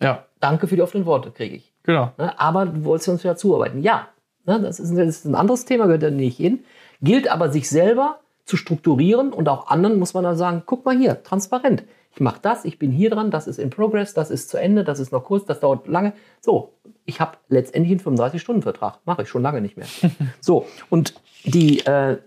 ja. 0.00 0.24
Danke 0.44 0.68
für 0.68 0.76
die 0.76 0.82
offenen 0.82 1.06
Worte, 1.06 1.30
kriege 1.30 1.56
ich. 1.56 1.72
Genau. 1.84 2.12
Ne? 2.18 2.38
Aber 2.38 2.66
du 2.66 2.84
wolltest 2.84 3.08
uns 3.08 3.22
ja 3.22 3.34
zuarbeiten. 3.34 3.80
Ja, 3.80 4.08
ne? 4.44 4.60
das, 4.60 4.78
ist, 4.78 4.94
das 4.94 5.08
ist 5.08 5.24
ein 5.24 5.34
anderes 5.34 5.64
Thema, 5.64 5.86
gehört 5.86 6.02
da 6.02 6.10
nicht 6.10 6.36
hin. 6.36 6.64
Gilt 7.00 7.28
aber 7.28 7.48
sich 7.50 7.70
selber 7.70 8.20
zu 8.44 8.58
strukturieren 8.58 9.32
und 9.32 9.48
auch 9.48 9.68
anderen 9.68 9.98
muss 9.98 10.12
man 10.12 10.22
dann 10.22 10.36
sagen, 10.36 10.64
guck 10.66 10.84
mal 10.84 10.98
hier, 10.98 11.22
transparent. 11.22 11.84
Ich 12.12 12.20
mache 12.20 12.40
das, 12.42 12.66
ich 12.66 12.78
bin 12.78 12.90
hier 12.90 13.08
dran, 13.08 13.30
das 13.30 13.46
ist 13.46 13.58
in 13.58 13.70
Progress, 13.70 14.12
das 14.12 14.30
ist 14.30 14.50
zu 14.50 14.58
Ende, 14.58 14.84
das 14.84 15.00
ist 15.00 15.12
noch 15.12 15.24
kurz, 15.24 15.46
das 15.46 15.60
dauert 15.60 15.88
lange. 15.88 16.12
So, 16.42 16.74
ich 17.06 17.20
habe 17.20 17.38
letztendlich 17.48 17.98
einen 18.06 18.18
35-Stunden-Vertrag. 18.18 18.98
Mache 19.06 19.22
ich 19.22 19.30
schon 19.30 19.40
lange 19.40 19.62
nicht 19.62 19.78
mehr. 19.78 19.86
so, 20.42 20.66
und 20.90 21.14
die 21.44 21.86
äh, 21.86 22.18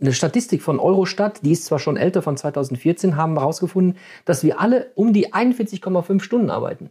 eine 0.00 0.12
Statistik 0.12 0.62
von 0.62 0.80
Eurostat, 0.80 1.44
die 1.44 1.52
ist 1.52 1.66
zwar 1.66 1.78
schon 1.78 1.96
älter, 1.96 2.20
von 2.20 2.36
2014, 2.36 3.14
haben 3.14 3.38
herausgefunden, 3.38 3.96
dass 4.24 4.42
wir 4.42 4.60
alle 4.60 4.90
um 4.96 5.12
die 5.12 5.32
41,5 5.32 6.20
Stunden 6.20 6.50
arbeiten. 6.50 6.90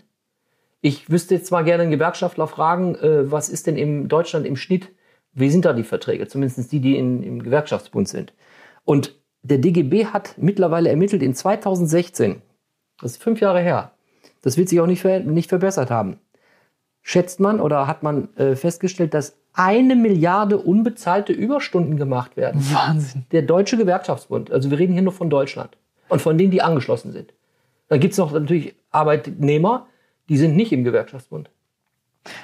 Ich 0.82 1.10
wüsste 1.10 1.36
jetzt 1.36 1.48
zwar 1.48 1.64
gerne 1.64 1.84
einen 1.84 1.92
Gewerkschaftler 1.92 2.48
fragen, 2.48 2.96
äh, 2.96 3.32
was 3.32 3.50
ist 3.50 3.68
denn 3.68 3.78
in 3.78 4.08
Deutschland 4.08 4.46
im 4.46 4.56
Schnitt, 4.56 4.90
wie 5.34 5.50
sind 5.50 5.66
da 5.66 5.74
die 5.74 5.84
Verträge, 5.84 6.28
zumindest 6.28 6.72
die, 6.72 6.80
die 6.80 6.98
in, 6.98 7.24
im 7.24 7.44
Gewerkschaftsbund 7.44 8.08
sind. 8.08 8.34
Und 8.86 9.16
der 9.42 9.58
DGB 9.58 10.06
hat 10.06 10.36
mittlerweile 10.38 10.90
ermittelt 10.90 11.22
in 11.22 11.34
2016, 11.34 12.42
das 13.02 13.12
ist 13.12 13.24
fünf 13.24 13.40
Jahre 13.40 13.62
her, 13.62 13.92
das 14.42 14.58
wird 14.58 14.70
sich 14.70 14.80
auch 14.80 14.88
nicht, 14.88 15.02
ver 15.02 15.20
nicht 15.20 15.50
verbessert 15.50 15.92
haben, 15.92 16.20
schätzt 17.02 17.40
man 17.40 17.60
oder 17.60 17.88
hat 17.88 18.04
man 18.04 18.34
äh, 18.36 18.56
festgestellt, 18.56 19.14
dass 19.14 19.38
eine 19.54 19.96
Milliarde 19.96 20.58
unbezahlte 20.58 21.34
Überstunden 21.34 21.98
gemacht 21.98 22.38
werden. 22.38 22.62
Wahnsinn. 22.72 23.26
Der 23.32 23.42
Deutsche 23.42 23.78
Gewerkschaftsbund, 23.78 24.52
also 24.52 24.72
wir 24.72 24.80
reden 24.80 24.94
hier 24.94 25.02
nur 25.02 25.14
von 25.14 25.30
Deutschland 25.30 25.78
und 26.08 26.22
von 26.22 26.38
denen, 26.38 26.52
die 26.52 26.62
angeschlossen 26.62 27.12
sind. 27.12 27.34
Dann 27.88 28.00
gibt 28.00 28.14
es 28.14 28.18
noch 28.18 28.32
natürlich 28.32 28.76
Arbeitnehmer, 28.92 29.88
die 30.30 30.38
sind 30.38 30.56
nicht 30.56 30.72
im 30.72 30.84
Gewerkschaftsbund. 30.84 31.50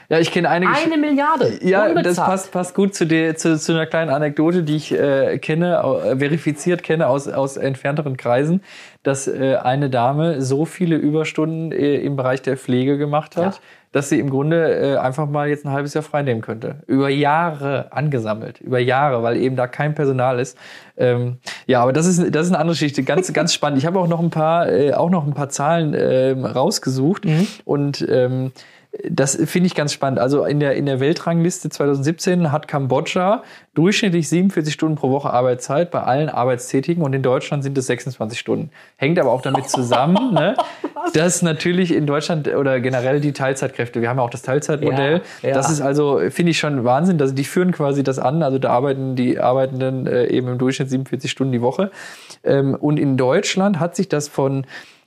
Ja, 0.10 0.20
ich 0.20 0.32
kenne 0.32 0.50
einige. 0.50 0.72
Eine 0.72 0.98
Milliarde. 0.98 1.60
Ja, 1.62 1.84
unbezahlt. 1.88 2.06
das 2.06 2.16
passt, 2.16 2.52
passt 2.52 2.76
gut 2.76 2.96
zu, 2.96 3.06
der, 3.06 3.36
zu, 3.36 3.58
zu 3.60 3.74
einer 3.74 3.86
kleinen 3.86 4.10
Anekdote, 4.10 4.64
die 4.64 4.78
ich 4.78 4.92
äh, 4.94 5.38
kenne, 5.38 5.78
äh, 5.78 6.18
verifiziert 6.18 6.82
kenne 6.82 7.08
aus, 7.08 7.28
aus 7.28 7.58
entfernteren 7.58 8.16
Kreisen, 8.18 8.62
dass 9.04 9.28
äh, 9.28 9.58
eine 9.62 9.90
Dame 9.90 10.42
so 10.42 10.66
viele 10.66 10.96
Überstunden 10.96 11.72
äh, 11.72 11.98
im 11.98 12.16
Bereich 12.16 12.42
der 12.42 12.58
Pflege 12.58 12.98
gemacht 12.98 13.36
hat, 13.36 13.56
Ja. 13.56 13.60
dass 13.92 14.10
sie 14.10 14.20
im 14.20 14.30
Grunde 14.30 14.94
äh, 14.94 14.98
einfach 14.98 15.28
mal 15.28 15.50
jetzt 15.50 15.66
ein 15.66 15.72
halbes 15.72 15.94
Jahr 15.94 16.04
frei 16.04 16.22
nehmen 16.24 16.42
könnte. 16.42 16.78
Über 16.88 17.10
Jahre 17.10 17.92
angesammelt, 17.92 18.62
über 18.62 18.80
Jahre, 18.80 19.24
weil 19.24 19.38
eben 19.38 19.56
da 19.56 19.68
kein 19.68 19.94
Personal 19.94 20.40
ist. 20.40 20.58
Ähm, 20.98 21.38
ja, 21.68 21.82
aber 21.82 21.94
das 21.94 22.06
ist, 22.08 22.34
das 22.34 22.46
ist 22.48 22.52
eine 22.54 22.60
andere 22.60 22.74
Geschichte, 22.76 23.04
ganz, 23.04 23.32
ganz 23.34 23.54
spannend. 23.56 23.78
Ich 23.80 23.86
habe 23.86 24.00
auch 24.00 24.08
noch 24.08 24.22
ein 24.22 24.30
paar, 24.32 24.70
äh, 24.72 24.94
auch 24.94 25.10
noch 25.10 25.28
ein 25.28 25.34
paar 25.34 25.50
Zahlen 25.50 25.94
ähm, 25.98 26.46
rausgesucht 26.46 27.26
und 27.66 28.06
ähm, 28.10 28.52
das 29.10 29.36
finde 29.36 29.68
ich 29.68 29.76
ganz 29.76 29.94
spannend. 29.94 30.20
Also 30.20 30.46
in 30.46 30.60
der, 30.60 30.76
in 30.76 30.86
der 30.86 31.00
Weltrangliste 31.00 31.70
2017 31.70 32.52
hat 32.52 32.68
Kambodscha 32.68 33.44
durchschnittlich 33.74 34.30
47 34.30 34.74
Stunden 34.74 34.96
pro 34.96 35.10
Woche 35.10 35.32
Arbeitszeit 35.32 35.92
bei 35.92 36.02
allen 36.02 36.30
Arbeitstätigen 36.30 37.04
und 37.04 37.14
in 37.14 37.22
Deutschland 37.22 37.64
sind 37.64 37.78
es 37.78 37.88
26 37.88 38.40
Stunden. 38.40 38.70
Hängt 38.96 39.20
aber 39.20 39.32
auch 39.32 39.42
damit 39.42 39.70
zusammen, 39.70 40.34
ne, 40.34 40.56
dass 41.14 41.42
natürlich 41.42 41.94
in 41.94 42.06
Deutschland 42.06 42.48
oder 42.48 42.80
generell 42.80 43.20
die 43.20 43.34
Teilzeitkräfte, 43.34 44.02
wir 44.02 44.10
haben 44.10 44.18
ja 44.18 44.24
auch 44.24 44.30
das 44.30 44.44
Teilzeitmodell, 44.44 45.22
Ja, 45.42 45.50
ja. 45.50 45.56
das 45.56 45.70
ist 45.70 45.82
also, 45.82 46.22
finde 46.30 46.52
ich 46.52 46.60
schon 46.60 46.84
Wahnsinn, 46.84 47.18
dass 47.18 47.34
die 47.34 47.44
führen 47.44 47.72
quasi 47.72 48.04
das 48.04 48.20
an, 48.20 48.44
also 48.44 48.60
da 48.60 48.70
arbeiten 48.70 49.16
die 49.16 49.40
Arbeitenden 49.40 50.08
äh, 50.08 50.28
eben 50.28 50.48
im 50.48 50.58
Durchschnitt 50.58 50.90
47 50.90 51.30
Stunden 51.30 51.52
die 51.52 51.62
Woche. 51.62 51.92
Ähm, 52.44 52.76
und 52.76 52.98
in 52.98 53.18
Deutschland 53.18 53.80
hat 53.80 53.96
sich 53.96 54.08
das 54.08 54.28
von 54.28 54.66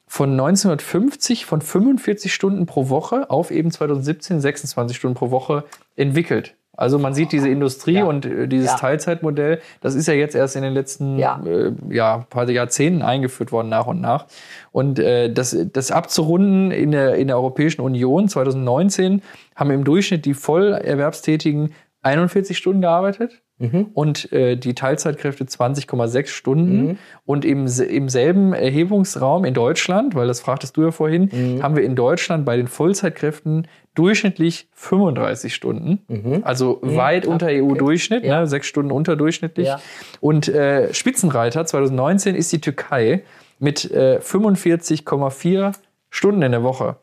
von 0.09 0.31
1950 0.33 1.47
von 1.47 1.61
45 1.61 2.33
Stunden 2.35 2.67
pro 2.67 2.89
Woche 2.89 3.31
auf 3.31 3.51
eben 3.51 3.71
2017 3.71 4.41
26 4.41 4.97
Stunden 4.97 5.15
pro 5.17 5.31
Woche 5.31 5.65
entwickelt. 5.97 6.55
Also 6.77 6.97
man 7.01 7.13
sieht 7.13 7.33
diese 7.33 7.49
Industrie 7.49 7.95
Ja. 7.97 8.05
und 8.05 8.25
äh, 8.25 8.47
dieses 8.47 8.69
Ja. 8.69 8.77
Teilzeitmodell, 8.77 9.61
das 9.81 9.97
ist 9.97 10.07
ja 10.07 10.15
jetzt 10.15 10.37
erst 10.37 10.55
in 10.55 10.63
den 10.63 10.73
letzten 10.75 11.19
Ja. 11.19 11.41
äh, 11.45 11.73
ja, 11.91 12.25
paar 12.31 12.49
Jahrzehnten 12.49 13.03
eingeführt 13.03 13.51
worden, 13.51 13.69
nach 13.69 13.89
und 13.89 14.01
nach. 14.01 14.27
Und 14.71 15.01
äh, 15.01 15.33
das, 15.33 15.57
das 15.73 15.91
abzurunden 15.91 16.71
in 16.71 16.93
der, 16.93 17.17
in 17.17 17.27
der 17.27 17.37
Europäischen 17.37 17.81
Union 17.81 18.29
2019 18.29 19.23
haben 19.57 19.71
im 19.73 19.83
Durchschnitt 19.83 20.25
die 20.25 20.35
Vollerwerbstätigen 20.35 21.75
41 22.03 22.57
Stunden 22.57 22.81
gearbeitet 22.83 23.43
und 23.95 24.33
äh, 24.33 24.57
die 24.57 24.75
Teilzeitkräfte 24.75 25.45
20,6 25.45 26.27
Stunden. 26.29 26.99
Und 27.27 27.45
im, 27.45 27.67
im 27.67 28.09
selben 28.09 28.53
Erhebungsraum 28.53 29.45
in 29.45 29.53
Deutschland, 29.55 30.15
weil 30.15 30.29
das 30.29 30.41
fragtest 30.41 30.77
du 30.77 30.83
ja 30.85 30.91
vorhin, 30.93 31.61
haben 31.63 31.75
wir 31.77 31.83
in 31.83 31.97
Deutschland 31.97 32.45
bei 32.45 32.57
den 32.57 32.69
Vollzeitkräften 32.69 33.67
durchschnittlich 33.95 34.69
35 34.75 35.53
Stunden. 35.55 36.41
Also 36.45 36.79
weit 36.83 37.27
unter 37.27 37.49
EU-Durchschnitt, 37.49 38.25
Ja. 38.25 38.41
ne, 38.41 38.47
sechs 38.47 38.69
Stunden 38.69 38.93
unterdurchschnittlich. 38.93 39.67
Ja. 39.67 39.81
Und 40.21 40.49
äh, 40.49 40.95
Spitzenreiter 40.95 41.67
2019 41.67 42.37
ist 42.37 42.53
die 42.53 42.61
Türkei 42.61 43.25
mit 43.59 43.91
äh, 43.91 44.21
45,4 44.23 45.73
Stunden 46.11 46.43
in 46.43 46.53
der 46.53 46.63
Woche. 46.63 46.97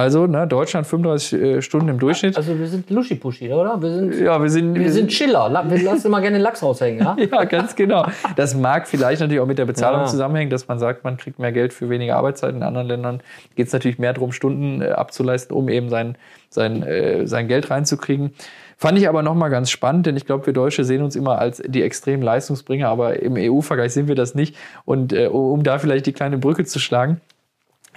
Also 0.00 0.26
ne, 0.26 0.46
Deutschland 0.46 0.86
35 0.86 1.32
äh, 1.40 1.62
Stunden 1.62 1.88
im 1.88 1.98
Durchschnitt. 1.98 2.36
Also 2.36 2.58
wir 2.58 2.66
sind 2.66 2.88
Luschi-Puschi, 2.88 3.52
oder? 3.52 3.80
Wir 3.82 3.90
sind, 3.90 4.14
ja, 4.18 4.40
wir 4.40 4.48
sind, 4.48 4.74
wir 4.74 4.90
sind 4.90 5.08
Chiller. 5.08 5.64
Wir 5.68 5.82
lassen 5.82 6.06
immer 6.06 6.22
gerne 6.22 6.38
den 6.38 6.42
Lachs 6.42 6.62
raushängen, 6.62 7.04
ja? 7.04 7.16
Ja, 7.30 7.44
ganz 7.44 7.76
genau. 7.76 8.06
Das 8.34 8.54
mag 8.54 8.88
vielleicht 8.88 9.20
natürlich 9.20 9.40
auch 9.40 9.46
mit 9.46 9.58
der 9.58 9.66
Bezahlung 9.66 10.00
Ja. 10.00 10.06
zusammenhängen, 10.06 10.50
dass 10.50 10.68
man 10.68 10.78
sagt, 10.78 11.04
man 11.04 11.18
kriegt 11.18 11.38
mehr 11.38 11.52
Geld 11.52 11.74
für 11.74 11.90
weniger 11.90 12.16
Arbeitszeit. 12.16 12.54
In 12.54 12.62
anderen 12.62 12.86
Ländern 12.88 13.20
geht 13.56 13.66
es 13.66 13.72
natürlich 13.74 13.98
mehr 13.98 14.14
darum, 14.14 14.32
Stunden 14.32 14.80
äh, 14.80 14.88
abzuleisten, 14.88 15.54
um 15.54 15.68
eben 15.68 15.90
sein, 15.90 16.16
sein, 16.48 16.82
äh, 16.82 17.26
sein 17.26 17.46
Geld 17.46 17.70
reinzukriegen. 17.70 18.32
Fand 18.78 18.96
ich 18.96 19.06
aber 19.06 19.22
nochmal 19.22 19.50
ganz 19.50 19.70
spannend, 19.70 20.06
denn 20.06 20.16
ich 20.16 20.24
glaube, 20.24 20.46
wir 20.46 20.54
Deutsche 20.54 20.84
sehen 20.84 21.02
uns 21.02 21.14
immer 21.14 21.38
als 21.38 21.62
die 21.66 21.82
extremen 21.82 22.22
Leistungsbringer, 22.22 22.88
aber 22.88 23.20
im 23.20 23.34
EU-Vergleich 23.36 23.92
sind 23.92 24.08
wir 24.08 24.14
das 24.14 24.34
nicht. 24.34 24.56
Und 24.86 25.12
äh, 25.12 25.26
um 25.26 25.62
da 25.62 25.78
vielleicht 25.78 26.06
die 26.06 26.14
kleine 26.14 26.38
Brücke 26.38 26.64
zu 26.64 26.78
schlagen, 26.78 27.20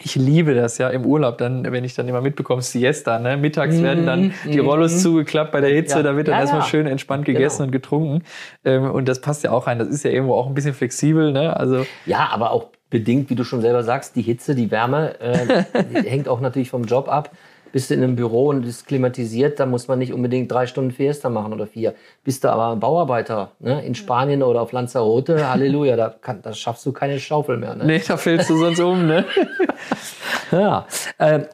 ich 0.04 0.16
liebe 0.16 0.54
das 0.54 0.78
ja 0.78 0.90
im 0.90 1.06
Urlaub, 1.06 1.38
dann, 1.38 1.72
wenn 1.72 1.84
ich 1.84 1.96
dann 1.96 2.08
immer 2.08 2.22
mitbekomme, 2.22 2.62
Siesta, 2.62 3.20
ne? 3.20 3.38
Mittags 3.38 3.82
werden 3.82 4.06
dann 4.06 4.34
die 4.46 4.60
Rollos 4.60 5.02
zugeklappt 5.02 5.52
bei 5.52 5.62
der 5.62 5.70
Hitze, 5.72 5.98
Ja. 5.98 6.04
da 6.04 6.16
wird 6.16 6.28
dann 6.28 6.36
Ja, 6.36 6.42
erstmal 6.42 6.62
ja. 6.62 6.68
schön 6.68 6.88
entspannt 6.88 7.26
gegessen 7.26 7.58
Genau. 7.58 7.66
und 7.68 7.72
getrunken. 7.72 8.24
Ähm, 8.66 8.92
und 8.92 9.08
das 9.08 9.22
passt 9.22 9.44
ja 9.44 9.52
auch 9.52 9.68
rein. 9.68 9.80
Das 9.80 9.88
ist 9.88 10.04
ja 10.04 10.12
irgendwo 10.12 10.34
auch 10.36 10.48
ein 10.48 10.54
bisschen 10.54 10.74
flexibel, 10.74 11.32
ne? 11.32 11.56
Also, 11.58 11.86
Ja, 12.06 12.30
aber 12.32 12.52
auch 12.52 12.68
bedingt, 12.90 13.30
wie 13.30 13.36
du 13.36 13.44
schon 13.44 13.62
selber 13.62 13.84
sagst, 13.84 14.16
die 14.16 14.22
Hitze, 14.22 14.54
die 14.56 14.70
Wärme, 14.70 15.20
äh, 15.20 15.64
hängt 16.08 16.28
auch 16.28 16.42
natürlich 16.42 16.70
vom 16.70 16.84
Job 16.84 17.10
ab. 17.10 17.32
Bist 17.74 17.90
du 17.90 17.96
in 17.96 18.04
einem 18.04 18.16
Büro 18.16 18.50
und 18.50 18.66
ist 18.68 18.88
klimatisiert, 18.88 19.60
da 19.60 19.66
muss 19.66 19.88
man 19.88 19.98
nicht 19.98 20.14
unbedingt 20.14 20.52
drei 20.52 20.68
Stunden 20.68 20.92
Fiesta 20.92 21.30
machen 21.30 21.54
oder 21.54 21.66
vier. 21.66 21.96
Bist 22.24 22.44
du 22.44 22.50
aber 22.50 22.76
Bauarbeiter 22.76 23.52
ne, 23.60 23.84
in 23.84 23.96
Spanien 23.96 24.44
oder 24.44 24.62
auf 24.62 24.72
Lanzarote, 24.72 25.50
Halleluja, 25.50 25.96
da, 25.96 26.10
kann, 26.10 26.44
da 26.44 26.54
schaffst 26.54 26.86
du 26.86 26.92
keine 26.92 27.20
Schaufel 27.20 27.58
mehr. 27.58 27.76
Ne? 27.76 27.86
nee, 27.86 28.02
da 28.08 28.16
fällst 28.16 28.52
du 28.52 28.58
sonst 28.58 28.80
um, 28.80 29.06
ne? 29.08 29.26
Ja. 30.52 30.86
Ähm, 31.18 31.48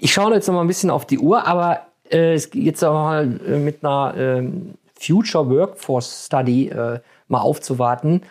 ich 0.00 0.12
schaue 0.12 0.34
jetzt 0.34 0.46
noch 0.48 0.54
mal 0.54 0.60
ein 0.60 0.66
bisschen 0.66 0.90
auf 0.90 1.06
die 1.06 1.18
Uhr, 1.18 1.46
aber 1.46 1.86
äh, 2.10 2.34
es 2.34 2.50
geht 2.50 2.64
jetzt 2.64 2.84
auch 2.84 2.92
mal 2.92 3.40
äh, 3.46 3.58
mit 3.58 3.82
einer 3.82 4.14
ähm, 4.18 4.74
Future 5.00 5.48
Workforce 5.48 6.26
Study 6.26 6.68
äh, 6.68 7.00
mal 7.28 7.40
aufzuwarten 7.40 8.22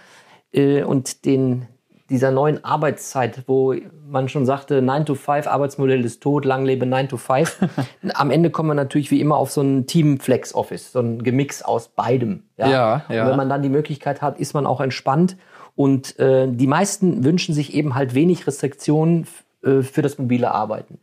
äh, 0.53 0.83
und 0.83 1.25
den 1.25 1.67
dieser 2.11 2.29
neuen 2.29 2.63
Arbeitszeit, 2.63 3.43
wo 3.47 3.73
man 4.07 4.29
schon 4.29 4.45
sagte, 4.45 4.81
9 4.81 5.05
to 5.05 5.15
5 5.15 5.47
Arbeitsmodell 5.47 6.03
ist 6.05 6.21
tot, 6.21 6.45
lang 6.45 6.65
lebe 6.65 6.85
9 6.85 7.09
to 7.09 7.17
5. 7.17 7.57
Am 8.13 8.29
Ende 8.29 8.49
kommen 8.49 8.69
wir 8.69 8.75
natürlich 8.75 9.09
wie 9.09 9.21
immer 9.21 9.37
auf 9.37 9.49
so 9.49 9.61
ein 9.61 9.87
Team 9.87 10.19
Flex 10.19 10.53
Office, 10.53 10.91
so 10.91 10.99
ein 10.99 11.23
Gemix 11.23 11.63
aus 11.63 11.87
beidem. 11.87 12.43
Ja, 12.57 12.69
Und 13.07 13.15
ja. 13.15 13.27
wenn 13.27 13.37
man 13.37 13.49
dann 13.49 13.63
die 13.63 13.69
Möglichkeit 13.69 14.21
hat, 14.21 14.39
ist 14.39 14.53
man 14.53 14.65
auch 14.65 14.81
entspannt. 14.81 15.37
Und 15.75 16.19
äh, 16.19 16.47
die 16.47 16.67
meisten 16.67 17.23
wünschen 17.23 17.55
sich 17.55 17.73
eben 17.73 17.95
halt 17.95 18.13
wenig 18.13 18.45
Restriktionen 18.45 19.25
äh, 19.63 19.81
für 19.81 20.01
das 20.01 20.17
mobile 20.17 20.51
Arbeiten. 20.51 20.99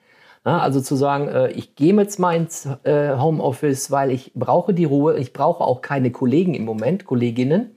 Also 0.57 0.81
zu 0.81 0.97
sagen, 0.97 1.29
äh, 1.29 1.51
ich 1.51 1.75
gehe 1.75 1.95
jetzt 1.95 2.19
mal 2.19 2.35
ins 2.35 2.69
Homeoffice, 2.85 3.91
weil 3.91 4.11
ich 4.11 4.33
brauche 4.35 4.73
die 4.73 4.85
Ruhe. 4.85 5.19
Ich 5.19 5.33
brauche 5.33 5.63
auch 5.65 5.81
keine 5.83 6.11
Kollegen 6.11 6.55
im 6.55 6.65
Moment, 6.65 7.05
Kolleginnen, 7.05 7.77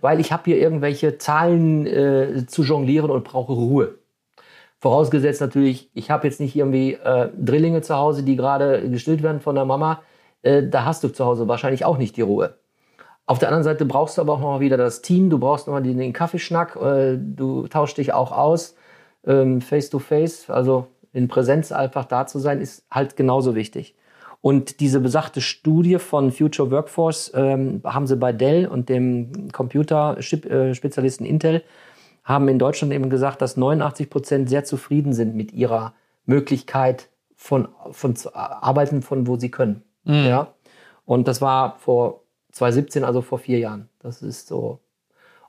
weil 0.00 0.20
ich 0.20 0.32
habe 0.32 0.42
hier 0.46 0.58
irgendwelche 0.58 1.18
Zahlen 1.18 1.86
äh, 1.86 2.46
zu 2.46 2.62
jonglieren 2.62 3.10
und 3.10 3.24
brauche 3.24 3.52
Ruhe. 3.52 3.94
Vorausgesetzt 4.80 5.40
natürlich, 5.40 5.90
ich 5.94 6.10
habe 6.10 6.26
jetzt 6.26 6.38
nicht 6.40 6.54
irgendwie 6.54 6.94
äh, 6.94 7.30
Drillinge 7.36 7.82
zu 7.82 7.96
Hause, 7.96 8.22
die 8.22 8.36
gerade 8.36 8.88
gestillt 8.88 9.22
werden 9.22 9.40
von 9.40 9.56
der 9.56 9.64
Mama. 9.64 10.02
Äh, 10.42 10.68
da 10.68 10.84
hast 10.84 11.02
du 11.02 11.08
zu 11.08 11.24
Hause 11.24 11.48
wahrscheinlich 11.48 11.84
auch 11.84 11.98
nicht 11.98 12.16
die 12.16 12.22
Ruhe. 12.22 12.54
Auf 13.26 13.38
der 13.38 13.48
anderen 13.48 13.64
Seite 13.64 13.84
brauchst 13.84 14.16
du 14.16 14.22
aber 14.22 14.34
auch 14.34 14.40
noch 14.40 14.60
wieder 14.60 14.76
das 14.76 15.02
Team, 15.02 15.30
du 15.30 15.38
brauchst 15.38 15.66
noch 15.66 15.74
mal 15.74 15.82
den, 15.82 15.98
den 15.98 16.12
Kaffeeschnack, 16.12 16.76
äh, 16.76 17.18
du 17.18 17.66
tauschst 17.66 17.98
dich 17.98 18.14
auch 18.14 18.32
aus, 18.32 18.76
ähm, 19.26 19.60
face 19.60 19.90
to 19.90 19.98
face, 19.98 20.48
also 20.48 20.86
in 21.18 21.28
Präsenz 21.28 21.72
einfach 21.72 22.04
da 22.04 22.26
zu 22.26 22.38
sein, 22.38 22.60
ist 22.60 22.84
halt 22.90 23.16
genauso 23.16 23.54
wichtig. 23.54 23.94
Und 24.40 24.80
diese 24.80 25.00
besagte 25.00 25.40
Studie 25.40 25.98
von 25.98 26.30
Future 26.30 26.70
Workforce 26.70 27.32
ähm, 27.34 27.82
haben 27.84 28.06
sie 28.06 28.16
bei 28.16 28.32
Dell 28.32 28.66
und 28.66 28.88
dem 28.88 29.50
Computerspezialisten 29.52 31.26
Intel 31.26 31.62
haben 32.22 32.48
in 32.48 32.58
Deutschland 32.58 32.92
eben 32.92 33.10
gesagt, 33.10 33.42
dass 33.42 33.56
89 33.56 34.08
Prozent 34.08 34.48
sehr 34.48 34.64
zufrieden 34.64 35.12
sind 35.12 35.34
mit 35.34 35.52
ihrer 35.52 35.94
Möglichkeit, 36.24 37.08
von, 37.34 37.68
von 37.92 38.16
zu 38.16 38.34
arbeiten, 38.34 39.02
von 39.02 39.26
wo 39.26 39.36
sie 39.36 39.50
können. 39.50 39.82
Ja. 40.04 40.48
Und 41.04 41.28
das 41.28 41.40
war 41.40 41.78
vor 41.78 42.22
2017, 42.52 43.04
also 43.04 43.22
vor 43.22 43.38
vier 43.38 43.58
Jahren. 43.58 43.88
Das 44.00 44.22
ist 44.22 44.48
so. 44.48 44.80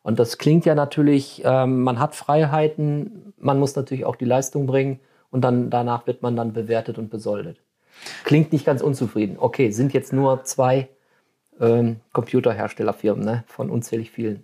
Und 0.04 0.20
das 0.20 0.38
klingt 0.38 0.66
ja 0.66 0.76
natürlich, 0.76 1.42
ähm, 1.46 1.82
man 1.84 2.00
hat 2.00 2.16
Freiheiten, 2.16 3.34
man 3.38 3.60
muss 3.60 3.76
natürlich 3.76 4.06
auch 4.06 4.16
die 4.16 4.26
Leistung 4.26 4.68
bringen 4.68 5.00
und 5.32 5.42
dann 5.42 5.70
danach 5.70 6.08
wird 6.08 6.22
man 6.22 6.36
dann 6.36 6.54
bewertet 6.54 6.98
und 6.98 7.10
besoldet. 7.10 7.58
Klingt 8.24 8.52
nicht 8.52 8.66
ganz 8.66 8.82
unzufrieden. 8.82 9.38
Okay, 9.40 9.72
sind 9.72 9.94
jetzt 9.94 10.14
nur 10.14 10.44
zwei 10.44 10.90
ähm, 11.60 11.98
Computerherstellerfirmen 12.14 13.26
ne, 13.26 13.44
von 13.48 13.70
unzählig 13.70 14.12
vielen. 14.12 14.44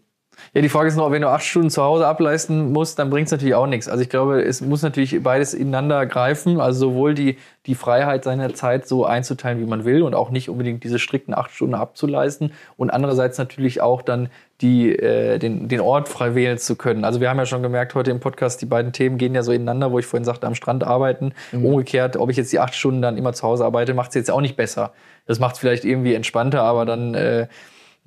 Ja, 0.54 0.62
die 0.62 0.70
Frage 0.70 0.88
ist 0.88 0.96
noch, 0.96 1.12
wenn 1.12 1.22
du 1.22 1.30
acht 1.30 1.44
Stunden 1.44 1.70
zu 1.70 1.84
Hause 1.84 2.08
ableisten 2.08 2.72
musst, 2.72 2.98
dann 3.00 3.10
bringt 3.10 3.28
es 3.28 3.32
natürlich 3.32 3.56
auch 3.56 3.68
nichts. 3.68 3.88
Also 3.88 4.02
ich 4.02 4.10
glaube, 4.10 4.42
es 4.42 4.62
muss 4.62 4.82
natürlich 4.82 5.22
beides 5.22 5.54
ineinander 5.54 6.06
greifen. 6.06 6.62
Also 6.62 6.90
sowohl 6.90 7.14
die, 7.14 7.38
die 7.66 7.76
Freiheit 7.76 8.24
seiner 8.24 8.54
Zeit 8.54 8.88
so 8.88 9.06
einzuteilen, 9.06 9.60
wie 9.60 9.66
man 9.66 9.86
will 9.86 10.02
und 10.02 10.16
auch 10.16 10.30
nicht 10.30 10.50
unbedingt 10.50 10.84
diese 10.84 11.00
strikten 11.00 11.34
acht 11.34 11.52
Stunden 11.52 11.76
abzuleisten. 11.76 12.54
Und 12.78 12.90
andererseits 12.90 13.38
natürlich 13.38 13.82
auch 13.82 14.02
dann 14.02 14.30
die, 14.62 14.98
äh, 14.98 15.38
den, 15.40 15.68
den 15.68 15.82
Ort 15.82 16.08
frei 16.08 16.36
wählen 16.36 16.58
zu 16.58 16.76
können. 16.76 17.04
Also 17.04 17.20
wir 17.20 17.30
haben 17.30 17.38
ja 17.38 17.46
schon 17.46 17.62
gemerkt 17.62 17.94
heute 17.94 18.12
im 18.12 18.20
Podcast, 18.20 18.62
die 18.62 18.66
beiden 18.66 18.94
Themen 18.94 19.18
gehen 19.18 19.36
ja 19.36 19.44
so 19.44 19.52
ineinander, 19.52 19.92
wo 19.92 20.00
ich 20.00 20.06
vorhin 20.06 20.24
sagte, 20.24 20.48
am 20.48 20.56
Strand 20.56 20.84
arbeiten. 20.84 21.34
Umgekehrt, 21.66 22.16
ob 22.18 22.30
ich 22.30 22.38
jetzt 22.38 22.54
die 22.54 22.60
acht 22.60 22.76
Stunden 22.76 23.02
dann 23.02 23.18
immer 23.18 23.34
zu 23.34 23.44
Hause 23.44 23.66
arbeite, 23.66 23.94
macht 23.94 24.10
es 24.10 24.16
jetzt 24.16 24.32
auch 24.32 24.42
nicht 24.42 24.56
besser. 24.56 24.94
Das 25.26 25.40
macht 25.40 25.56
es 25.56 25.60
vielleicht 25.60 25.84
irgendwie 25.84 26.14
entspannter, 26.14 26.62
aber 26.62 26.86
dann 26.86 27.14
äh, 27.16 27.48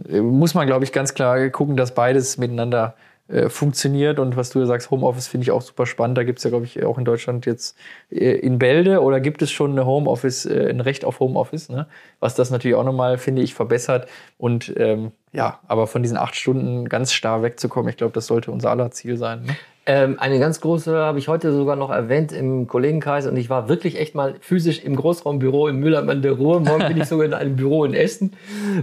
muss 0.07 0.55
man, 0.55 0.67
glaube 0.67 0.85
ich, 0.85 0.93
ganz 0.93 1.15
klar 1.15 1.49
gucken, 1.51 1.77
dass 1.77 1.95
beides 1.95 2.39
miteinander 2.39 2.95
äh, 3.29 3.51
funktioniert. 3.51 4.19
Und 4.19 4.37
was 4.37 4.49
du 4.51 4.61
ja 4.61 4.65
sagst, 4.65 4.91
Homeoffice 4.91 5.29
finde 5.29 5.43
ich 5.43 5.51
auch 5.51 5.61
super 5.61 5.85
spannend. 5.85 6.17
Da 6.17 6.25
gibt 6.25 6.39
es 6.39 6.45
ja, 6.45 6.51
glaube 6.51 6.65
ich, 6.65 6.83
auch 6.85 6.97
in 6.97 7.05
Deutschland 7.05 7.45
jetzt 7.45 7.77
äh, 8.11 8.39
in 8.39 8.59
Bälde 8.59 9.03
oder 9.03 9.21
gibt 9.21 9.43
es 9.43 9.51
schon 9.51 9.73
eine 9.73 9.85
Homeoffice, 9.85 10.47
äh, 10.47 10.71
ein 10.71 10.81
Recht 10.81 11.05
auf 11.05 11.21
Homeoffice, 11.21 11.69
ne? 11.69 11.87
was 12.21 12.35
das 12.35 12.51
natürlich 12.51 12.75
auch 12.77 12.85
nochmal, 12.85 13.19
finde 13.19 13.43
ich, 13.43 13.53
verbessert. 13.53 14.09
Und 14.39 14.73
ähm, 14.79 15.13
ja, 15.35 15.61
aber 15.69 15.87
von 15.87 16.03
diesen 16.03 16.17
acht 16.17 16.37
Stunden 16.37 16.89
ganz 16.89 17.13
starr 17.13 17.43
wegzukommen, 17.43 17.91
ich 17.91 17.99
glaube, 17.99 18.15
das 18.15 18.27
sollte 18.27 18.51
unser 18.51 18.71
aller 18.71 18.91
Ziel 18.93 19.19
sein. 19.19 19.43
Ne? 19.43 19.57
Ähm, 19.89 20.19
eine 20.19 20.39
ganz 20.39 20.61
große 20.61 20.95
habe 20.95 21.19
ich 21.19 21.29
heute 21.29 21.51
sogar 21.51 21.75
noch 21.75 21.89
erwähnt 21.89 22.31
im 22.31 22.67
Kollegenkreis 22.67 23.27
und 23.27 23.39
ich 23.39 23.49
war 23.49 23.71
wirklich 23.71 23.99
echt 23.99 24.15
mal 24.15 24.35
physisch 24.39 24.85
im 24.85 24.95
Großraumbüro 24.95 25.67
im 25.67 25.81
Müllermann 25.81 26.19
an 26.19 26.23
der 26.23 26.33
Ruhr. 26.33 26.61
Morgen 26.61 26.87
bin 26.89 26.99
ich 26.99 27.07
sogar 27.09 27.25
in 27.25 27.33
einem 27.33 27.57
Büro 27.57 27.87
in 27.87 27.95
Essen, 27.95 28.35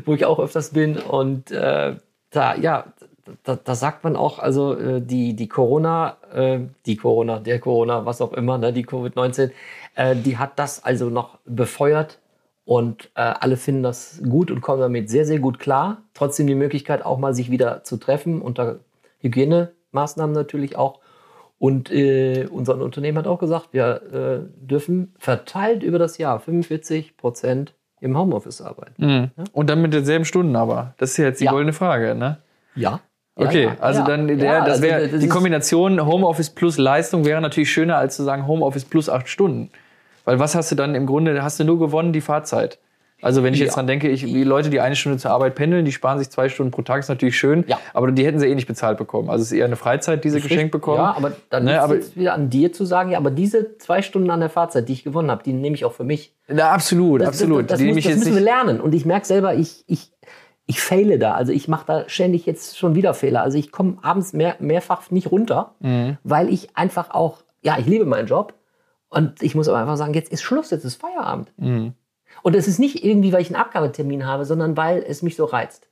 wo 0.05 0.15
ich 0.15 0.25
auch 0.25 0.39
öfters 0.39 0.71
bin 0.71 0.97
und 0.97 1.51
äh, 1.51 1.93
da, 2.31 2.55
ja, 2.55 2.85
da, 3.43 3.55
da 3.55 3.75
sagt 3.75 4.03
man 4.03 4.15
auch, 4.15 4.39
also 4.39 4.75
äh, 4.75 4.99
die, 4.99 5.35
die 5.35 5.47
Corona, 5.47 6.17
äh, 6.33 6.61
die 6.87 6.95
Corona, 6.95 7.39
der 7.39 7.59
Corona, 7.59 8.07
was 8.07 8.19
auch 8.19 8.33
immer, 8.33 8.57
ne, 8.57 8.73
die 8.73 8.83
Covid-19, 8.83 9.51
äh, 9.93 10.15
die 10.15 10.39
hat 10.39 10.57
das 10.57 10.83
also 10.83 11.11
noch 11.11 11.37
befeuert 11.45 12.17
und 12.65 13.11
äh, 13.13 13.21
alle 13.21 13.57
finden 13.57 13.83
das 13.83 14.23
gut 14.27 14.49
und 14.49 14.61
kommen 14.61 14.81
damit 14.81 15.11
sehr, 15.11 15.27
sehr 15.27 15.37
gut 15.37 15.59
klar. 15.59 16.01
Trotzdem 16.15 16.47
die 16.47 16.55
Möglichkeit 16.55 17.05
auch 17.05 17.19
mal 17.19 17.35
sich 17.35 17.51
wieder 17.51 17.83
zu 17.83 17.97
treffen 17.97 18.41
unter 18.41 18.79
Hygienemaßnahmen 19.95 20.33
natürlich 20.33 20.77
auch. 20.77 20.99
Und 21.57 21.89
äh, 21.89 22.47
unser 22.51 22.75
Unternehmen 22.81 23.17
hat 23.17 23.27
auch 23.27 23.39
gesagt, 23.39 23.69
wir 23.71 24.01
äh, 24.11 24.65
dürfen 24.65 25.13
verteilt 25.17 25.83
über 25.83 25.97
das 25.99 26.17
Jahr 26.17 26.39
45 26.39 27.15
Prozent 27.15 27.73
im 28.01 28.17
Homeoffice 28.17 28.61
arbeiten. 28.61 29.31
Und 29.53 29.69
dann 29.69 29.81
mit 29.81 29.93
denselben 29.93 30.25
Stunden 30.25 30.55
aber. 30.55 30.93
Das 30.97 31.11
ist 31.11 31.17
ja 31.17 31.25
jetzt 31.25 31.39
die 31.39 31.45
Ja. 31.45 31.51
goldene 31.51 31.73
Frage, 31.73 32.13
ne? 32.13 32.39
Ja. 32.75 32.99
Okay, 33.37 33.63
Ja, 33.63 33.69
ja. 33.69 33.77
also 33.79 33.99
Ja. 34.01 34.05
dann 34.05 34.27
der, 34.27 34.37
Ja, 34.37 34.59
das 34.59 34.69
also 34.69 34.83
wäre 34.83 35.07
das 35.07 35.21
die 35.21 35.29
Kombination 35.29 36.05
Homeoffice 36.05 36.49
plus 36.49 36.77
Leistung 36.77 37.25
wäre 37.25 37.41
natürlich 37.41 37.71
schöner 37.71 37.97
als 37.97 38.15
zu 38.17 38.23
sagen 38.23 38.47
Homeoffice 38.47 38.85
plus 38.85 39.09
acht 39.09 39.29
Stunden. 39.29 39.71
Weil 40.25 40.39
was 40.39 40.55
hast 40.55 40.71
du 40.71 40.75
dann 40.75 40.93
im 40.93 41.05
Grunde, 41.05 41.41
hast 41.41 41.59
du 41.59 41.63
nur 41.63 41.79
gewonnen 41.79 42.11
die 42.11 42.21
Fahrzeit. 42.21 42.79
Also 43.25 43.41
wenn 43.43 43.53
ich 43.55 43.59
jetzt 43.59 43.69
Ja. 43.71 43.75
dran 43.75 43.87
denke, 43.87 44.07
ich, 44.07 44.23
die 44.23 44.43
Leute, 44.43 44.69
die 44.69 44.79
eine 44.79 44.95
Stunde 44.95 45.17
zur 45.17 45.31
Arbeit 45.31 45.55
pendeln, 45.55 45.83
die 45.83 45.91
sparen 45.91 46.19
sich 46.19 46.29
zwei 46.29 46.47
Stunden 46.47 46.71
pro 46.71 46.83
Tag, 46.83 46.99
ist 46.99 47.09
natürlich 47.09 47.35
schön, 47.37 47.63
Ja. 47.67 47.79
aber 47.93 48.11
die 48.11 48.23
hätten 48.23 48.39
sie 48.39 48.45
eh 48.47 48.53
nicht 48.53 48.67
bezahlt 48.67 48.97
bekommen. 48.99 49.29
Also 49.31 49.41
es 49.41 49.51
ist 49.51 49.57
eher 49.57 49.65
eine 49.65 49.75
Freizeit, 49.77 50.23
die 50.23 50.29
sie 50.29 50.41
geschenkt 50.41 50.71
bekommen. 50.71 50.97
Ja, 50.99 51.15
aber 51.17 51.31
dann 51.49 51.63
Ne, 51.65 51.73
ist 51.73 51.79
aber- 51.79 51.95
jetzt 51.95 52.15
wieder 52.15 52.33
an 52.35 52.51
dir 52.51 52.71
zu 52.71 52.85
sagen, 52.85 53.09
ja, 53.09 53.17
aber 53.17 53.31
diese 53.31 53.77
zwei 53.79 54.03
Stunden 54.03 54.29
an 54.29 54.41
der 54.41 54.49
Fahrzeit, 54.49 54.87
die 54.87 54.93
ich 54.93 55.03
gewonnen 55.03 55.31
habe, 55.31 55.41
die 55.43 55.53
nehme 55.53 55.75
ich 55.75 55.85
auch 55.85 55.91
für 55.93 56.03
mich. 56.03 56.35
Na, 56.47 56.69
absolut, 56.69 57.21
Das, 57.21 57.29
absolut. 57.29 57.61
Das, 57.63 57.67
das, 57.69 57.79
die 57.79 57.85
muss, 57.87 57.95
das 57.95 58.05
jetzt 58.05 58.19
müssen 58.19 58.35
wir 58.35 58.41
lernen. 58.41 58.79
Und 58.79 58.93
ich 58.93 59.05
merke 59.05 59.25
selber, 59.25 59.55
ich, 59.55 59.83
ich, 59.87 60.11
ich 60.67 60.79
faile 60.79 61.17
da. 61.17 61.33
Also 61.33 61.51
ich 61.51 61.67
mache 61.67 61.85
da 61.87 62.03
ständig 62.07 62.45
jetzt 62.45 62.77
schon 62.77 62.93
wieder 62.93 63.15
Fehler. 63.15 63.41
Also 63.41 63.57
ich 63.57 63.71
komme 63.71 63.97
abends 64.03 64.33
mehr, 64.33 64.55
mehrfach 64.59 65.09
nicht 65.09 65.31
runter, 65.31 65.73
Mhm. 65.79 66.17
weil 66.23 66.47
ich 66.49 66.77
einfach 66.77 67.09
auch, 67.09 67.39
ja, 67.63 67.77
ich 67.79 67.87
liebe 67.87 68.05
meinen 68.05 68.27
Job. 68.27 68.53
Und 69.09 69.41
ich 69.41 69.55
muss 69.55 69.67
aber 69.67 69.79
einfach 69.79 69.97
sagen, 69.97 70.13
jetzt 70.13 70.31
ist 70.31 70.43
Schluss, 70.43 70.69
jetzt 70.69 70.83
ist 70.85 71.01
Feierabend. 71.01 71.51
Mhm. 71.57 71.93
Und 72.41 72.55
es 72.55 72.67
ist 72.67 72.79
nicht 72.79 73.03
irgendwie, 73.03 73.33
weil 73.33 73.41
ich 73.41 73.47
einen 73.47 73.55
Abgabetermin 73.55 74.25
habe, 74.25 74.45
sondern 74.45 74.77
weil 74.77 75.03
es 75.07 75.21
mich 75.21 75.35
so 75.35 75.45
reizt. 75.45 75.87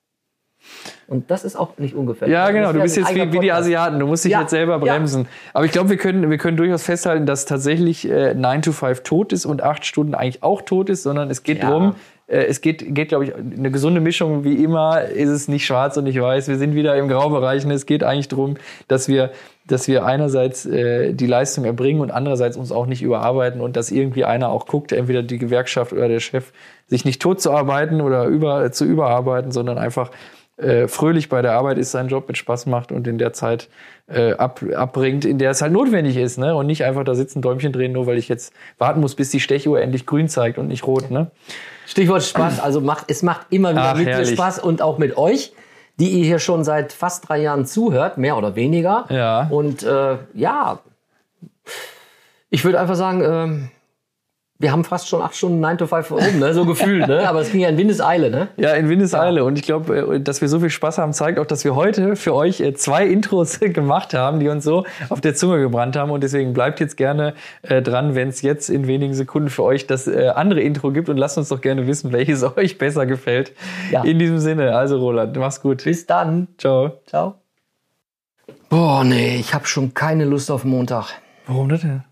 Und 1.07 1.29
das 1.29 1.43
ist 1.43 1.57
auch 1.57 1.77
nicht 1.77 1.93
ungefährlich. 1.93 2.33
Ja, 2.33 2.45
Das 2.45 2.53
genau. 2.53 2.71
Du 2.71 2.81
bist 2.81 2.95
jetzt 2.95 3.13
wie, 3.13 3.33
wie 3.33 3.39
die. 3.39 3.51
Asiaten. 3.51 3.99
Du 3.99 4.07
musst 4.07 4.23
dich 4.23 4.31
Ja, 4.31 4.41
jetzt 4.41 4.51
selber 4.51 4.73
ja. 4.85 4.93
bremsen. 4.93 5.27
Aber 5.53 5.65
ich 5.65 5.71
glaube, 5.71 5.89
wir 5.89 5.97
können, 5.97 6.29
wir 6.29 6.37
können 6.37 6.55
durchaus 6.55 6.83
festhalten, 6.83 7.25
dass 7.25 7.45
tatsächlich 7.45 8.09
äh, 8.09 8.33
9 8.33 8.61
to 8.61 8.71
5 8.71 9.03
tot 9.03 9.33
ist 9.33 9.45
und 9.45 9.61
8 9.61 9.85
Stunden 9.85 10.15
eigentlich 10.15 10.41
auch 10.41 10.61
tot 10.61 10.89
ist, 10.89 11.03
sondern 11.03 11.29
es 11.29 11.43
geht 11.43 11.61
Ja. 11.61 11.69
drum. 11.69 11.95
Äh, 12.33 12.45
es 12.45 12.61
geht, 12.61 12.95
geht 12.95 13.09
glaube 13.09 13.25
ich, 13.25 13.35
eine 13.35 13.71
gesunde 13.71 14.01
Mischung. 14.01 14.43
Wie 14.43 14.63
immer 14.63 15.03
ist 15.03 15.29
es 15.29 15.47
nicht 15.47 15.65
schwarz 15.65 15.95
und 15.97 16.05
nicht 16.05 16.19
weiß. 16.19 16.47
Wir 16.47 16.57
sind 16.57 16.73
wieder 16.73 16.95
im 16.97 17.07
Graubereich. 17.07 17.63
Und 17.65 17.71
es 17.71 17.85
geht 17.85 18.03
eigentlich 18.03 18.27
darum, 18.27 18.55
dass 18.87 19.07
wir, 19.07 19.31
dass 19.67 19.87
wir 19.87 20.05
einerseits 20.05 20.65
äh, 20.65 21.13
die 21.13 21.27
Leistung 21.27 21.65
erbringen 21.65 22.01
und 22.01 22.11
andererseits 22.11 22.57
uns 22.57 22.71
auch 22.71 22.87
nicht 22.87 23.01
überarbeiten 23.01 23.61
und 23.61 23.77
dass 23.77 23.91
irgendwie 23.91 24.25
einer 24.25 24.49
auch 24.49 24.65
guckt, 24.65 24.91
entweder 24.91 25.21
die 25.21 25.37
Gewerkschaft 25.37 25.93
oder 25.93 26.07
der 26.07 26.19
Chef, 26.19 26.51
sich 26.87 27.05
nicht 27.05 27.21
tot 27.21 27.39
zu 27.39 27.51
arbeiten 27.51 28.01
oder 28.01 28.25
über, 28.25 28.71
zu 28.71 28.85
überarbeiten, 28.85 29.51
sondern 29.51 29.77
einfach 29.77 30.11
äh, 30.57 30.87
fröhlich 30.87 31.29
bei 31.29 31.41
der 31.41 31.53
Arbeit 31.53 31.77
ist, 31.77 31.91
seinen 31.91 32.09
Job 32.09 32.27
mit 32.27 32.37
Spaß 32.37 32.65
macht 32.65 32.91
und 32.91 33.07
in 33.07 33.17
der 33.17 33.33
Zeit 33.33 33.69
äh, 34.13 34.33
ab, 34.33 34.61
abbringt, 34.75 35.25
in 35.25 35.37
der 35.37 35.51
es 35.51 35.61
halt 35.61 35.71
notwendig 35.71 36.17
ist, 36.17 36.37
ne? 36.37 36.55
Und 36.55 36.67
nicht 36.67 36.83
einfach 36.83 37.03
da 37.03 37.15
sitzen, 37.15 37.41
Däumchen 37.41 37.71
drehen, 37.71 37.91
nur 37.91 38.07
weil 38.07 38.17
ich 38.17 38.29
jetzt 38.29 38.53
warten 38.77 38.99
muss, 38.99 39.15
bis 39.15 39.29
die 39.29 39.39
Stechuhr 39.39 39.81
endlich 39.81 40.05
grün 40.05 40.29
zeigt 40.29 40.57
und 40.57 40.67
nicht 40.67 40.85
rot, 40.85 41.11
ne? 41.11 41.31
Stichwort 41.85 42.23
Spaß. 42.23 42.59
Also 42.59 42.81
macht, 42.81 43.05
es 43.09 43.23
macht 43.23 43.47
immer 43.49 43.71
wieder 43.71 43.91
Ach, 43.91 43.97
mit 43.97 44.07
herrlich. 44.07 44.29
Spaß 44.29 44.59
und 44.59 44.81
auch 44.81 44.97
mit 44.97 45.17
euch, 45.17 45.53
die 45.99 46.09
ihr 46.09 46.25
hier 46.25 46.39
schon 46.39 46.63
seit 46.63 46.93
fast 46.93 47.27
drei 47.27 47.41
Jahren 47.41 47.65
zuhört, 47.65 48.17
mehr 48.17 48.37
oder 48.37 48.55
weniger. 48.55 49.05
Ja. 49.09 49.47
Und 49.49 49.83
äh, 49.83 50.17
ja, 50.33 50.79
ich 52.49 52.63
würde 52.65 52.79
einfach 52.79 52.95
sagen, 52.95 53.23
ähm, 53.23 53.69
wir 54.63 54.71
haben 54.71 54.85
fast 54.85 55.09
schon 55.09 55.21
acht 55.21 55.35
Stunden 55.35 55.59
9 55.59 55.77
to 55.77 55.87
5 55.87 56.11
rum, 56.11 56.39
ne? 56.39 56.53
so 56.53 56.65
gefühlt. 56.65 57.05
Ne? 57.05 57.27
Aber 57.27 57.41
es 57.41 57.51
ging 57.51 57.59
ja 57.59 57.67
in 57.67 57.77
Windeseile. 57.77 58.31
Ne? 58.31 58.47
Ja, 58.55 58.71
in 58.73 58.87
Windeseile. 58.87 59.43
Und 59.43 59.59
ich 59.59 59.65
glaube, 59.65 60.15
äh, 60.15 60.19
dass 60.21 60.39
wir 60.39 60.47
so 60.47 60.61
viel 60.61 60.69
Spaß 60.69 60.97
haben, 60.99 61.11
zeigt 61.11 61.37
auch, 61.37 61.45
dass 61.45 61.65
wir 61.65 61.75
heute 61.75 62.15
für 62.15 62.33
euch 62.33 62.61
äh, 62.61 62.73
zwei 62.73 63.05
Intros 63.05 63.59
gemacht 63.59 64.13
haben, 64.13 64.39
die 64.39 64.47
uns 64.47 64.63
so 64.63 64.85
auf 65.09 65.19
der 65.19 65.35
Zunge 65.35 65.59
gebrannt 65.59 65.97
haben. 65.97 66.11
Und 66.11 66.23
deswegen 66.23 66.53
bleibt 66.53 66.79
jetzt 66.79 66.95
gerne 66.95 67.33
äh, 67.61 67.81
dran, 67.81 68.15
wenn 68.15 68.29
es 68.29 68.41
jetzt 68.41 68.69
in 68.69 68.87
wenigen 68.87 69.13
Sekunden 69.13 69.49
für 69.49 69.63
euch 69.63 69.85
das 69.85 70.07
äh, 70.07 70.29
andere 70.29 70.61
Intro 70.61 70.91
gibt. 70.91 71.09
Und 71.09 71.17
lasst 71.17 71.37
uns 71.37 71.49
doch 71.49 71.59
gerne 71.59 71.85
wissen, 71.85 72.13
welches 72.13 72.41
euch 72.57 72.77
besser 72.77 73.05
gefällt. 73.05 73.51
Ja. 73.91 74.03
In 74.03 74.17
diesem 74.17 74.39
Sinne, 74.39 74.77
also 74.77 74.97
Roland, 74.97 75.35
mach's 75.35 75.61
gut. 75.61 75.83
Bis 75.83 76.05
dann. 76.05 76.47
Ciao. 76.57 77.01
Ciao. 77.05 77.35
Boah, 78.69 79.03
nee, 79.03 79.35
ich 79.35 79.53
habe 79.53 79.67
schon 79.67 79.93
keine 79.93 80.23
Lust 80.23 80.49
auf 80.49 80.63
Montag. 80.63 81.21
Warum 81.47 81.67
das 81.67 81.81
denn? 81.81 82.03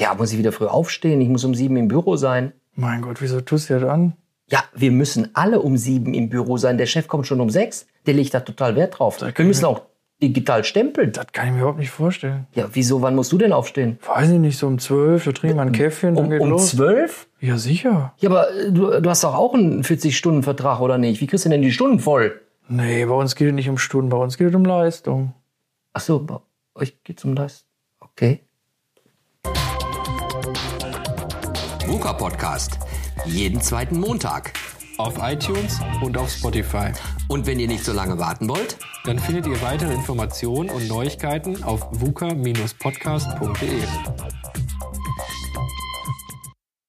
Ja, 0.00 0.14
muss 0.14 0.32
ich 0.32 0.38
wieder 0.38 0.50
früh 0.52 0.66
aufstehen. 0.66 1.20
Ich 1.20 1.28
muss 1.28 1.44
um 1.44 1.54
sieben 1.54 1.76
im 1.76 1.88
Büro 1.88 2.16
sein. 2.16 2.52
Mein 2.74 3.02
Gott, 3.02 3.20
wieso 3.20 3.40
tust 3.40 3.70
du 3.70 3.78
das 3.78 3.88
an? 3.88 4.14
Ja, 4.48 4.64
wir 4.74 4.90
müssen 4.90 5.28
alle 5.34 5.60
um 5.60 5.76
sieben 5.76 6.14
im 6.14 6.28
Büro 6.28 6.56
sein. 6.56 6.78
Der 6.78 6.86
Chef 6.86 7.06
kommt 7.06 7.26
schon 7.26 7.40
um 7.40 7.50
sechs. 7.50 7.86
Der 8.06 8.14
legt 8.14 8.34
da 8.34 8.40
total 8.40 8.74
Wert 8.76 8.98
drauf. 8.98 9.18
Wir 9.20 9.44
müssen 9.44 9.64
auch 9.66 9.82
digital 10.22 10.64
stempeln. 10.64 11.12
Das 11.12 11.26
kann 11.32 11.46
ich 11.48 11.52
mir 11.52 11.60
überhaupt 11.60 11.78
nicht 11.78 11.90
vorstellen. 11.90 12.46
Ja, 12.54 12.68
wieso? 12.72 13.00
Wann 13.02 13.14
musst 13.14 13.30
du 13.32 13.38
denn 13.38 13.52
aufstehen? 13.52 13.98
Weiß 14.06 14.30
ich 14.30 14.38
nicht, 14.38 14.58
so 14.58 14.66
um 14.66 14.78
zwölf, 14.78 15.24
da 15.24 15.32
trinken 15.32 15.56
wir 15.58 15.62
ein 15.62 15.72
Käffchen, 15.72 16.14
dann 16.14 16.24
Um, 16.24 16.30
geht 16.30 16.40
um 16.40 16.50
los. 16.50 16.70
zwölf? 16.70 17.28
Ja, 17.40 17.56
sicher. 17.58 18.12
Ja, 18.18 18.30
aber 18.30 18.50
äh, 18.54 18.72
du, 18.72 19.00
du 19.00 19.10
hast 19.10 19.22
doch 19.24 19.34
auch 19.34 19.54
einen 19.54 19.82
40-Stunden-Vertrag, 19.82 20.80
oder 20.80 20.98
nicht? 20.98 21.20
Wie 21.20 21.26
kriegst 21.26 21.44
du 21.44 21.48
denn 21.48 21.62
die 21.62 21.72
Stunden 21.72 22.00
voll? 22.00 22.40
Nee, 22.68 23.04
bei 23.04 23.14
uns 23.14 23.34
geht 23.34 23.48
es 23.48 23.54
nicht 23.54 23.68
um 23.68 23.78
Stunden, 23.78 24.10
bei 24.10 24.16
uns 24.16 24.36
geht 24.36 24.48
es 24.48 24.54
um 24.54 24.64
Leistung. 24.64 25.34
Ach 25.92 26.00
so, 26.00 26.20
bei 26.20 26.38
euch 26.74 27.02
geht's 27.04 27.24
um 27.24 27.34
das. 27.34 27.64
Okay. 28.00 28.40
VUCA 32.00 32.12
Podcast. 32.14 32.78
Jeden 33.26 33.60
zweiten 33.60 34.00
Montag. 34.00 34.54
Auf 34.96 35.18
iTunes 35.20 35.80
und 36.00 36.16
auf 36.16 36.30
Spotify. 36.30 36.92
Und 37.28 37.46
wenn 37.46 37.60
ihr 37.60 37.68
nicht 37.68 37.84
so 37.84 37.92
lange 37.92 38.18
warten 38.18 38.48
wollt, 38.48 38.78
Dann 39.04 39.18
findet 39.18 39.46
ihr 39.46 39.60
weitere 39.60 39.92
Informationen 39.92 40.70
und 40.70 40.88
Neuigkeiten 40.88 41.62
auf 41.62 41.86
vuca-podcast.de. 41.90 43.82